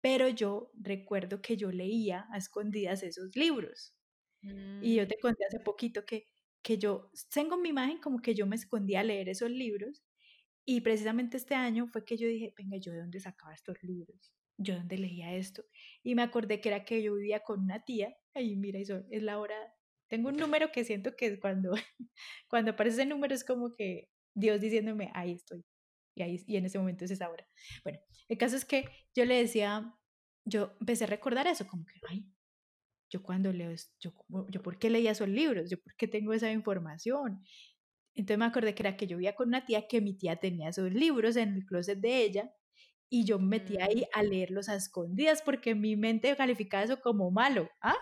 Pero 0.00 0.28
yo 0.28 0.72
recuerdo 0.74 1.40
que 1.42 1.56
yo 1.56 1.70
leía 1.70 2.26
a 2.32 2.38
escondidas 2.38 3.04
esos 3.04 3.36
libros. 3.36 3.94
Y 4.42 4.96
yo 4.96 5.04
mm. 5.04 5.06
te 5.06 5.18
conté 5.20 5.44
hace 5.46 5.60
poquito 5.60 6.04
que, 6.04 6.26
que 6.60 6.76
yo 6.76 7.12
tengo 7.32 7.56
mi 7.56 7.68
imagen 7.68 7.98
como 7.98 8.20
que 8.20 8.34
yo 8.34 8.48
me 8.48 8.56
escondía 8.56 8.98
a 8.98 9.04
leer 9.04 9.28
esos 9.28 9.48
libros. 9.48 10.02
Y 10.64 10.80
precisamente 10.80 11.36
este 11.36 11.54
año 11.54 11.86
fue 11.86 12.04
que 12.04 12.16
yo 12.16 12.26
dije, 12.26 12.52
venga, 12.58 12.78
¿yo 12.78 12.90
de 12.90 12.98
dónde 12.98 13.20
sacaba 13.20 13.54
estos 13.54 13.80
libros? 13.84 14.32
¿Yo 14.56 14.74
de 14.74 14.80
dónde 14.80 14.98
leía 14.98 15.36
esto? 15.36 15.62
Y 16.02 16.16
me 16.16 16.22
acordé 16.22 16.60
que 16.60 16.70
era 16.70 16.84
que 16.84 17.00
yo 17.00 17.14
vivía 17.14 17.44
con 17.44 17.60
una 17.60 17.84
tía. 17.84 18.12
Y 18.34 18.56
mira, 18.56 18.80
eso 18.80 19.04
es 19.08 19.22
la 19.22 19.38
hora 19.38 19.56
tengo 20.10 20.28
un 20.28 20.36
número 20.36 20.72
que 20.72 20.84
siento 20.84 21.16
que 21.16 21.38
cuando, 21.38 21.70
cuando 22.48 22.72
aparece 22.72 23.02
ese 23.02 23.06
número 23.06 23.34
es 23.34 23.44
como 23.44 23.74
que 23.74 24.10
Dios 24.34 24.60
diciéndome, 24.60 25.10
ahí 25.14 25.32
estoy. 25.32 25.64
Y, 26.16 26.22
ahí, 26.22 26.44
y 26.46 26.56
en 26.56 26.66
ese 26.66 26.78
momento 26.78 27.04
es 27.04 27.12
esa 27.12 27.30
hora. 27.30 27.46
Bueno, 27.84 28.00
el 28.28 28.36
caso 28.36 28.56
es 28.56 28.64
que 28.64 28.84
yo 29.14 29.24
le 29.24 29.36
decía, 29.36 29.94
yo 30.44 30.76
empecé 30.80 31.04
a 31.04 31.06
recordar 31.06 31.46
eso, 31.46 31.66
como 31.66 31.86
que, 31.86 31.94
ay, 32.08 32.26
yo 33.08 33.22
cuando 33.22 33.52
leo, 33.52 33.72
yo, 34.00 34.12
yo 34.48 34.62
por 34.62 34.78
qué 34.78 34.90
leía 34.90 35.12
esos 35.12 35.28
libros, 35.28 35.70
yo 35.70 35.80
por 35.80 35.94
qué 35.96 36.08
tengo 36.08 36.32
esa 36.32 36.50
información. 36.50 37.42
Entonces 38.14 38.38
me 38.38 38.44
acordé 38.44 38.74
que 38.74 38.82
era 38.82 38.96
que 38.96 39.06
yo 39.06 39.16
vivía 39.16 39.36
con 39.36 39.48
una 39.48 39.64
tía 39.64 39.86
que 39.86 40.00
mi 40.00 40.14
tía 40.14 40.36
tenía 40.36 40.70
esos 40.70 40.92
libros 40.92 41.36
en 41.36 41.54
el 41.54 41.64
closet 41.64 41.98
de 41.98 42.22
ella 42.22 42.52
y 43.08 43.24
yo 43.24 43.38
me 43.38 43.58
metía 43.58 43.84
ahí 43.84 44.02
mm. 44.02 44.18
a 44.18 44.22
leerlos 44.24 44.68
a 44.68 44.74
escondidas 44.74 45.42
porque 45.42 45.74
mi 45.74 45.96
mente 45.96 46.34
calificaba 46.36 46.82
eso 46.82 47.00
como 47.00 47.30
malo. 47.30 47.68
¿Ah? 47.80 47.96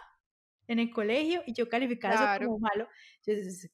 En 0.68 0.78
el 0.78 0.90
colegio 0.90 1.42
y 1.46 1.54
yo 1.54 1.68
calificaba 1.68 2.36
eso 2.36 2.44
como 2.46 2.58
malo, 2.60 2.88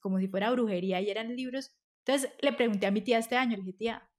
como 0.00 0.18
si 0.18 0.28
fuera 0.28 0.50
brujería 0.50 1.00
y 1.00 1.10
eran 1.10 1.36
libros. 1.36 1.76
Entonces 2.06 2.30
le 2.40 2.52
pregunté 2.52 2.86
a 2.86 2.90
mi 2.90 3.02
tía 3.02 3.18
este 3.18 3.36
año, 3.36 3.56
le 3.56 3.64
dije, 3.64 3.72
tía, 3.78 4.10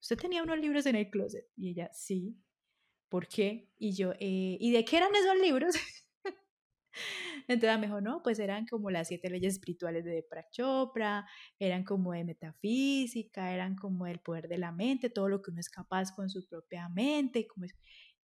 ¿usted 0.00 0.16
tenía 0.16 0.42
unos 0.42 0.58
libros 0.58 0.86
en 0.86 0.96
el 0.96 1.10
closet? 1.10 1.46
Y 1.56 1.70
ella, 1.70 1.90
sí. 1.92 2.36
¿Por 3.08 3.28
qué? 3.28 3.70
Y 3.78 3.92
yo, 3.94 4.12
eh, 4.14 4.56
¿y 4.58 4.72
de 4.72 4.84
qué 4.84 4.96
eran 4.98 5.14
esos 5.14 5.38
libros? 5.38 5.74
Entonces 7.48 7.78
me 7.78 7.86
dijo, 7.86 8.00
no, 8.00 8.22
pues 8.22 8.38
eran 8.38 8.66
como 8.66 8.90
las 8.90 9.08
siete 9.08 9.30
leyes 9.30 9.54
espirituales 9.54 10.04
de 10.04 10.12
Deepak 10.12 10.50
Chopra, 10.50 11.26
eran 11.58 11.84
como 11.84 12.12
de 12.12 12.24
metafísica, 12.24 13.52
eran 13.52 13.76
como 13.76 14.06
el 14.06 14.20
poder 14.20 14.48
de 14.48 14.58
la 14.58 14.72
mente, 14.72 15.10
todo 15.10 15.28
lo 15.28 15.42
que 15.42 15.50
uno 15.50 15.60
es 15.60 15.68
capaz 15.70 16.12
con 16.14 16.30
su 16.30 16.46
propia 16.46 16.88
mente. 16.88 17.46
Como 17.46 17.66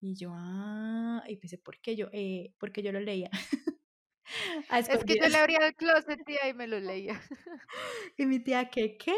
Y 0.00 0.14
yo, 0.16 0.32
ah, 0.34 1.22
y 1.28 1.36
pensé, 1.36 1.58
¿por 1.58 1.80
qué 1.80 1.96
yo? 1.96 2.08
Eh, 2.12 2.54
porque 2.58 2.82
yo 2.82 2.92
lo 2.92 3.00
leía. 3.00 3.30
es 4.90 5.04
que 5.04 5.16
yo 5.20 5.28
le 5.28 5.36
abría 5.36 5.58
el 5.66 5.74
closet, 5.74 6.20
tía, 6.26 6.48
y 6.48 6.54
me 6.54 6.66
lo 6.66 6.80
leía. 6.80 7.20
y 8.16 8.26
mi 8.26 8.40
tía, 8.40 8.68
¿qué, 8.70 8.96
qué? 8.96 9.14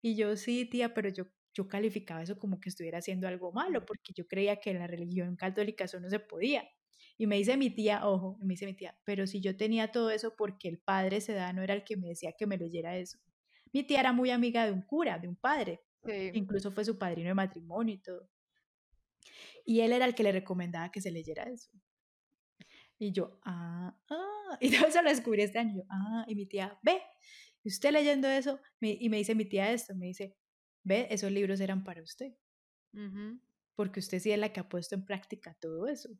Y 0.00 0.16
yo, 0.16 0.36
sí, 0.36 0.66
tía, 0.66 0.94
pero 0.94 1.08
yo, 1.08 1.26
yo 1.54 1.68
calificaba 1.68 2.22
eso 2.22 2.38
como 2.38 2.60
que 2.60 2.68
estuviera 2.68 2.98
haciendo 2.98 3.28
algo 3.28 3.52
malo, 3.52 3.84
porque 3.84 4.12
yo 4.14 4.26
creía 4.26 4.56
que 4.56 4.70
en 4.70 4.78
la 4.78 4.86
religión 4.86 5.36
católica 5.36 5.84
eso 5.84 6.00
no 6.00 6.10
se 6.10 6.20
podía. 6.20 6.68
Y 7.18 7.26
me 7.26 7.36
dice 7.36 7.56
mi 7.56 7.70
tía, 7.70 8.06
ojo, 8.06 8.38
me 8.40 8.54
dice 8.54 8.66
mi 8.66 8.74
tía, 8.74 8.98
pero 9.04 9.26
si 9.26 9.40
yo 9.40 9.56
tenía 9.56 9.92
todo 9.92 10.10
eso 10.10 10.34
porque 10.36 10.68
el 10.68 10.78
padre 10.78 11.20
sedano 11.20 11.62
era 11.62 11.74
el 11.74 11.84
que 11.84 11.96
me 11.96 12.08
decía 12.08 12.32
que 12.36 12.46
me 12.46 12.56
leyera 12.56 12.96
eso. 12.96 13.18
Mi 13.72 13.84
tía 13.84 14.00
era 14.00 14.12
muy 14.12 14.30
amiga 14.30 14.66
de 14.66 14.72
un 14.72 14.82
cura, 14.82 15.18
de 15.18 15.28
un 15.28 15.36
padre. 15.36 15.82
Incluso 16.32 16.72
fue 16.72 16.84
su 16.84 16.98
padrino 16.98 17.28
de 17.28 17.34
matrimonio 17.34 17.94
y 17.94 17.98
todo. 17.98 18.28
Y 19.64 19.80
él 19.80 19.92
era 19.92 20.04
el 20.04 20.14
que 20.14 20.24
le 20.24 20.32
recomendaba 20.32 20.90
que 20.90 21.00
se 21.00 21.12
leyera 21.12 21.44
eso. 21.44 21.70
Y 23.02 23.10
yo, 23.10 23.40
ah, 23.42 23.98
ah, 24.10 24.58
y 24.60 24.70
todo 24.78 24.86
eso 24.86 25.02
lo 25.02 25.10
descubrí 25.10 25.42
este 25.42 25.58
año. 25.58 25.82
ah, 25.90 26.24
y 26.28 26.36
mi 26.36 26.46
tía, 26.46 26.78
ve, 26.82 27.02
y 27.64 27.68
usted 27.68 27.90
leyendo 27.90 28.28
eso, 28.28 28.60
y 28.80 29.08
me 29.08 29.16
dice 29.16 29.34
mi 29.34 29.44
tía 29.44 29.72
esto, 29.72 29.92
me 29.96 30.06
dice, 30.06 30.36
ve, 30.84 31.08
esos 31.10 31.32
libros 31.32 31.58
eran 31.60 31.82
para 31.82 32.00
usted. 32.00 32.32
Porque 33.74 33.98
usted 33.98 34.20
sí 34.20 34.30
es 34.30 34.38
la 34.38 34.52
que 34.52 34.60
ha 34.60 34.68
puesto 34.68 34.94
en 34.94 35.04
práctica 35.04 35.56
todo 35.60 35.88
eso. 35.88 36.10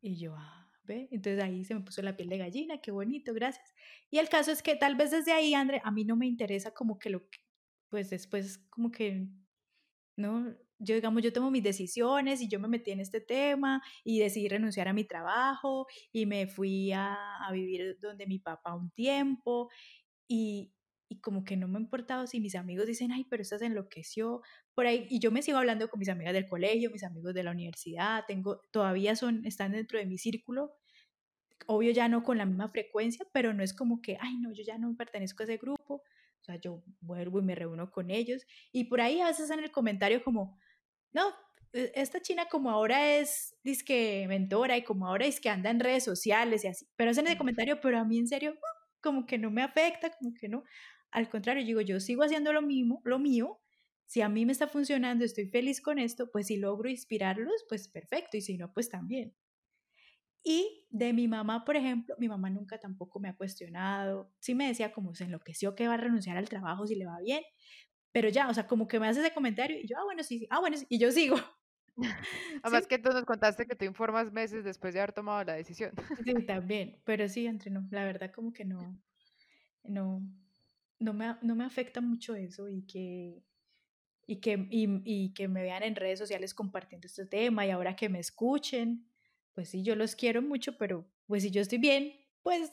Y 0.00 0.16
yo, 0.18 0.34
ah, 0.34 0.70
ve, 0.84 1.08
entonces 1.10 1.44
ahí 1.44 1.62
se 1.62 1.74
me 1.74 1.82
puso 1.82 2.00
la 2.00 2.16
piel 2.16 2.30
de 2.30 2.38
gallina, 2.38 2.80
qué 2.80 2.90
bonito, 2.90 3.34
gracias. 3.34 3.74
Y 4.10 4.16
el 4.16 4.30
caso 4.30 4.50
es 4.50 4.62
que 4.62 4.76
tal 4.76 4.96
vez 4.96 5.10
desde 5.10 5.32
ahí, 5.32 5.52
André, 5.52 5.82
a 5.84 5.90
mí 5.90 6.06
no 6.06 6.16
me 6.16 6.26
interesa 6.26 6.72
como 6.72 6.98
que 6.98 7.10
lo, 7.10 7.28
pues 7.90 8.08
después 8.08 8.56
como 8.70 8.90
que, 8.90 9.28
¿no? 10.16 10.56
Yo 10.78 10.94
digamos, 10.94 11.22
yo 11.22 11.32
tomo 11.32 11.50
mis 11.50 11.62
decisiones 11.62 12.40
y 12.40 12.48
yo 12.48 12.60
me 12.60 12.68
metí 12.68 12.90
en 12.92 13.00
este 13.00 13.20
tema 13.20 13.82
y 14.04 14.20
decidí 14.20 14.48
renunciar 14.48 14.88
a 14.88 14.92
mi 14.92 15.04
trabajo 15.04 15.86
y 16.12 16.26
me 16.26 16.46
fui 16.46 16.92
a, 16.92 17.16
a 17.46 17.52
vivir 17.52 17.98
donde 18.00 18.26
mi 18.26 18.38
papá 18.38 18.74
un 18.74 18.90
tiempo 18.90 19.68
y, 20.28 20.72
y, 21.08 21.20
como 21.20 21.44
que 21.44 21.56
no 21.56 21.68
me 21.68 21.78
ha 21.78 21.80
importado 21.80 22.26
si 22.26 22.40
mis 22.40 22.54
amigos 22.54 22.86
dicen, 22.86 23.12
ay, 23.12 23.24
pero 23.28 23.42
estás 23.42 23.62
enloqueció 23.62 24.42
por 24.74 24.86
ahí 24.86 25.06
y 25.10 25.18
yo 25.20 25.32
me 25.32 25.42
sigo 25.42 25.58
hablando 25.58 25.88
con 25.88 25.98
mis 25.98 26.08
amigas 26.08 26.34
del 26.34 26.46
colegio, 26.46 26.90
mis 26.90 27.02
amigos 27.02 27.34
de 27.34 27.42
la 27.42 27.50
universidad, 27.50 28.24
tengo, 28.28 28.60
todavía 28.70 29.16
son, 29.16 29.44
están 29.46 29.72
dentro 29.72 29.98
de 29.98 30.06
mi 30.06 30.18
círculo, 30.18 30.76
obvio 31.66 31.90
ya 31.92 32.08
no 32.08 32.22
con 32.22 32.38
la 32.38 32.46
misma 32.46 32.68
frecuencia, 32.68 33.26
pero 33.32 33.52
no 33.52 33.62
es 33.62 33.74
como 33.74 34.00
que, 34.00 34.16
ay, 34.20 34.36
no, 34.38 34.52
yo 34.52 34.62
ya 34.62 34.78
no 34.78 34.94
pertenezco 34.96 35.42
a 35.42 35.44
ese 35.44 35.56
grupo, 35.56 36.02
o 36.40 36.44
sea, 36.44 36.56
yo 36.56 36.82
vuelvo 37.00 37.40
y 37.40 37.42
me 37.42 37.54
reúno 37.54 37.90
con 37.90 38.10
ellos 38.10 38.46
y 38.72 38.84
por 38.84 39.00
ahí 39.00 39.20
a 39.20 39.26
veces 39.26 39.50
en 39.50 39.60
el 39.60 39.70
comentario 39.70 40.22
como, 40.22 40.58
no, 41.12 41.32
e, 41.72 41.92
esta 41.94 42.20
china 42.20 42.46
como 42.50 42.70
ahora 42.70 43.16
es 43.16 43.56
disque 43.64 44.26
mentora 44.28 44.76
y 44.76 44.84
como 44.84 45.06
ahora 45.06 45.26
es 45.26 45.40
que 45.40 45.50
anda 45.50 45.70
en 45.70 45.80
redes 45.80 46.04
sociales 46.04 46.64
y 46.64 46.68
así, 46.68 46.86
pero 46.96 47.10
hacen 47.10 47.26
ese 47.26 47.38
comentario, 47.38 47.80
pero 47.80 47.98
a 47.98 48.04
mí 48.04 48.18
en 48.18 48.28
serio, 48.28 48.54
como 49.00 49.26
que 49.26 49.38
no 49.38 49.50
me 49.50 49.62
afecta, 49.62 50.10
como 50.10 50.34
que 50.34 50.48
no. 50.48 50.64
Al 51.10 51.28
contrario, 51.30 51.64
digo, 51.64 51.80
yo 51.80 52.00
sigo 52.00 52.22
haciendo 52.24 52.52
lo 52.52 52.62
mismo, 52.62 53.00
lo 53.04 53.18
mío. 53.18 53.60
Si 54.06 54.22
a 54.22 54.28
mí 54.28 54.46
me 54.46 54.52
está 54.52 54.68
funcionando, 54.68 55.24
estoy 55.24 55.48
feliz 55.48 55.80
con 55.82 55.98
esto, 55.98 56.30
pues 56.30 56.46
si 56.48 56.56
logro 56.56 56.88
inspirarlos, 56.88 57.64
pues 57.68 57.88
perfecto, 57.88 58.36
y 58.38 58.40
si 58.42 58.56
no, 58.58 58.72
pues 58.72 58.88
también. 58.90 59.34
Y 60.42 60.86
de 60.90 61.12
mi 61.12 61.28
mamá, 61.28 61.64
por 61.64 61.76
ejemplo, 61.76 62.14
mi 62.18 62.28
mamá 62.28 62.48
nunca 62.48 62.78
tampoco 62.78 63.20
me 63.20 63.28
ha 63.28 63.36
cuestionado. 63.36 64.32
Sí 64.40 64.54
me 64.54 64.68
decía 64.68 64.92
como 64.92 65.14
se 65.14 65.24
enloqueció 65.24 65.74
que 65.74 65.88
va 65.88 65.94
a 65.94 65.96
renunciar 65.98 66.36
al 66.38 66.48
trabajo 66.48 66.86
si 66.86 66.94
le 66.94 67.06
va 67.06 67.18
bien, 67.20 67.42
pero 68.12 68.28
ya, 68.28 68.48
o 68.48 68.54
sea, 68.54 68.66
como 68.66 68.88
que 68.88 69.00
me 69.00 69.08
hace 69.08 69.20
ese 69.20 69.32
comentario 69.32 69.78
y 69.78 69.86
yo, 69.86 69.96
ah, 69.98 70.04
bueno, 70.04 70.22
sí, 70.22 70.40
sí, 70.40 70.46
ah, 70.50 70.60
bueno, 70.60 70.76
sí, 70.76 70.86
y 70.88 70.98
yo 70.98 71.10
sigo. 71.12 71.36
Además 72.62 72.86
que 72.86 72.98
tú 72.98 73.10
nos 73.10 73.24
contaste 73.24 73.66
que 73.66 73.74
tú 73.74 73.84
informas 73.84 74.32
meses 74.32 74.64
después 74.64 74.94
de 74.94 75.00
haber 75.00 75.12
tomado 75.12 75.42
la 75.44 75.54
decisión. 75.54 75.92
Sí, 76.24 76.34
también, 76.46 77.00
pero 77.04 77.28
sí, 77.28 77.46
entre 77.46 77.70
no, 77.70 77.86
la 77.90 78.04
verdad 78.04 78.30
como 78.32 78.52
que 78.52 78.64
no, 78.64 79.00
no, 79.84 80.22
no 81.00 81.12
me, 81.12 81.36
no 81.42 81.54
me 81.54 81.64
afecta 81.64 82.00
mucho 82.00 82.34
eso 82.34 82.68
y 82.68 82.82
que, 82.82 83.42
y 84.26 84.36
que, 84.36 84.68
y, 84.70 85.02
y 85.04 85.34
que 85.34 85.48
me 85.48 85.62
vean 85.62 85.82
en 85.82 85.96
redes 85.96 86.18
sociales 86.18 86.54
compartiendo 86.54 87.06
este 87.06 87.26
tema 87.26 87.66
y 87.66 87.70
ahora 87.70 87.96
que 87.96 88.08
me 88.08 88.20
escuchen, 88.20 89.08
pues 89.54 89.70
sí, 89.70 89.82
yo 89.82 89.96
los 89.96 90.14
quiero 90.14 90.40
mucho, 90.40 90.76
pero 90.78 91.10
pues 91.26 91.42
si 91.42 91.50
yo 91.50 91.60
estoy 91.60 91.78
bien, 91.78 92.12
pues 92.42 92.72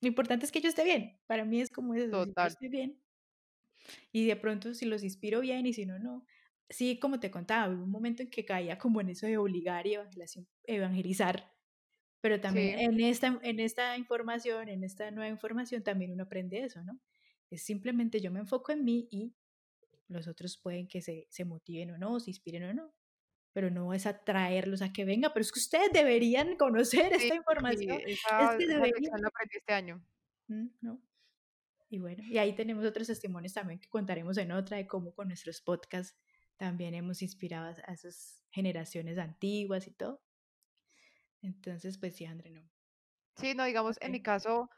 lo 0.00 0.08
importante 0.08 0.44
es 0.44 0.52
que 0.52 0.60
yo 0.60 0.68
esté 0.68 0.84
bien. 0.84 1.18
Para 1.26 1.44
mí 1.44 1.60
es 1.60 1.70
como 1.70 1.94
eso, 1.94 2.24
si 2.24 2.32
yo 2.34 2.46
estoy 2.46 2.68
bien. 2.68 3.00
Y 4.12 4.26
de 4.26 4.36
pronto 4.36 4.74
si 4.74 4.86
los 4.86 5.02
inspiro 5.04 5.40
bien 5.40 5.66
y 5.66 5.72
si 5.72 5.86
no, 5.86 5.98
no 5.98 6.26
sí, 6.68 6.98
como 6.98 7.20
te 7.20 7.30
contaba, 7.30 7.72
hubo 7.72 7.84
un 7.84 7.90
momento 7.90 8.22
en 8.22 8.30
que 8.30 8.44
caía 8.44 8.78
como 8.78 9.00
en 9.00 9.10
eso 9.10 9.26
de 9.26 9.38
obligar 9.38 9.86
y 9.86 9.96
evangelizar, 10.64 11.52
pero 12.20 12.40
también 12.40 12.78
en, 12.78 13.00
esta, 13.00 13.38
en 13.42 13.60
esta 13.60 13.96
información, 13.96 14.68
en 14.68 14.82
esta 14.82 15.10
nueva 15.10 15.30
información, 15.30 15.82
también 15.82 16.12
uno 16.12 16.24
aprende 16.24 16.64
eso, 16.64 16.82
¿no? 16.82 16.98
Es 17.50 17.62
simplemente 17.62 18.20
yo 18.20 18.32
me 18.32 18.40
enfoco 18.40 18.72
en 18.72 18.84
mí 18.84 19.06
y 19.10 19.32
los 20.08 20.26
otros 20.26 20.58
pueden 20.58 20.88
que 20.88 21.00
se, 21.00 21.26
se 21.30 21.44
motiven 21.44 21.92
o 21.92 21.98
no, 21.98 22.18
se 22.18 22.30
inspiren 22.30 22.64
o 22.64 22.74
no, 22.74 22.92
pero 23.52 23.70
no 23.70 23.94
es 23.94 24.06
atraerlos 24.06 24.82
a 24.82 24.92
que 24.92 25.04
venga, 25.04 25.32
pero 25.32 25.42
es 25.42 25.52
que 25.52 25.60
ustedes 25.60 25.92
deberían 25.92 26.56
conocer 26.56 27.12
esta 27.32 27.34
información. 27.34 27.98
Sí, 28.04 28.12
esa, 28.12 28.52
es 28.52 28.58
que 28.58 28.66
deberían. 28.66 29.24
aprendí 29.24 29.56
este 29.56 29.72
año. 29.72 30.04
¿no? 30.48 31.00
Y 31.88 31.98
bueno, 31.98 32.24
y 32.24 32.38
ahí 32.38 32.54
tenemos 32.54 32.84
otros 32.84 33.06
testimonios 33.06 33.52
también 33.52 33.78
que 33.78 33.88
contaremos 33.88 34.36
en 34.38 34.52
otra 34.52 34.76
de 34.76 34.86
cómo 34.86 35.14
con 35.14 35.28
nuestros 35.28 35.60
podcasts 35.60 36.16
también 36.56 36.94
hemos 36.94 37.22
inspirado 37.22 37.66
a 37.86 37.92
esas 37.92 38.42
generaciones 38.50 39.18
antiguas 39.18 39.86
y 39.86 39.92
todo. 39.92 40.22
Entonces, 41.42 41.98
pues 41.98 42.16
sí, 42.16 42.24
André, 42.24 42.50
no. 42.50 42.68
Sí, 43.36 43.54
no, 43.54 43.64
digamos, 43.64 43.98
en 44.00 44.12
mi 44.12 44.22
caso, 44.22 44.70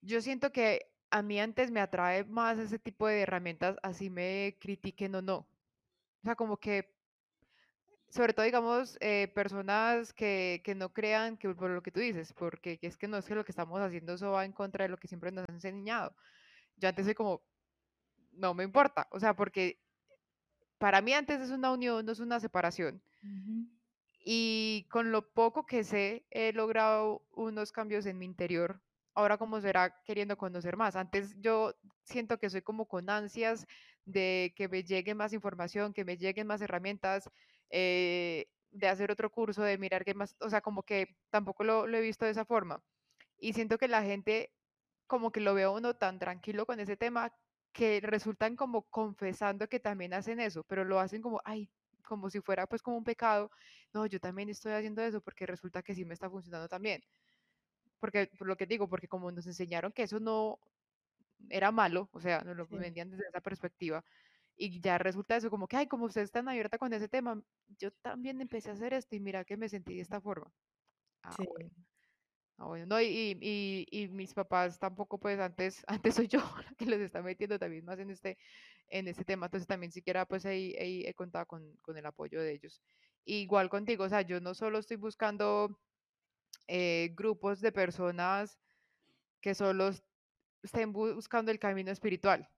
yo 0.00 0.20
siento 0.20 0.52
que 0.52 0.90
a 1.10 1.22
mí 1.22 1.38
antes 1.38 1.70
me 1.70 1.80
atrae 1.80 2.24
más 2.24 2.58
ese 2.58 2.78
tipo 2.78 3.06
de 3.06 3.20
herramientas, 3.20 3.76
así 3.82 4.10
me 4.10 4.58
critiquen 4.60 5.14
o 5.14 5.22
no. 5.22 5.36
O 5.36 6.24
sea, 6.24 6.34
como 6.34 6.56
que, 6.56 6.93
sobre 8.14 8.32
todo, 8.32 8.46
digamos, 8.46 8.96
eh, 9.00 9.28
personas 9.34 10.12
que, 10.12 10.62
que, 10.64 10.76
no 10.76 10.92
crean 10.92 11.36
que 11.36 11.52
por 11.52 11.70
lo 11.70 11.82
que 11.82 11.90
tú 11.90 11.98
dices, 11.98 12.32
porque 12.32 12.78
es 12.80 12.96
que 12.96 13.08
no 13.08 13.16
es 13.16 13.26
que 13.26 13.34
lo 13.34 13.44
que 13.44 13.50
estamos 13.50 13.80
haciendo 13.80 14.14
eso 14.14 14.30
va 14.30 14.44
en 14.44 14.52
contra 14.52 14.84
de 14.84 14.88
lo 14.88 14.96
que 14.96 15.08
siempre 15.08 15.32
nos 15.32 15.48
han 15.48 15.56
enseñado. 15.56 16.14
Yo 16.76 16.88
antes 16.88 17.06
soy 17.06 17.14
como, 17.14 17.42
no 18.32 18.54
me 18.54 18.62
importa, 18.62 19.08
o 19.10 19.18
sea, 19.18 19.34
porque 19.34 19.80
para 20.78 21.00
mí 21.00 21.12
antes 21.12 21.40
es 21.40 21.50
una 21.50 21.72
unión, 21.72 22.06
no 22.06 22.12
es 22.12 22.20
una 22.20 22.38
separación. 22.38 23.02
Y 24.20 24.86
con 24.90 25.10
lo 25.10 25.28
poco 25.32 25.66
que 25.66 25.82
sé, 25.82 26.24
he 26.30 26.52
logrado 26.52 27.26
unos 27.32 27.72
cambios 27.72 28.06
en 28.06 28.18
mi 28.18 28.26
interior. 28.26 28.80
Ahora 29.14 29.38
como 29.38 29.60
será 29.60 30.02
queriendo 30.04 30.36
conocer 30.38 30.76
más. 30.76 30.94
Antes 30.94 31.34
yo 31.40 31.74
siento 32.04 32.38
que 32.38 32.50
soy 32.50 32.62
como 32.62 32.86
con 32.86 33.10
ansias 33.10 33.66
de 34.04 34.52
que 34.56 34.68
me 34.68 34.84
llegue 34.84 35.14
más 35.14 35.32
información, 35.32 35.92
que 35.92 36.04
me 36.04 36.16
lleguen 36.16 36.46
más 36.46 36.60
herramientas, 36.60 37.30
eh, 37.70 38.46
de 38.70 38.88
hacer 38.88 39.10
otro 39.10 39.30
curso, 39.30 39.62
de 39.62 39.78
mirar 39.78 40.04
qué 40.04 40.14
más, 40.14 40.36
o 40.40 40.50
sea, 40.50 40.60
como 40.60 40.82
que 40.82 41.16
tampoco 41.30 41.64
lo, 41.64 41.86
lo 41.86 41.96
he 41.98 42.00
visto 42.00 42.24
de 42.24 42.32
esa 42.32 42.44
forma. 42.44 42.82
Y 43.38 43.52
siento 43.54 43.78
que 43.78 43.88
la 43.88 44.02
gente 44.02 44.52
como 45.06 45.32
que 45.32 45.40
lo 45.40 45.54
veo 45.54 45.74
uno 45.74 45.94
tan 45.96 46.18
tranquilo 46.18 46.66
con 46.66 46.80
ese 46.80 46.96
tema 46.96 47.32
que 47.72 48.00
resultan 48.02 48.56
como 48.56 48.88
confesando 48.90 49.68
que 49.68 49.80
también 49.80 50.14
hacen 50.14 50.40
eso, 50.40 50.64
pero 50.64 50.84
lo 50.84 51.00
hacen 51.00 51.22
como, 51.22 51.40
ay, 51.44 51.70
como 52.04 52.30
si 52.30 52.40
fuera 52.40 52.66
pues 52.66 52.82
como 52.82 52.96
un 52.98 53.04
pecado. 53.04 53.50
No, 53.92 54.06
yo 54.06 54.20
también 54.20 54.48
estoy 54.48 54.72
haciendo 54.72 55.02
eso 55.02 55.20
porque 55.20 55.46
resulta 55.46 55.82
que 55.82 55.94
sí 55.94 56.04
me 56.04 56.14
está 56.14 56.30
funcionando 56.30 56.68
también. 56.68 57.02
Porque, 58.00 58.28
por 58.38 58.46
lo 58.48 58.56
que 58.56 58.66
digo, 58.66 58.88
porque 58.88 59.08
como 59.08 59.30
nos 59.32 59.46
enseñaron 59.46 59.92
que 59.92 60.02
eso 60.04 60.20
no 60.20 60.58
era 61.50 61.72
malo, 61.72 62.08
o 62.12 62.20
sea, 62.20 62.40
nos 62.40 62.56
lo 62.56 62.66
vendían 62.68 63.10
desde 63.10 63.28
esa 63.28 63.40
perspectiva, 63.40 64.04
y 64.56 64.80
ya 64.80 64.98
resulta 64.98 65.36
eso 65.36 65.50
como 65.50 65.66
que, 65.66 65.76
ay, 65.76 65.86
como 65.86 66.06
usted 66.06 66.22
está 66.22 66.40
tan 66.40 66.48
abierta 66.48 66.78
con 66.78 66.92
ese 66.92 67.08
tema, 67.08 67.42
yo 67.78 67.90
también 68.02 68.40
empecé 68.40 68.70
a 68.70 68.74
hacer 68.74 68.94
esto 68.94 69.16
y 69.16 69.20
mira 69.20 69.44
que 69.44 69.56
me 69.56 69.68
sentí 69.68 69.94
de 69.94 70.02
esta 70.02 70.20
forma. 70.20 70.52
Ah, 71.22 71.34
bueno. 71.36 71.70
Ah, 72.56 72.66
bueno, 72.66 72.86
no, 72.86 73.00
y, 73.00 73.36
y, 73.40 73.86
y, 73.90 74.08
mis 74.08 74.32
papás 74.32 74.78
tampoco, 74.78 75.18
pues 75.18 75.40
antes, 75.40 75.82
antes 75.88 76.14
soy 76.14 76.28
yo 76.28 76.38
la 76.38 76.72
que 76.76 76.86
les 76.86 77.00
está 77.00 77.20
metiendo 77.20 77.58
también 77.58 77.84
más 77.84 77.98
en 77.98 78.10
este, 78.10 78.38
en 78.88 79.08
este 79.08 79.24
tema, 79.24 79.46
entonces 79.46 79.66
también 79.66 79.90
siquiera 79.90 80.24
pues 80.24 80.46
ahí, 80.46 80.72
he 80.78 81.14
contado 81.14 81.46
con, 81.46 81.76
con, 81.82 81.96
el 81.96 82.06
apoyo 82.06 82.40
de 82.40 82.52
ellos. 82.52 82.80
Igual 83.24 83.70
contigo, 83.70 84.04
o 84.04 84.08
sea, 84.08 84.22
yo 84.22 84.40
no 84.40 84.54
solo 84.54 84.78
estoy 84.78 84.98
buscando 84.98 85.80
eh, 86.68 87.12
grupos 87.16 87.60
de 87.60 87.72
personas 87.72 88.58
que 89.40 89.54
solo 89.54 89.90
estén 90.62 90.92
buscando 90.92 91.50
el 91.50 91.58
camino 91.58 91.90
espiritual, 91.90 92.48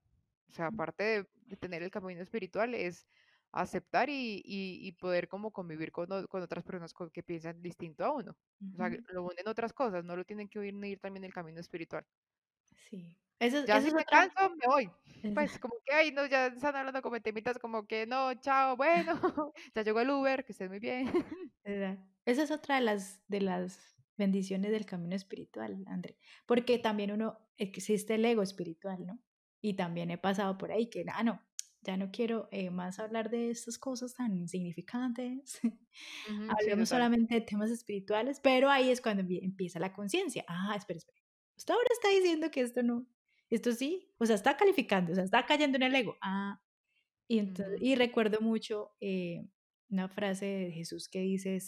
o 0.48 0.52
sea, 0.52 0.66
aparte 0.66 1.04
de, 1.04 1.26
de 1.46 1.56
tener 1.56 1.82
el 1.82 1.90
camino 1.90 2.22
espiritual 2.22 2.74
es 2.74 3.06
aceptar 3.52 4.10
y, 4.10 4.42
y, 4.44 4.92
poder 4.92 5.28
como 5.28 5.50
convivir 5.50 5.90
con, 5.90 6.26
con 6.26 6.42
otras 6.42 6.64
personas 6.64 6.92
que 7.12 7.22
piensan 7.22 7.62
distinto 7.62 8.04
a 8.04 8.12
uno. 8.12 8.36
O 8.74 8.76
sea, 8.76 8.90
lo 9.12 9.22
unen 9.24 9.48
otras 9.48 9.72
cosas, 9.72 10.04
no 10.04 10.14
lo 10.14 10.24
tienen 10.24 10.48
que 10.48 10.58
unir 10.58 10.98
también 11.00 11.24
el 11.24 11.32
camino 11.32 11.60
espiritual. 11.60 12.04
Sí. 12.90 13.16
Eso, 13.38 13.64
ya 13.66 13.80
si 13.82 13.92
me 13.92 14.04
canso, 14.04 14.54
me 14.56 14.66
voy. 14.66 14.90
Pues 15.34 15.58
como 15.58 15.74
que, 15.84 15.94
ay, 15.94 16.12
no, 16.12 16.26
ya 16.26 16.46
están 16.46 16.76
hablando 16.76 17.02
como 17.02 17.20
temitas 17.20 17.58
como 17.58 17.86
que, 17.86 18.06
no, 18.06 18.34
chao, 18.34 18.76
bueno, 18.76 19.20
ya 19.74 19.82
llegó 19.82 20.00
el 20.00 20.10
Uber, 20.10 20.44
que 20.44 20.52
estés 20.52 20.68
muy 20.68 20.78
bien. 20.78 21.10
Esa 22.24 22.42
es 22.42 22.50
otra 22.50 22.76
de 22.76 22.80
las, 22.82 23.20
de 23.28 23.40
las 23.40 23.96
bendiciones 24.16 24.70
del 24.70 24.86
camino 24.86 25.14
espiritual, 25.14 25.84
André. 25.86 26.16
Porque 26.46 26.78
también 26.78 27.12
uno, 27.12 27.38
existe 27.58 28.14
el 28.14 28.24
ego 28.24 28.42
espiritual, 28.42 29.06
¿no? 29.06 29.18
Y 29.60 29.74
también 29.74 30.10
he 30.10 30.18
pasado 30.18 30.58
por 30.58 30.70
ahí 30.70 30.88
que, 30.88 31.04
ah, 31.12 31.22
no, 31.22 31.40
ya 31.82 31.96
no 31.96 32.10
quiero 32.10 32.48
eh, 32.50 32.70
más 32.70 32.98
hablar 32.98 33.30
de 33.30 33.50
estas 33.50 33.78
cosas 33.78 34.14
tan 34.14 34.34
insignificantes. 34.34 35.60
Hablemos 36.48 36.88
solamente 36.88 37.34
de 37.34 37.40
temas 37.40 37.70
espirituales, 37.70 38.40
pero 38.40 38.70
ahí 38.70 38.90
es 38.90 39.00
cuando 39.00 39.22
empieza 39.28 39.78
la 39.78 39.92
conciencia. 39.92 40.44
Ah, 40.48 40.74
espera, 40.76 40.98
espera. 40.98 41.18
Usted 41.56 41.74
ahora 41.74 41.88
está 41.92 42.08
diciendo 42.08 42.50
que 42.50 42.60
esto 42.60 42.82
no, 42.82 43.06
esto 43.48 43.72
sí, 43.72 44.12
o 44.18 44.26
sea, 44.26 44.34
está 44.34 44.56
calificando, 44.56 45.12
o 45.12 45.14
sea, 45.14 45.24
está 45.24 45.46
cayendo 45.46 45.76
en 45.76 45.84
el 45.84 45.94
ego. 45.94 46.16
Ah, 46.20 46.60
y, 47.28 47.38
entonces, 47.38 47.80
y 47.80 47.94
recuerdo 47.94 48.40
mucho 48.40 48.92
eh, 49.00 49.46
una 49.88 50.08
frase 50.08 50.46
de 50.46 50.72
Jesús 50.72 51.08
que 51.08 51.20
dice, 51.20 51.58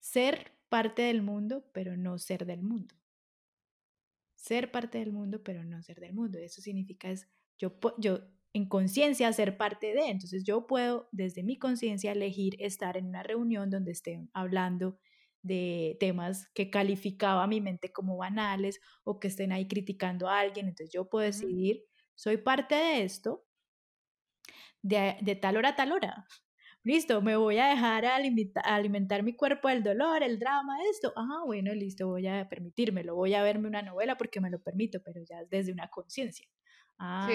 ser 0.00 0.52
parte 0.68 1.02
del 1.02 1.22
mundo, 1.22 1.68
pero 1.72 1.96
no 1.96 2.18
ser 2.18 2.46
del 2.46 2.62
mundo. 2.62 2.94
Ser 4.44 4.70
parte 4.70 4.98
del 4.98 5.10
mundo, 5.10 5.42
pero 5.42 5.64
no 5.64 5.82
ser 5.82 6.00
del 6.00 6.12
mundo. 6.12 6.38
Eso 6.38 6.60
significa 6.60 7.10
es, 7.10 7.26
yo, 7.56 7.78
yo 7.96 8.18
en 8.52 8.68
conciencia 8.68 9.32
ser 9.32 9.56
parte 9.56 9.94
de. 9.94 10.10
Entonces 10.10 10.44
yo 10.44 10.66
puedo 10.66 11.08
desde 11.12 11.42
mi 11.42 11.58
conciencia 11.58 12.12
elegir 12.12 12.54
estar 12.58 12.98
en 12.98 13.06
una 13.06 13.22
reunión 13.22 13.70
donde 13.70 13.92
estén 13.92 14.28
hablando 14.34 14.98
de 15.40 15.96
temas 15.98 16.50
que 16.54 16.68
calificaba 16.68 17.46
mi 17.46 17.62
mente 17.62 17.90
como 17.90 18.18
banales 18.18 18.80
o 19.02 19.18
que 19.18 19.28
estén 19.28 19.50
ahí 19.50 19.66
criticando 19.66 20.28
a 20.28 20.40
alguien. 20.40 20.68
Entonces 20.68 20.92
yo 20.92 21.08
puedo 21.08 21.24
decidir, 21.24 21.86
soy 22.14 22.36
parte 22.36 22.74
de 22.74 23.02
esto 23.02 23.46
de, 24.82 25.16
de 25.22 25.36
tal 25.36 25.56
hora 25.56 25.70
a 25.70 25.76
tal 25.76 25.92
hora. 25.92 26.26
Listo, 26.86 27.22
me 27.22 27.34
voy 27.36 27.56
a 27.56 27.68
dejar 27.68 28.04
alimentar 28.04 29.22
mi 29.22 29.34
cuerpo 29.34 29.68
del 29.68 29.82
dolor, 29.82 30.22
el 30.22 30.38
drama, 30.38 30.76
esto. 30.90 31.14
Ah, 31.16 31.42
bueno, 31.46 31.72
listo, 31.72 32.08
voy 32.08 32.26
a 32.26 32.46
permitírmelo, 32.46 33.14
voy 33.14 33.32
a 33.32 33.42
verme 33.42 33.68
una 33.68 33.80
novela 33.80 34.18
porque 34.18 34.38
me 34.40 34.50
lo 34.50 34.60
permito, 34.60 35.00
pero 35.02 35.22
ya 35.22 35.44
desde 35.48 35.72
una 35.72 35.88
conciencia. 35.88 36.46
Ah, 36.98 37.30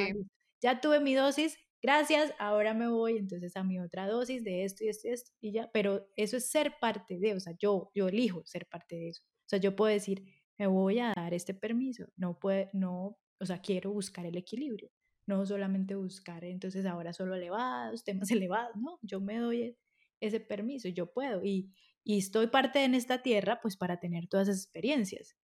ya 0.61 0.79
tuve 0.81 0.99
mi 0.99 1.15
dosis, 1.15 1.57
gracias, 1.81 2.31
ahora 2.37 2.75
me 2.75 2.89
voy 2.89 3.17
entonces 3.17 3.55
a 3.55 3.63
mi 3.63 3.79
otra 3.79 4.07
dosis 4.07 4.43
de 4.43 4.65
esto 4.65 4.83
y 4.83 4.89
esto 4.89 5.07
y 5.07 5.11
esto 5.11 5.31
y 5.41 5.51
ya, 5.51 5.69
pero 5.73 6.07
eso 6.15 6.37
es 6.37 6.51
ser 6.51 6.75
parte 6.79 7.17
de, 7.17 7.33
o 7.33 7.39
sea, 7.39 7.53
yo, 7.57 7.89
yo 7.95 8.07
elijo 8.07 8.43
ser 8.45 8.67
parte 8.67 8.97
de 8.97 9.09
eso. 9.09 9.23
O 9.23 9.49
sea, 9.49 9.59
yo 9.59 9.75
puedo 9.75 9.91
decir, 9.91 10.23
me 10.59 10.67
voy 10.67 10.99
a 10.99 11.13
dar 11.15 11.33
este 11.33 11.55
permiso, 11.55 12.05
no 12.17 12.37
puede, 12.37 12.69
no, 12.73 13.17
o 13.39 13.45
sea, 13.47 13.61
quiero 13.61 13.91
buscar 13.91 14.27
el 14.27 14.37
equilibrio, 14.37 14.91
no 15.29 15.45
solamente 15.45 15.95
buscar 15.95 16.43
entonces 16.43 16.85
ahora 16.85 17.13
solo 17.13 17.35
elevados, 17.35 18.03
temas 18.03 18.31
elevados, 18.31 18.75
no, 18.75 18.99
yo 19.03 19.21
me 19.21 19.37
doy 19.37 19.77
ese 20.19 20.39
permiso, 20.39 20.89
yo 20.89 21.13
puedo 21.13 21.43
y, 21.43 21.71
y 22.03 22.17
estoy 22.17 22.47
parte 22.47 22.83
en 22.83 22.95
esta 22.95 23.21
tierra 23.21 23.59
pues 23.61 23.77
para 23.77 23.99
tener 23.99 24.27
todas 24.27 24.49
esas 24.49 24.63
experiencias. 24.63 25.37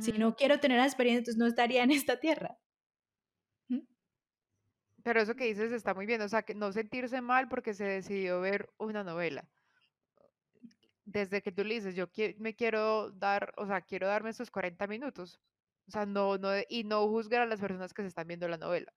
Si 0.00 0.12
no 0.12 0.34
quiero 0.34 0.58
tener 0.58 0.78
la 0.78 0.86
experiencia, 0.86 1.18
entonces 1.18 1.38
no 1.38 1.46
estaría 1.46 1.84
en 1.84 1.90
esta 1.90 2.18
tierra. 2.18 2.58
¿Mm? 3.68 3.80
Pero 5.04 5.20
eso 5.20 5.36
que 5.36 5.44
dices 5.44 5.70
está 5.72 5.94
muy 5.94 6.06
bien, 6.06 6.22
o 6.22 6.28
sea, 6.28 6.42
que 6.42 6.54
no 6.54 6.72
sentirse 6.72 7.20
mal 7.20 7.48
porque 7.48 7.74
se 7.74 7.84
decidió 7.84 8.40
ver 8.40 8.70
una 8.78 9.04
novela. 9.04 9.46
Desde 11.04 11.42
que 11.42 11.52
tú 11.52 11.64
le 11.64 11.74
dices, 11.74 11.94
yo 11.94 12.06
me 12.38 12.56
quiero 12.56 13.10
dar, 13.12 13.52
o 13.56 13.66
sea, 13.66 13.82
quiero 13.82 14.08
darme 14.08 14.30
esos 14.30 14.50
40 14.50 14.86
minutos. 14.86 15.38
O 15.86 15.90
sea, 15.90 16.06
no, 16.06 16.38
no, 16.38 16.48
y 16.68 16.84
no 16.84 17.06
juzgar 17.08 17.42
a 17.42 17.46
las 17.46 17.60
personas 17.60 17.92
que 17.92 18.02
se 18.02 18.08
están 18.08 18.26
viendo 18.26 18.48
la 18.48 18.56
novela. 18.56 18.92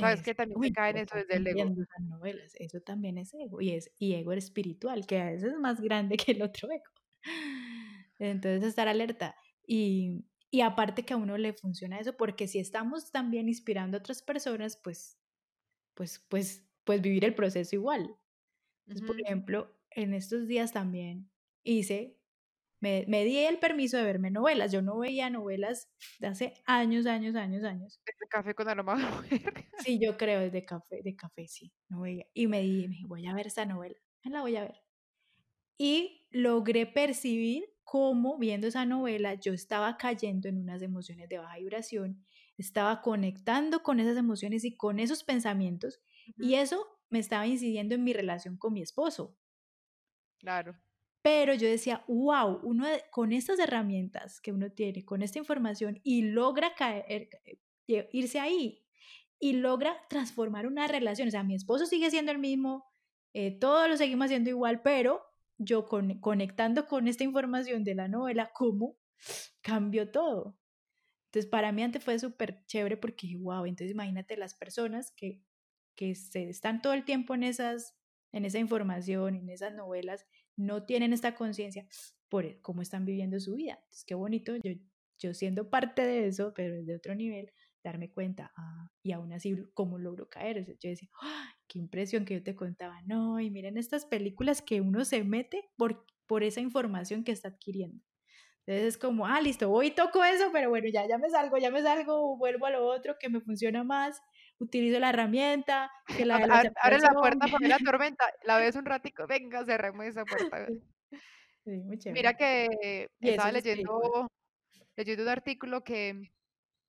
Sabes 0.00 0.22
que 0.22 0.34
también 0.34 0.60
se 0.60 0.72
cae 0.72 0.90
en 0.92 0.96
eso 0.98 1.16
desde 1.16 1.36
el 1.36 1.46
ego. 1.46 1.70
Novelas. 1.98 2.54
Eso 2.56 2.80
también 2.80 3.18
es 3.18 3.34
ego. 3.34 3.60
Y, 3.60 3.70
es, 3.72 3.92
y 3.98 4.14
ego 4.14 4.32
espiritual, 4.32 5.06
que 5.06 5.20
a 5.20 5.26
veces 5.30 5.52
es 5.52 5.58
más 5.58 5.80
grande 5.80 6.16
que 6.16 6.32
el 6.32 6.42
otro 6.42 6.68
ego. 6.70 6.84
Entonces, 8.18 8.64
estar 8.64 8.88
alerta. 8.88 9.36
Y, 9.66 10.24
y 10.50 10.62
aparte 10.62 11.04
que 11.04 11.14
a 11.14 11.16
uno 11.16 11.38
le 11.38 11.52
funciona 11.52 11.98
eso, 12.00 12.16
porque 12.16 12.48
si 12.48 12.58
estamos 12.58 13.12
también 13.12 13.48
inspirando 13.48 13.96
a 13.96 14.00
otras 14.00 14.22
personas, 14.22 14.76
pues, 14.82 15.18
pues, 15.94 16.20
pues, 16.28 16.68
pues 16.84 17.02
vivir 17.02 17.24
el 17.24 17.34
proceso 17.34 17.76
igual. 17.76 18.16
Entonces, 18.86 19.06
por 19.06 19.20
ejemplo, 19.20 19.78
en 19.90 20.14
estos 20.14 20.48
días 20.48 20.72
también 20.72 21.30
hice, 21.64 22.19
me, 22.80 23.04
me, 23.08 23.24
di 23.24 23.38
el 23.38 23.58
permiso 23.58 23.96
de 23.96 24.04
verme 24.04 24.30
novelas. 24.30 24.72
Yo 24.72 24.82
no 24.82 24.98
veía 24.98 25.30
novelas 25.30 25.88
de 26.18 26.26
hace 26.26 26.54
años, 26.66 27.06
años, 27.06 27.36
años, 27.36 27.64
años. 27.64 28.00
Desde 28.06 28.28
café 28.28 28.54
con 28.54 28.68
aroma 28.68 29.24
Sí, 29.78 29.98
yo 30.00 30.16
creo, 30.16 30.40
desde 30.40 30.64
café, 30.64 31.02
de 31.02 31.16
café, 31.16 31.46
sí, 31.46 31.72
no 31.88 32.00
veía. 32.00 32.26
Y 32.34 32.46
me 32.46 32.60
di, 32.60 32.88
me 32.88 32.94
dije, 32.94 33.06
voy 33.06 33.26
a 33.26 33.34
ver 33.34 33.46
esta 33.46 33.66
novela, 33.66 33.96
me 34.24 34.30
la 34.30 34.40
voy 34.40 34.56
a 34.56 34.62
ver. 34.62 34.82
Y 35.78 36.26
logré 36.30 36.86
percibir 36.86 37.64
cómo 37.84 38.38
viendo 38.38 38.66
esa 38.66 38.84
novela 38.84 39.34
yo 39.34 39.52
estaba 39.52 39.96
cayendo 39.96 40.48
en 40.48 40.58
unas 40.58 40.82
emociones 40.82 41.28
de 41.28 41.38
baja 41.38 41.56
vibración, 41.58 42.24
estaba 42.56 43.00
conectando 43.00 43.82
con 43.82 43.98
esas 43.98 44.16
emociones 44.16 44.64
y 44.64 44.76
con 44.76 45.00
esos 45.00 45.24
pensamientos 45.24 46.00
y 46.36 46.54
eso 46.54 46.86
me 47.08 47.18
estaba 47.18 47.46
incidiendo 47.46 47.94
en 47.94 48.04
mi 48.04 48.12
relación 48.12 48.56
con 48.56 48.72
mi 48.72 48.82
esposo. 48.82 49.36
Claro. 50.38 50.78
Pero 51.22 51.54
yo 51.54 51.68
decía, 51.68 52.04
wow, 52.08 52.60
uno 52.62 52.86
con 53.10 53.32
estas 53.32 53.58
herramientas 53.58 54.40
que 54.40 54.52
uno 54.52 54.70
tiene, 54.72 55.04
con 55.04 55.22
esta 55.22 55.38
información 55.38 56.00
y 56.02 56.22
logra 56.22 56.74
caer, 56.74 57.28
eh, 57.86 58.08
irse 58.12 58.40
ahí 58.40 58.82
y 59.38 59.54
logra 59.54 59.96
transformar 60.08 60.66
una 60.66 60.86
relación. 60.86 61.28
O 61.28 61.30
sea, 61.30 61.42
mi 61.42 61.54
esposo 61.54 61.86
sigue 61.86 62.10
siendo 62.10 62.32
el 62.32 62.38
mismo, 62.38 62.86
eh, 63.34 63.58
todos 63.58 63.88
lo 63.88 63.96
seguimos 63.96 64.26
haciendo 64.26 64.50
igual, 64.50 64.82
pero 64.82 65.22
yo 65.58 65.86
conectando 65.86 66.86
con 66.86 67.06
esta 67.06 67.24
información 67.24 67.84
de 67.84 67.94
la 67.94 68.08
novela, 68.08 68.50
cómo 68.54 68.96
cambió 69.60 70.10
todo. 70.10 70.58
Entonces, 71.26 71.50
para 71.50 71.70
mí 71.70 71.82
antes 71.82 72.02
fue 72.02 72.18
súper 72.18 72.64
chévere 72.66 72.96
porque, 72.96 73.36
wow, 73.38 73.66
entonces 73.66 73.92
imagínate 73.92 74.36
las 74.36 74.54
personas 74.54 75.12
que, 75.12 75.40
que 75.94 76.14
se 76.14 76.48
están 76.48 76.82
todo 76.82 76.92
el 76.92 77.04
tiempo 77.04 77.34
en, 77.34 77.44
esas, 77.44 77.96
en 78.32 78.44
esa 78.44 78.58
información, 78.58 79.36
en 79.36 79.48
esas 79.48 79.74
novelas, 79.74 80.26
no 80.60 80.84
tienen 80.84 81.12
esta 81.12 81.34
conciencia 81.34 81.86
por 82.28 82.60
cómo 82.60 82.82
están 82.82 83.04
viviendo 83.04 83.40
su 83.40 83.54
vida. 83.54 83.74
Entonces, 83.74 84.04
qué 84.04 84.14
bonito, 84.14 84.56
yo, 84.56 84.72
yo 85.18 85.34
siendo 85.34 85.68
parte 85.70 86.02
de 86.02 86.26
eso, 86.28 86.52
pero 86.54 86.76
desde 86.76 86.96
otro 86.96 87.14
nivel, 87.14 87.52
darme 87.82 88.10
cuenta, 88.10 88.52
ah, 88.56 88.90
y 89.02 89.12
aún 89.12 89.32
así, 89.32 89.56
¿cómo 89.74 89.98
logro 89.98 90.28
caer? 90.28 90.66
yo 90.78 90.90
decía, 90.90 91.08
¡ah! 91.22 91.54
qué 91.66 91.78
impresión 91.78 92.24
que 92.24 92.34
yo 92.34 92.42
te 92.42 92.54
contaba, 92.54 93.00
no, 93.06 93.40
y 93.40 93.50
miren 93.50 93.78
estas 93.78 94.04
películas 94.04 94.62
que 94.62 94.80
uno 94.80 95.04
se 95.04 95.24
mete 95.24 95.70
por, 95.76 96.04
por 96.26 96.42
esa 96.42 96.60
información 96.60 97.24
que 97.24 97.32
está 97.32 97.48
adquiriendo. 97.48 98.04
Entonces 98.66 98.94
es 98.94 98.98
como, 98.98 99.26
ah, 99.26 99.40
listo, 99.40 99.68
voy 99.68 99.88
y 99.88 99.90
toco 99.92 100.22
eso, 100.22 100.50
pero 100.52 100.68
bueno, 100.68 100.88
ya, 100.92 101.06
ya 101.08 101.18
me 101.18 101.30
salgo, 101.30 101.56
ya 101.58 101.70
me 101.70 101.82
salgo, 101.82 102.36
vuelvo 102.36 102.66
a 102.66 102.70
lo 102.70 102.86
otro 102.86 103.16
que 103.18 103.28
me 103.28 103.40
funciona 103.40 103.82
más, 103.82 104.20
utilizo 104.60 104.98
la 105.00 105.08
herramienta, 105.08 105.90
que 106.06 106.24
la 106.24 106.36
Abre 106.36 106.98
la 106.98 107.12
puerta, 107.12 107.46
pone 107.48 107.68
la 107.68 107.78
tormenta, 107.94 108.24
la 108.44 108.58
ves 108.58 108.76
un 108.76 108.84
ratico, 108.84 109.26
venga, 109.26 109.64
cerremos 109.64 110.06
esa 110.06 110.24
puerta. 110.24 110.66
Sí, 111.64 111.70
muy 111.70 111.98
Mira 112.12 112.34
que 112.36 113.08
estaba 113.20 113.50
leyendo, 113.50 114.30
leyendo 114.96 115.22
un 115.24 115.28
artículo 115.28 115.82
que 115.82 116.30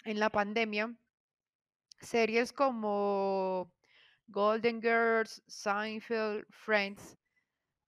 en 0.04 0.20
la 0.20 0.30
pandemia, 0.30 0.94
series 2.00 2.54
como 2.54 3.74
Golden 4.28 4.82
Girls, 4.82 5.42
Seinfeld, 5.48 6.46
Friends 6.50 7.18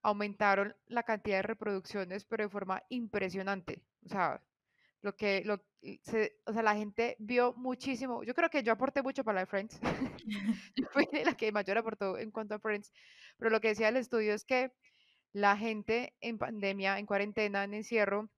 aumentaron 0.02 0.76
la 0.86 1.02
cantidad 1.02 1.38
de 1.38 1.42
reproducciones, 1.42 2.24
pero 2.24 2.44
de 2.44 2.50
forma 2.50 2.82
impresionante. 2.90 3.82
O 4.04 4.08
sea, 4.08 4.42
lo 5.00 5.16
que, 5.16 5.42
lo, 5.44 5.64
o 6.46 6.52
sea, 6.52 6.62
la 6.62 6.74
gente 6.74 7.16
vio 7.18 7.52
muchísimo. 7.56 8.22
Yo 8.24 8.34
creo 8.34 8.48
que 8.48 8.62
yo 8.62 8.72
aporté 8.72 9.02
mucho 9.02 9.24
para 9.24 9.36
la 9.36 9.40
de 9.42 9.46
Friends. 9.46 9.78
yo 10.76 10.86
fui 10.92 11.06
la 11.24 11.34
que 11.34 11.52
mayor 11.52 11.78
aportó 11.78 12.18
en 12.18 12.30
cuanto 12.30 12.54
a 12.54 12.58
Friends. 12.58 12.92
Pero 13.38 13.50
lo 13.50 13.60
que 13.60 13.68
decía 13.68 13.88
el 13.88 13.96
estudio 13.96 14.34
es 14.34 14.44
que 14.44 14.72
la 15.32 15.56
gente 15.56 16.14
en 16.20 16.38
pandemia, 16.38 16.98
en 16.98 17.06
cuarentena, 17.06 17.64
en 17.64 17.74
encierro, 17.74 18.30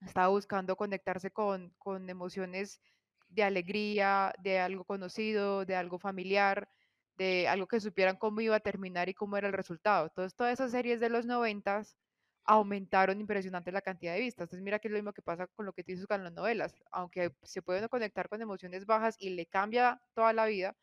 estaba 0.00 0.28
buscando 0.28 0.76
conectarse 0.76 1.30
con, 1.30 1.74
con 1.78 2.08
emociones 2.08 2.80
de 3.28 3.42
alegría, 3.42 4.32
de 4.42 4.58
algo 4.58 4.84
conocido, 4.84 5.64
de 5.64 5.76
algo 5.76 5.98
familiar, 5.98 6.68
de 7.16 7.46
algo 7.46 7.66
que 7.66 7.80
supieran 7.80 8.16
cómo 8.16 8.40
iba 8.40 8.56
a 8.56 8.60
terminar 8.60 9.08
y 9.08 9.14
cómo 9.14 9.36
era 9.36 9.46
el 9.46 9.52
resultado. 9.52 10.06
Entonces, 10.06 10.34
todas 10.34 10.54
esas 10.54 10.72
series 10.72 11.00
de 11.00 11.10
los 11.10 11.26
noventas 11.26 11.96
aumentaron 12.44 13.20
impresionante 13.20 13.72
la 13.72 13.82
cantidad 13.82 14.14
de 14.14 14.20
vistas. 14.20 14.44
Entonces, 14.44 14.64
mira 14.64 14.78
que 14.78 14.88
es 14.88 14.92
lo 14.92 14.98
mismo 14.98 15.12
que 15.12 15.22
pasa 15.22 15.46
con 15.48 15.66
lo 15.66 15.72
que 15.72 15.84
te 15.84 15.92
dices 15.92 16.06
con 16.06 16.24
las 16.24 16.32
novelas. 16.32 16.74
Aunque 16.90 17.34
se 17.42 17.62
pueden 17.62 17.88
conectar 17.88 18.28
con 18.28 18.42
emociones 18.42 18.86
bajas 18.86 19.16
y 19.18 19.30
le 19.30 19.46
cambia 19.46 20.00
toda 20.14 20.32
la 20.32 20.46
vida, 20.46 20.76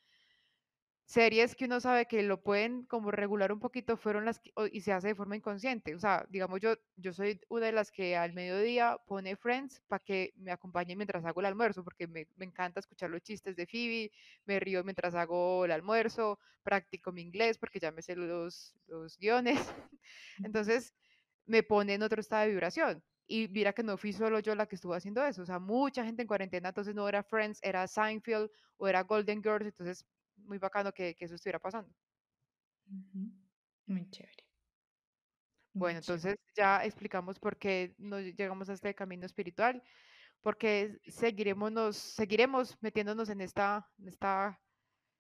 series 1.08 1.56
que 1.56 1.66
uno 1.66 1.80
sabe 1.80 2.06
que 2.06 2.22
lo 2.22 2.42
pueden 2.42 2.84
como 2.86 3.12
regular 3.12 3.54
un 3.54 3.62
poquito 3.62 3.96
fueron 3.96 4.26
las 4.26 4.40
que, 4.40 4.52
y 4.74 4.82
se 4.82 4.92
hace 4.92 5.08
de 5.10 5.16
forma 5.16 5.38
inconsciente. 5.38 5.96
O 5.96 6.00
sea, 6.00 6.26
digamos, 6.30 6.60
yo, 6.60 6.76
yo 6.98 7.14
soy 7.14 7.40
una 7.48 7.68
de 7.68 7.72
las 7.72 7.92
que 7.92 8.18
al 8.18 8.34
mediodía 8.34 8.98
pone 9.08 9.38
Friends 9.38 9.82
para 9.88 10.04
que 10.04 10.34
me 10.36 10.52
acompañe 10.52 10.96
mientras 10.98 11.24
hago 11.24 11.40
el 11.40 11.46
almuerzo, 11.46 11.84
porque 11.84 12.08
me, 12.08 12.28
me, 12.36 12.46
encanta 12.46 12.82
escuchar 12.82 13.10
los 13.10 13.22
chistes 13.22 13.56
de 13.56 13.66
Phoebe, 13.66 14.12
me 14.46 14.60
río 14.60 14.84
mientras 14.84 15.16
hago 15.16 15.64
el 15.64 15.72
almuerzo, 15.72 16.40
practico 16.62 17.14
mi 17.14 17.22
inglés 17.22 17.58
porque 17.58 17.80
ya 17.80 17.92
me 17.92 18.02
sé 18.02 18.18
los, 18.18 18.76
los 18.88 19.18
guiones. 19.18 19.58
Entonces, 20.44 20.94
me 21.48 21.64
pone 21.64 21.96
en 21.96 22.04
otro 22.04 22.22
estado 22.22 22.44
de 22.44 22.50
vibración. 22.50 23.04
Y 23.26 23.48
mira 23.50 23.74
que 23.74 23.84
no 23.84 23.98
fui 23.98 24.14
solo 24.14 24.40
yo 24.40 24.56
la 24.56 24.68
que 24.68 24.76
estuvo 24.76 24.94
haciendo 24.94 25.26
eso, 25.26 25.42
o 25.42 25.46
sea, 25.46 25.60
mucha 25.60 26.06
gente 26.06 26.22
en 26.22 26.28
cuarentena, 26.28 26.70
entonces 26.70 26.96
no 26.96 27.10
era 27.10 27.24
Friends, 27.24 27.60
era 27.62 27.86
Seinfeld 27.86 28.50
o 28.78 28.88
era 28.88 29.04
Golden 29.04 29.44
Girls, 29.44 29.66
entonces 29.66 30.06
muy 30.38 30.60
bacano 30.60 30.94
que, 30.94 31.16
eso 31.20 31.36
estuviera 31.36 31.60
pasando. 31.60 31.94
Muy 33.86 34.10
chévere. 34.10 34.46
bueno, 35.74 36.00
entonces 36.00 36.38
ya 36.56 36.86
explicamos 36.86 37.38
por 37.38 37.58
qué 37.58 37.94
nos 37.98 38.22
llegamos 38.22 38.70
a 38.70 38.74
este 38.74 38.96
camino 38.96 39.26
espiritual, 39.26 39.84
porque 40.42 40.98
seguiremos, 41.08 41.70
nos, 41.70 41.98
seguiremos 41.98 42.78
metiéndonos 42.82 43.28
en 43.28 43.42
esta, 43.42 43.86
en 43.98 44.08
esta, 44.08 44.62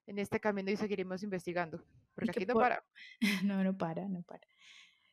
en 0.06 0.20
este 0.20 0.40
camino 0.40 0.72
y 0.72 0.78
seguiremos 0.78 1.24
investigando, 1.24 1.84
porque 2.16 2.32
aquí 2.32 2.46
no 2.46 2.54
para. 2.54 2.82
No, 3.54 3.62
no 3.66 3.78
para, 3.78 4.08
no 4.08 4.24
para. 4.24 4.48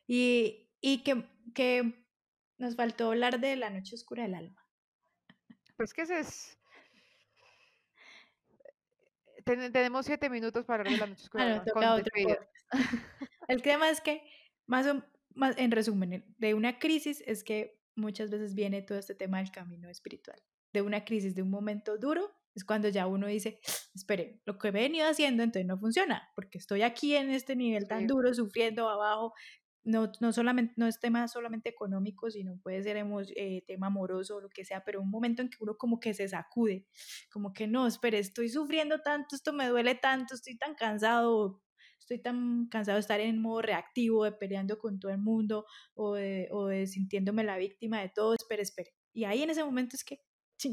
Y, 0.07 0.64
y 0.85 0.99
que, 0.99 1.25
que 1.55 2.05
nos 2.59 2.75
faltó 2.75 3.07
hablar 3.07 3.39
de 3.39 3.55
la 3.55 3.71
noche 3.71 3.95
oscura 3.95 4.21
del 4.21 4.35
alma. 4.35 4.69
Pues 5.77 5.95
que 5.95 6.03
ese 6.03 6.19
es 6.19 6.59
tenemos 9.43 10.05
siete 10.05 10.29
minutos 10.29 10.63
para 10.65 10.81
hablar 10.81 10.93
de 10.93 10.99
la 10.99 11.07
noche 11.07 11.23
oscura. 11.25 11.63
Ah, 11.75 11.99
El 13.47 13.63
tema 13.63 13.89
es 13.89 13.99
que, 13.99 14.21
más, 14.67 14.85
o, 14.85 15.03
más 15.33 15.57
en 15.57 15.71
resumen, 15.71 16.23
de 16.37 16.53
una 16.53 16.77
crisis 16.77 17.23
es 17.25 17.43
que 17.43 17.79
muchas 17.95 18.29
veces 18.29 18.53
viene 18.53 18.83
todo 18.83 18.99
este 18.99 19.15
tema 19.15 19.39
del 19.39 19.49
camino 19.49 19.89
espiritual. 19.89 20.39
De 20.71 20.83
una 20.83 21.03
crisis, 21.03 21.33
de 21.33 21.41
un 21.41 21.49
momento 21.49 21.97
duro, 21.97 22.31
es 22.53 22.63
cuando 22.63 22.89
ya 22.89 23.07
uno 23.07 23.25
dice, 23.25 23.59
espere, 23.95 24.39
lo 24.45 24.59
que 24.59 24.67
he 24.67 24.71
venido 24.71 25.07
haciendo 25.07 25.41
entonces 25.41 25.65
no 25.65 25.79
funciona, 25.79 26.29
porque 26.35 26.59
estoy 26.59 26.83
aquí 26.83 27.15
en 27.15 27.31
este 27.31 27.55
nivel 27.55 27.87
tan 27.87 28.05
duro, 28.05 28.33
sufriendo 28.35 28.87
abajo, 28.87 29.33
no, 29.85 30.11
no, 30.19 30.33
solamente, 30.33 30.73
no 30.77 30.87
es 30.87 30.99
tema 30.99 31.27
solamente 31.27 31.69
económico, 31.69 32.29
sino 32.29 32.57
puede 32.57 32.81
ser 32.81 32.97
eh, 33.35 33.63
tema 33.67 33.87
amoroso 33.87 34.37
o 34.37 34.41
lo 34.41 34.49
que 34.49 34.65
sea, 34.65 34.83
pero 34.83 34.99
un 35.01 35.09
momento 35.09 35.41
en 35.41 35.49
que 35.49 35.57
uno 35.59 35.77
como 35.77 35.99
que 35.99 36.13
se 36.13 36.27
sacude, 36.27 36.87
como 37.31 37.53
que 37.53 37.67
no, 37.67 37.85
espere, 37.87 38.17
estoy 38.19 38.49
sufriendo 38.49 38.99
tanto, 39.01 39.35
esto 39.35 39.53
me 39.53 39.67
duele 39.67 39.95
tanto, 39.95 40.33
estoy 40.33 40.57
tan 40.57 40.73
cansado, 40.73 41.61
estoy 41.99 42.19
tan 42.19 42.67
cansado 42.67 42.95
de 42.95 43.01
estar 43.01 43.19
en 43.19 43.39
modo 43.39 43.61
reactivo, 43.61 44.23
de 44.25 44.31
peleando 44.31 44.79
con 44.79 44.99
todo 44.99 45.11
el 45.11 45.19
mundo 45.19 45.65
o 45.93 46.15
de, 46.15 46.47
o 46.51 46.65
de 46.65 46.87
sintiéndome 46.87 47.43
la 47.43 47.57
víctima 47.57 48.01
de 48.01 48.09
todo, 48.09 48.33
espere, 48.33 48.63
espere. 48.63 48.91
Y 49.13 49.25
ahí 49.25 49.43
en 49.43 49.51
ese 49.51 49.63
momento 49.63 49.95
es 49.95 50.03
que, 50.03 50.19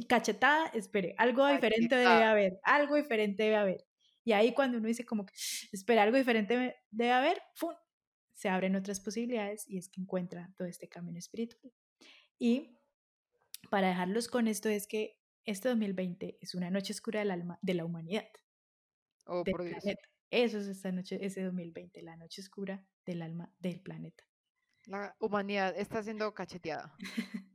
cachetada, 0.08 0.68
espere, 0.68 1.14
algo 1.18 1.46
diferente 1.46 1.96
debe 1.96 2.24
haber, 2.24 2.60
algo 2.62 2.96
diferente 2.96 3.42
debe 3.42 3.56
haber. 3.56 3.86
Y 4.24 4.32
ahí 4.32 4.54
cuando 4.54 4.78
uno 4.78 4.88
dice 4.88 5.04
como 5.04 5.26
que, 5.26 5.34
espera, 5.72 6.02
algo 6.02 6.16
diferente 6.16 6.76
debe 6.90 7.12
haber, 7.12 7.42
¡fum! 7.54 7.74
Se 8.42 8.48
abren 8.48 8.74
otras 8.74 8.98
posibilidades 8.98 9.68
y 9.68 9.78
es 9.78 9.88
que 9.88 10.00
encuentra 10.00 10.52
todo 10.56 10.66
este 10.66 10.88
camino 10.88 11.16
espiritual. 11.16 11.72
Y 12.40 12.76
para 13.70 13.86
dejarlos 13.86 14.26
con 14.26 14.48
esto 14.48 14.68
es 14.68 14.88
que 14.88 15.22
este 15.44 15.68
2020 15.68 16.38
es 16.40 16.56
una 16.56 16.68
noche 16.68 16.92
oscura 16.92 17.20
del 17.20 17.30
alma 17.30 17.60
de 17.62 17.74
la 17.74 17.84
humanidad. 17.84 18.26
Oh, 19.26 19.44
por 19.44 19.62
Dios. 19.62 19.84
Eso 20.30 20.58
es 20.58 20.66
esta 20.66 20.90
noche, 20.90 21.24
ese 21.24 21.44
2020, 21.44 22.02
la 22.02 22.16
noche 22.16 22.40
oscura 22.40 22.84
del 23.06 23.22
alma 23.22 23.54
del 23.60 23.80
planeta. 23.80 24.24
La 24.86 25.14
humanidad 25.20 25.74
está 25.78 26.02
siendo 26.02 26.34
cacheteada. 26.34 26.96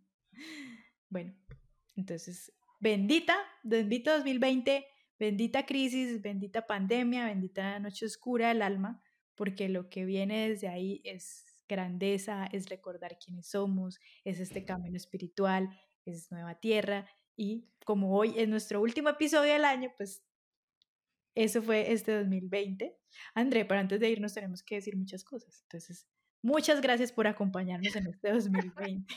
Bueno, 1.09 1.33
entonces, 1.95 2.51
bendita, 2.81 3.33
bendito 3.63 4.11
2020, 4.11 4.85
bendita 5.17 5.65
crisis, 5.65 6.21
bendita 6.21 6.67
pandemia, 6.67 7.25
bendita 7.27 7.79
noche 7.79 8.05
oscura 8.05 8.49
del 8.49 8.61
alma, 8.61 9.01
porque 9.37 9.69
lo 9.69 9.89
que 9.89 10.03
viene 10.03 10.49
desde 10.49 10.67
ahí 10.67 11.01
es 11.05 11.45
grandeza, 11.69 12.47
es 12.51 12.69
recordar 12.69 13.17
quiénes 13.23 13.47
somos, 13.47 13.99
es 14.25 14.39
este 14.39 14.65
camino 14.65 14.97
espiritual, 14.97 15.69
es 16.05 16.31
nueva 16.31 16.55
tierra 16.59 17.07
y 17.35 17.69
como 17.85 18.17
hoy 18.17 18.33
es 18.37 18.49
nuestro 18.49 18.81
último 18.81 19.09
episodio 19.09 19.53
del 19.53 19.63
año, 19.63 19.93
pues 19.95 20.23
eso 21.35 21.61
fue 21.61 21.91
este 21.91 22.13
2020. 22.13 22.97
André, 23.35 23.63
pero 23.65 23.79
antes 23.79 23.99
de 23.99 24.09
irnos 24.09 24.33
tenemos 24.33 24.63
que 24.63 24.75
decir 24.75 24.97
muchas 24.97 25.23
cosas. 25.23 25.61
Entonces, 25.61 26.07
muchas 26.41 26.81
gracias 26.81 27.11
por 27.11 27.27
acompañarnos 27.27 27.95
en 27.95 28.07
este 28.07 28.31
2020. 28.31 29.13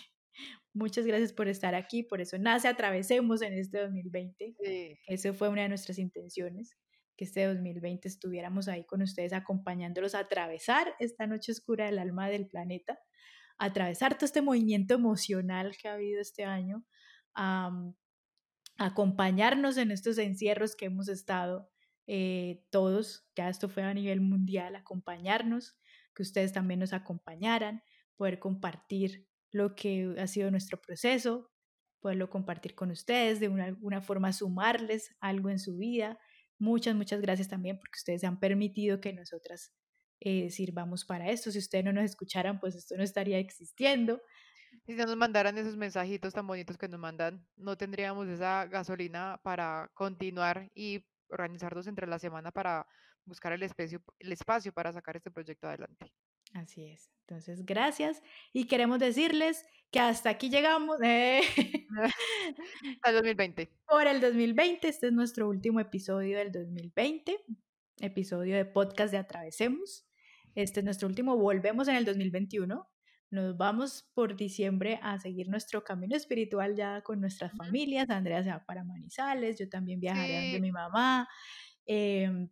Muchas 0.72 1.06
gracias 1.06 1.32
por 1.32 1.48
estar 1.48 1.74
aquí, 1.74 2.02
por 2.02 2.20
eso 2.20 2.38
nace 2.38 2.68
Atravesemos 2.68 3.42
en 3.42 3.54
este 3.54 3.80
2020. 3.80 4.54
Sí. 4.62 4.98
Eso 5.06 5.34
fue 5.34 5.48
una 5.48 5.62
de 5.62 5.68
nuestras 5.68 5.98
intenciones, 5.98 6.76
que 7.20 7.24
este 7.24 7.44
2020 7.44 8.08
estuviéramos 8.08 8.66
ahí 8.66 8.86
con 8.86 9.02
ustedes 9.02 9.34
acompañándolos 9.34 10.14
a 10.14 10.20
atravesar 10.20 10.94
esta 11.00 11.26
noche 11.26 11.52
oscura 11.52 11.84
del 11.84 11.98
alma 11.98 12.30
del 12.30 12.46
planeta, 12.46 12.98
a 13.58 13.66
atravesar 13.66 14.14
todo 14.14 14.24
este 14.24 14.40
movimiento 14.40 14.94
emocional 14.94 15.76
que 15.76 15.88
ha 15.88 15.92
habido 15.92 16.18
este 16.22 16.44
año, 16.44 16.82
a, 17.34 17.72
acompañarnos 18.78 19.76
en 19.76 19.90
estos 19.90 20.16
encierros 20.16 20.74
que 20.74 20.86
hemos 20.86 21.08
estado 21.08 21.70
eh, 22.06 22.64
todos, 22.70 23.28
ya 23.36 23.50
esto 23.50 23.68
fue 23.68 23.82
a 23.82 23.92
nivel 23.92 24.22
mundial, 24.22 24.74
acompañarnos, 24.74 25.76
que 26.14 26.22
ustedes 26.22 26.54
también 26.54 26.80
nos 26.80 26.94
acompañaran, 26.94 27.82
poder 28.16 28.38
compartir 28.38 29.28
lo 29.50 29.74
que 29.74 30.14
ha 30.18 30.26
sido 30.26 30.50
nuestro 30.50 30.80
proceso, 30.80 31.50
poderlo 32.00 32.30
compartir 32.30 32.74
con 32.74 32.90
ustedes, 32.90 33.40
de 33.40 33.50
una, 33.50 33.64
alguna 33.64 34.00
forma 34.00 34.32
sumarles 34.32 35.14
algo 35.20 35.50
en 35.50 35.58
su 35.58 35.76
vida. 35.76 36.18
Muchas, 36.60 36.94
muchas 36.94 37.22
gracias 37.22 37.48
también 37.48 37.78
porque 37.78 37.96
ustedes 37.96 38.22
han 38.22 38.38
permitido 38.38 39.00
que 39.00 39.14
nosotras 39.14 39.72
eh, 40.20 40.50
sirvamos 40.50 41.06
para 41.06 41.30
esto. 41.30 41.50
Si 41.50 41.58
ustedes 41.58 41.86
no 41.86 41.92
nos 41.94 42.04
escucharan, 42.04 42.60
pues 42.60 42.74
esto 42.74 42.96
no 42.98 43.02
estaría 43.02 43.38
existiendo. 43.38 44.20
Si 44.84 44.94
no 44.94 45.06
nos 45.06 45.16
mandaran 45.16 45.56
esos 45.56 45.76
mensajitos 45.76 46.34
tan 46.34 46.46
bonitos 46.46 46.76
que 46.76 46.86
nos 46.86 47.00
mandan, 47.00 47.46
no 47.56 47.78
tendríamos 47.78 48.28
esa 48.28 48.66
gasolina 48.66 49.40
para 49.42 49.90
continuar 49.94 50.70
y 50.74 51.06
organizarnos 51.30 51.86
entre 51.86 52.06
la 52.06 52.18
semana 52.18 52.52
para 52.52 52.86
buscar 53.24 53.52
el 53.54 53.62
espacio, 53.62 54.02
el 54.18 54.32
espacio 54.32 54.72
para 54.72 54.92
sacar 54.92 55.16
este 55.16 55.30
proyecto 55.30 55.66
adelante. 55.66 56.12
Así 56.54 56.84
es. 56.84 57.10
Entonces, 57.26 57.64
gracias. 57.64 58.22
Y 58.52 58.66
queremos 58.66 58.98
decirles 58.98 59.64
que 59.92 60.00
hasta 60.00 60.30
aquí 60.30 60.50
llegamos. 60.50 60.98
Eh, 61.02 61.40
Al 63.02 63.14
2020. 63.14 63.70
por 63.88 64.06
el 64.06 64.20
2020. 64.20 64.88
Este 64.88 65.06
es 65.08 65.12
nuestro 65.12 65.48
último 65.48 65.80
episodio 65.80 66.38
del 66.38 66.50
2020. 66.52 67.36
Episodio 68.00 68.56
de 68.56 68.64
podcast 68.64 69.12
de 69.12 69.18
Atravesemos. 69.18 70.06
Este 70.54 70.80
es 70.80 70.84
nuestro 70.84 71.06
último. 71.08 71.36
Volvemos 71.36 71.86
en 71.88 71.96
el 71.96 72.04
2021. 72.04 72.88
Nos 73.30 73.56
vamos 73.56 74.10
por 74.14 74.34
diciembre 74.36 74.98
a 75.02 75.20
seguir 75.20 75.48
nuestro 75.48 75.84
camino 75.84 76.16
espiritual 76.16 76.74
ya 76.74 77.02
con 77.02 77.20
nuestras 77.20 77.52
familias. 77.56 78.10
Andrea 78.10 78.42
se 78.42 78.50
va 78.50 78.64
para 78.64 78.82
Manizales. 78.82 79.56
Yo 79.56 79.68
también 79.68 80.00
viajaré 80.00 80.34
donde 80.34 80.56
Sí. 80.56 80.60
mi 80.60 80.72
mamá. 80.72 81.28
Em, 81.86 82.48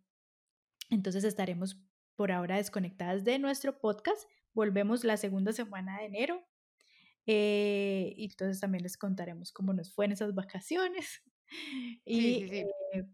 entonces 0.89 1.25
estaremos 1.25 1.77
por 2.19 2.33
ahora 2.33 2.57
desconectadas 2.57 3.23
de 3.23 3.39
nuestro 3.39 3.79
podcast. 3.79 4.29
Volvemos 4.53 5.05
la 5.05 5.15
segunda 5.15 5.53
semana 5.53 5.99
de 5.99 6.05
enero. 6.07 6.45
eh, 7.25 8.13
y 8.17 8.25
entonces 8.25 8.59
también 8.59 8.83
les 8.83 8.97
contaremos 8.97 9.53
cómo 9.53 9.71
nos 9.71 9.93
fue 9.95 10.03
en 10.03 10.11
esas 10.11 10.35
vacaciones. 10.35 11.23
Y, 12.05 12.21
Sí, 12.21 12.39
sí, 12.41 12.49
sí. 12.49 12.55
eh, 12.93 13.05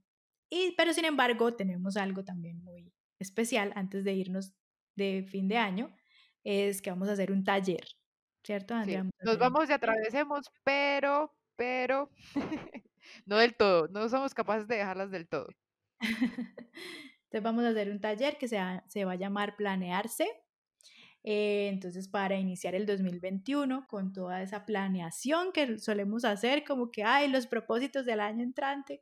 y, 0.49 0.75
pero 0.75 0.91
sin 0.91 1.05
embargo, 1.05 1.55
tenemos 1.55 1.97
algo 1.97 2.25
también 2.25 2.63
muy 2.63 2.91
especial 3.19 3.71
antes 3.75 4.03
de 4.03 4.13
irnos 4.13 4.53
de 4.95 5.23
fin 5.29 5.47
de 5.47 5.57
año, 5.57 5.95
es 6.43 6.81
que 6.81 6.89
vamos 6.89 7.07
a 7.07 7.13
hacer 7.13 7.31
un 7.31 7.43
taller, 7.43 7.85
¿cierto, 8.43 8.73
Andrea? 8.73 8.97
Vamos 8.99 9.13
Nos 9.23 9.37
vamos 9.37 9.69
y 9.69 9.73
atravesemos, 9.73 10.51
pero, 10.63 11.31
pero, 11.55 12.09
no 13.27 13.37
del 13.37 13.55
todo, 13.55 13.87
no 13.87 14.09
somos 14.09 14.33
capaces 14.33 14.67
de 14.67 14.77
dejarlas 14.77 15.11
del 15.11 15.27
todo. 15.29 15.47
Entonces 17.35 17.51
vamos 17.51 17.65
a 17.65 17.69
hacer 17.69 17.91
un 17.91 17.99
taller 17.99 18.37
que 18.37 18.47
se 18.47 18.55
va, 18.57 19.11
a 19.11 19.15
llamar 19.15 19.57
Planearse. 19.57 20.25
Eh, 21.21 21.67
entonces, 21.67 22.07
para 22.07 22.37
iniciar 22.37 22.75
el 22.75 22.85
2021 22.85 23.87
con 23.89 24.13
toda 24.13 24.41
esa 24.41 24.65
planeación 24.65 25.51
que 25.51 25.77
solemos 25.77 26.23
hacer, 26.23 26.63
como 26.63 26.91
que 26.91 27.03
hay 27.03 27.27
los 27.27 27.45
propósitos 27.45 28.05
del 28.05 28.21
año 28.21 28.41
entrante, 28.41 29.01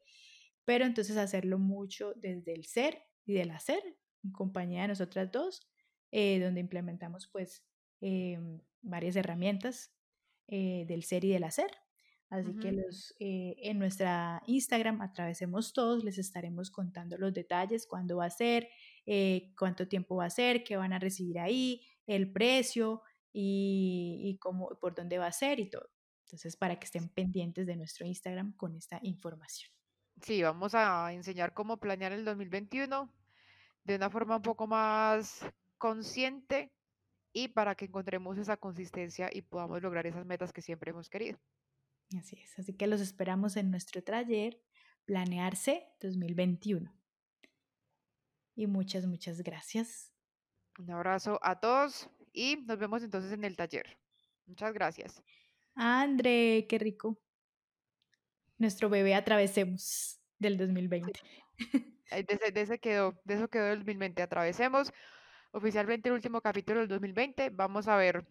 pero 0.65 0.83
entonces 0.83 1.15
hacerlo 1.15 1.59
mucho 1.59 2.13
desde 2.15 2.53
el 2.53 2.65
ser 2.65 3.03
y 3.23 3.33
del 3.33 3.51
hacer, 3.51 3.83
en 4.23 4.31
compañía 4.31 4.81
de 4.81 4.87
nosotras 4.87 5.31
dos, 5.31 5.69
eh, 6.09 6.39
donde 6.39 6.61
implementamos 6.61 7.27
pues 7.27 7.63
eh, 8.01 8.39
varias 8.81 9.15
herramientas 9.15 9.93
eh, 10.47 10.85
del 10.87 11.03
ser 11.03 11.23
y 11.23 11.33
del 11.33 11.43
hacer. 11.43 11.69
Así 12.33 12.55
que 12.55 12.69
Ujú. 12.69 12.77
los, 12.77 13.13
eh, 13.19 13.55
en 13.59 13.77
nuestra 13.77 14.41
Instagram, 14.47 15.01
atravesemos 15.01 15.71
todos, 15.71 16.03
les 16.03 16.17
estaremos 16.17 16.71
contando 16.71 17.15
los 17.15 17.31
detalles, 17.31 17.85
cuándo 17.85 18.17
va 18.17 18.25
a 18.25 18.31
ser, 18.31 18.69
eh, 19.05 19.53
cuánto 19.55 19.87
tiempo 19.87 20.15
va 20.15 20.25
a 20.25 20.29
ser, 20.31 20.63
qué 20.63 20.75
van 20.75 20.93
a 20.93 20.99
recibir 20.99 21.37
ahí, 21.37 21.85
el 22.07 22.31
precio 22.31 23.03
y, 23.31 24.19
y 24.23 24.37
cómo, 24.39 24.69
por 24.81 24.95
dónde 24.95 25.19
va 25.19 25.27
a 25.27 25.31
ser 25.31 25.59
y 25.59 25.69
todo. 25.69 25.91
Entonces, 26.25 26.57
para 26.57 26.79
que 26.79 26.85
estén 26.85 27.07
pendientes 27.07 27.67
de 27.67 27.75
nuestro 27.75 28.07
Instagram 28.07 28.53
con 28.53 28.75
esta 28.75 28.99
información. 29.03 29.71
Sí, 30.23 30.41
vamos 30.41 30.73
a 30.73 31.13
enseñar 31.13 31.53
cómo 31.53 31.77
planear 31.77 32.13
el 32.13 32.25
2021 32.25 33.13
de 33.83 33.95
una 33.95 34.09
forma 34.09 34.37
un 34.37 34.41
poco 34.41 34.65
más 34.65 35.45
consciente 35.77 36.71
y 37.31 37.49
para 37.49 37.75
que 37.75 37.85
encontremos 37.85 38.39
esa 38.39 38.57
consistencia 38.57 39.29
y 39.31 39.43
podamos 39.43 39.83
lograr 39.83 40.07
esas 40.07 40.25
metas 40.25 40.51
que 40.51 40.63
siempre 40.63 40.89
hemos 40.89 41.09
querido. 41.11 41.37
Así 42.17 42.39
es. 42.39 42.57
Así 42.59 42.73
que 42.73 42.87
los 42.87 43.01
esperamos 43.01 43.57
en 43.57 43.71
nuestro 43.71 44.03
taller 44.03 44.61
Planearse 45.05 45.87
2021. 46.01 46.93
Y 48.55 48.67
muchas, 48.67 49.05
muchas 49.05 49.41
gracias. 49.41 50.13
Un 50.79 50.91
abrazo 50.91 51.39
a 51.41 51.59
todos 51.59 52.09
y 52.31 52.57
nos 52.65 52.79
vemos 52.79 53.03
entonces 53.03 53.31
en 53.31 53.43
el 53.43 53.55
taller. 53.55 53.97
Muchas 54.45 54.73
gracias. 54.73 55.21
André, 55.75 56.65
qué 56.69 56.77
rico. 56.77 57.19
Nuestro 58.57 58.89
bebé 58.89 59.15
atravesemos 59.15 60.19
del 60.39 60.57
2020. 60.57 61.11
Eh, 61.11 61.57
De 62.13 62.33
ese, 62.35 62.51
de 62.51 62.61
ese 62.61 62.79
quedó, 62.79 63.19
de 63.23 63.33
eso 63.33 63.47
quedó 63.49 63.71
el 63.71 63.79
2020. 63.79 64.21
Atravesemos 64.21 64.93
oficialmente 65.51 66.09
el 66.09 66.15
último 66.15 66.41
capítulo 66.41 66.79
del 66.79 66.89
2020. 66.89 67.49
Vamos 67.49 67.87
a 67.87 67.95
ver 67.95 68.23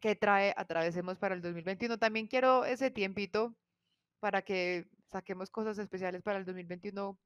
qué 0.00 0.16
trae 0.16 0.54
Atravesemos 0.56 1.18
para 1.18 1.34
el 1.34 1.42
2021. 1.42 1.98
También 1.98 2.26
quiero 2.26 2.64
ese 2.64 2.90
tiempito 2.90 3.54
para 4.20 4.42
que 4.42 4.86
saquemos 5.06 5.50
cosas 5.50 5.78
especiales 5.78 6.22
para 6.22 6.38
el 6.38 6.44
2021 6.44 7.18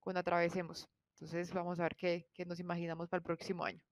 cuando 0.00 0.20
atravesemos. 0.20 0.88
Entonces 1.14 1.52
vamos 1.52 1.78
a 1.80 1.84
ver 1.84 1.96
qué, 1.96 2.28
qué 2.34 2.44
nos 2.46 2.60
imaginamos 2.60 3.08
para 3.08 3.18
el 3.18 3.24
próximo 3.24 3.64
año. 3.64 3.82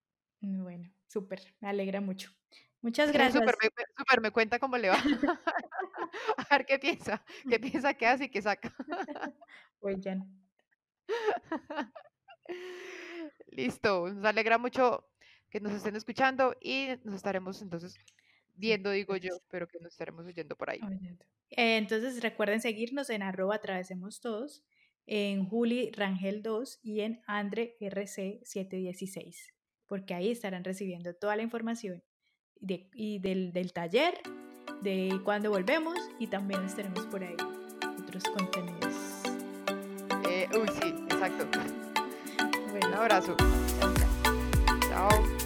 Bueno, 0.40 0.90
súper, 1.08 1.40
me 1.60 1.68
alegra 1.68 2.00
mucho. 2.00 2.30
Muchas 2.80 3.08
Sí, 3.08 3.12
gracias. 3.14 3.34
súper, 3.42 3.56
me, 3.60 3.68
me- 3.76 3.84
súper, 3.96 4.20
me 4.20 4.30
cuenta 4.30 4.58
cómo 4.58 4.76
le 4.78 4.88
va. 4.90 4.96
A 6.38 6.46
ver 6.50 6.64
qué 6.64 6.78
piensa, 6.78 7.22
qué 7.48 7.58
piensa, 7.60 7.94
qué 7.94 8.06
hace 8.06 8.24
y 8.24 8.28
qué 8.30 8.40
saca. 8.40 8.72
Oigan, 9.80 10.40
Listo, 13.50 14.08
nos 14.12 14.24
alegra 14.24 14.58
mucho 14.58 15.04
que 15.50 15.60
nos 15.60 15.72
estén 15.72 15.96
escuchando 15.96 16.54
y 16.60 16.88
nos 17.04 17.14
estaremos 17.14 17.60
entonces 17.62 17.96
viendo, 18.58 18.90
digo 18.90 19.16
yo, 19.16 19.40
pero 19.48 19.66
que 19.68 19.78
nos 19.80 19.92
estaremos 19.92 20.26
oyendo 20.26 20.56
por 20.56 20.70
ahí. 20.70 20.80
entonces 21.50 22.22
recuerden 22.22 22.60
seguirnos 22.60 23.10
en 23.10 23.22
arroba 23.22 23.56
atravesemos 23.56 24.20
todos, 24.20 24.62
en 25.06 25.46
Juli 25.46 25.90
Rangel 25.92 26.42
2 26.42 26.80
y 26.82 27.00
en 27.00 27.22
Andre 27.26 27.76
RC 27.80 28.40
716, 28.44 29.54
porque 29.86 30.14
ahí 30.14 30.30
estarán 30.30 30.64
recibiendo 30.64 31.14
toda 31.14 31.36
la 31.36 31.42
información 31.42 32.02
de, 32.60 32.88
y 32.92 33.18
del, 33.20 33.52
del 33.52 33.72
taller, 33.72 34.20
de 34.82 35.18
cuándo 35.24 35.50
volvemos 35.50 35.96
y 36.18 36.26
también 36.26 36.62
estaremos 36.64 37.06
por 37.06 37.24
ahí 37.24 37.36
otros 37.98 38.24
contenidos. 38.24 38.94
Eh, 40.28 40.46
uy, 40.60 40.68
sí, 40.80 40.88
exacto. 41.10 41.48
Un 42.66 42.70
Bueno, 42.80 42.96
abrazo. 43.00 43.34
chao, 43.80 43.94
chao. 43.94 44.80
Chao. 44.88 45.37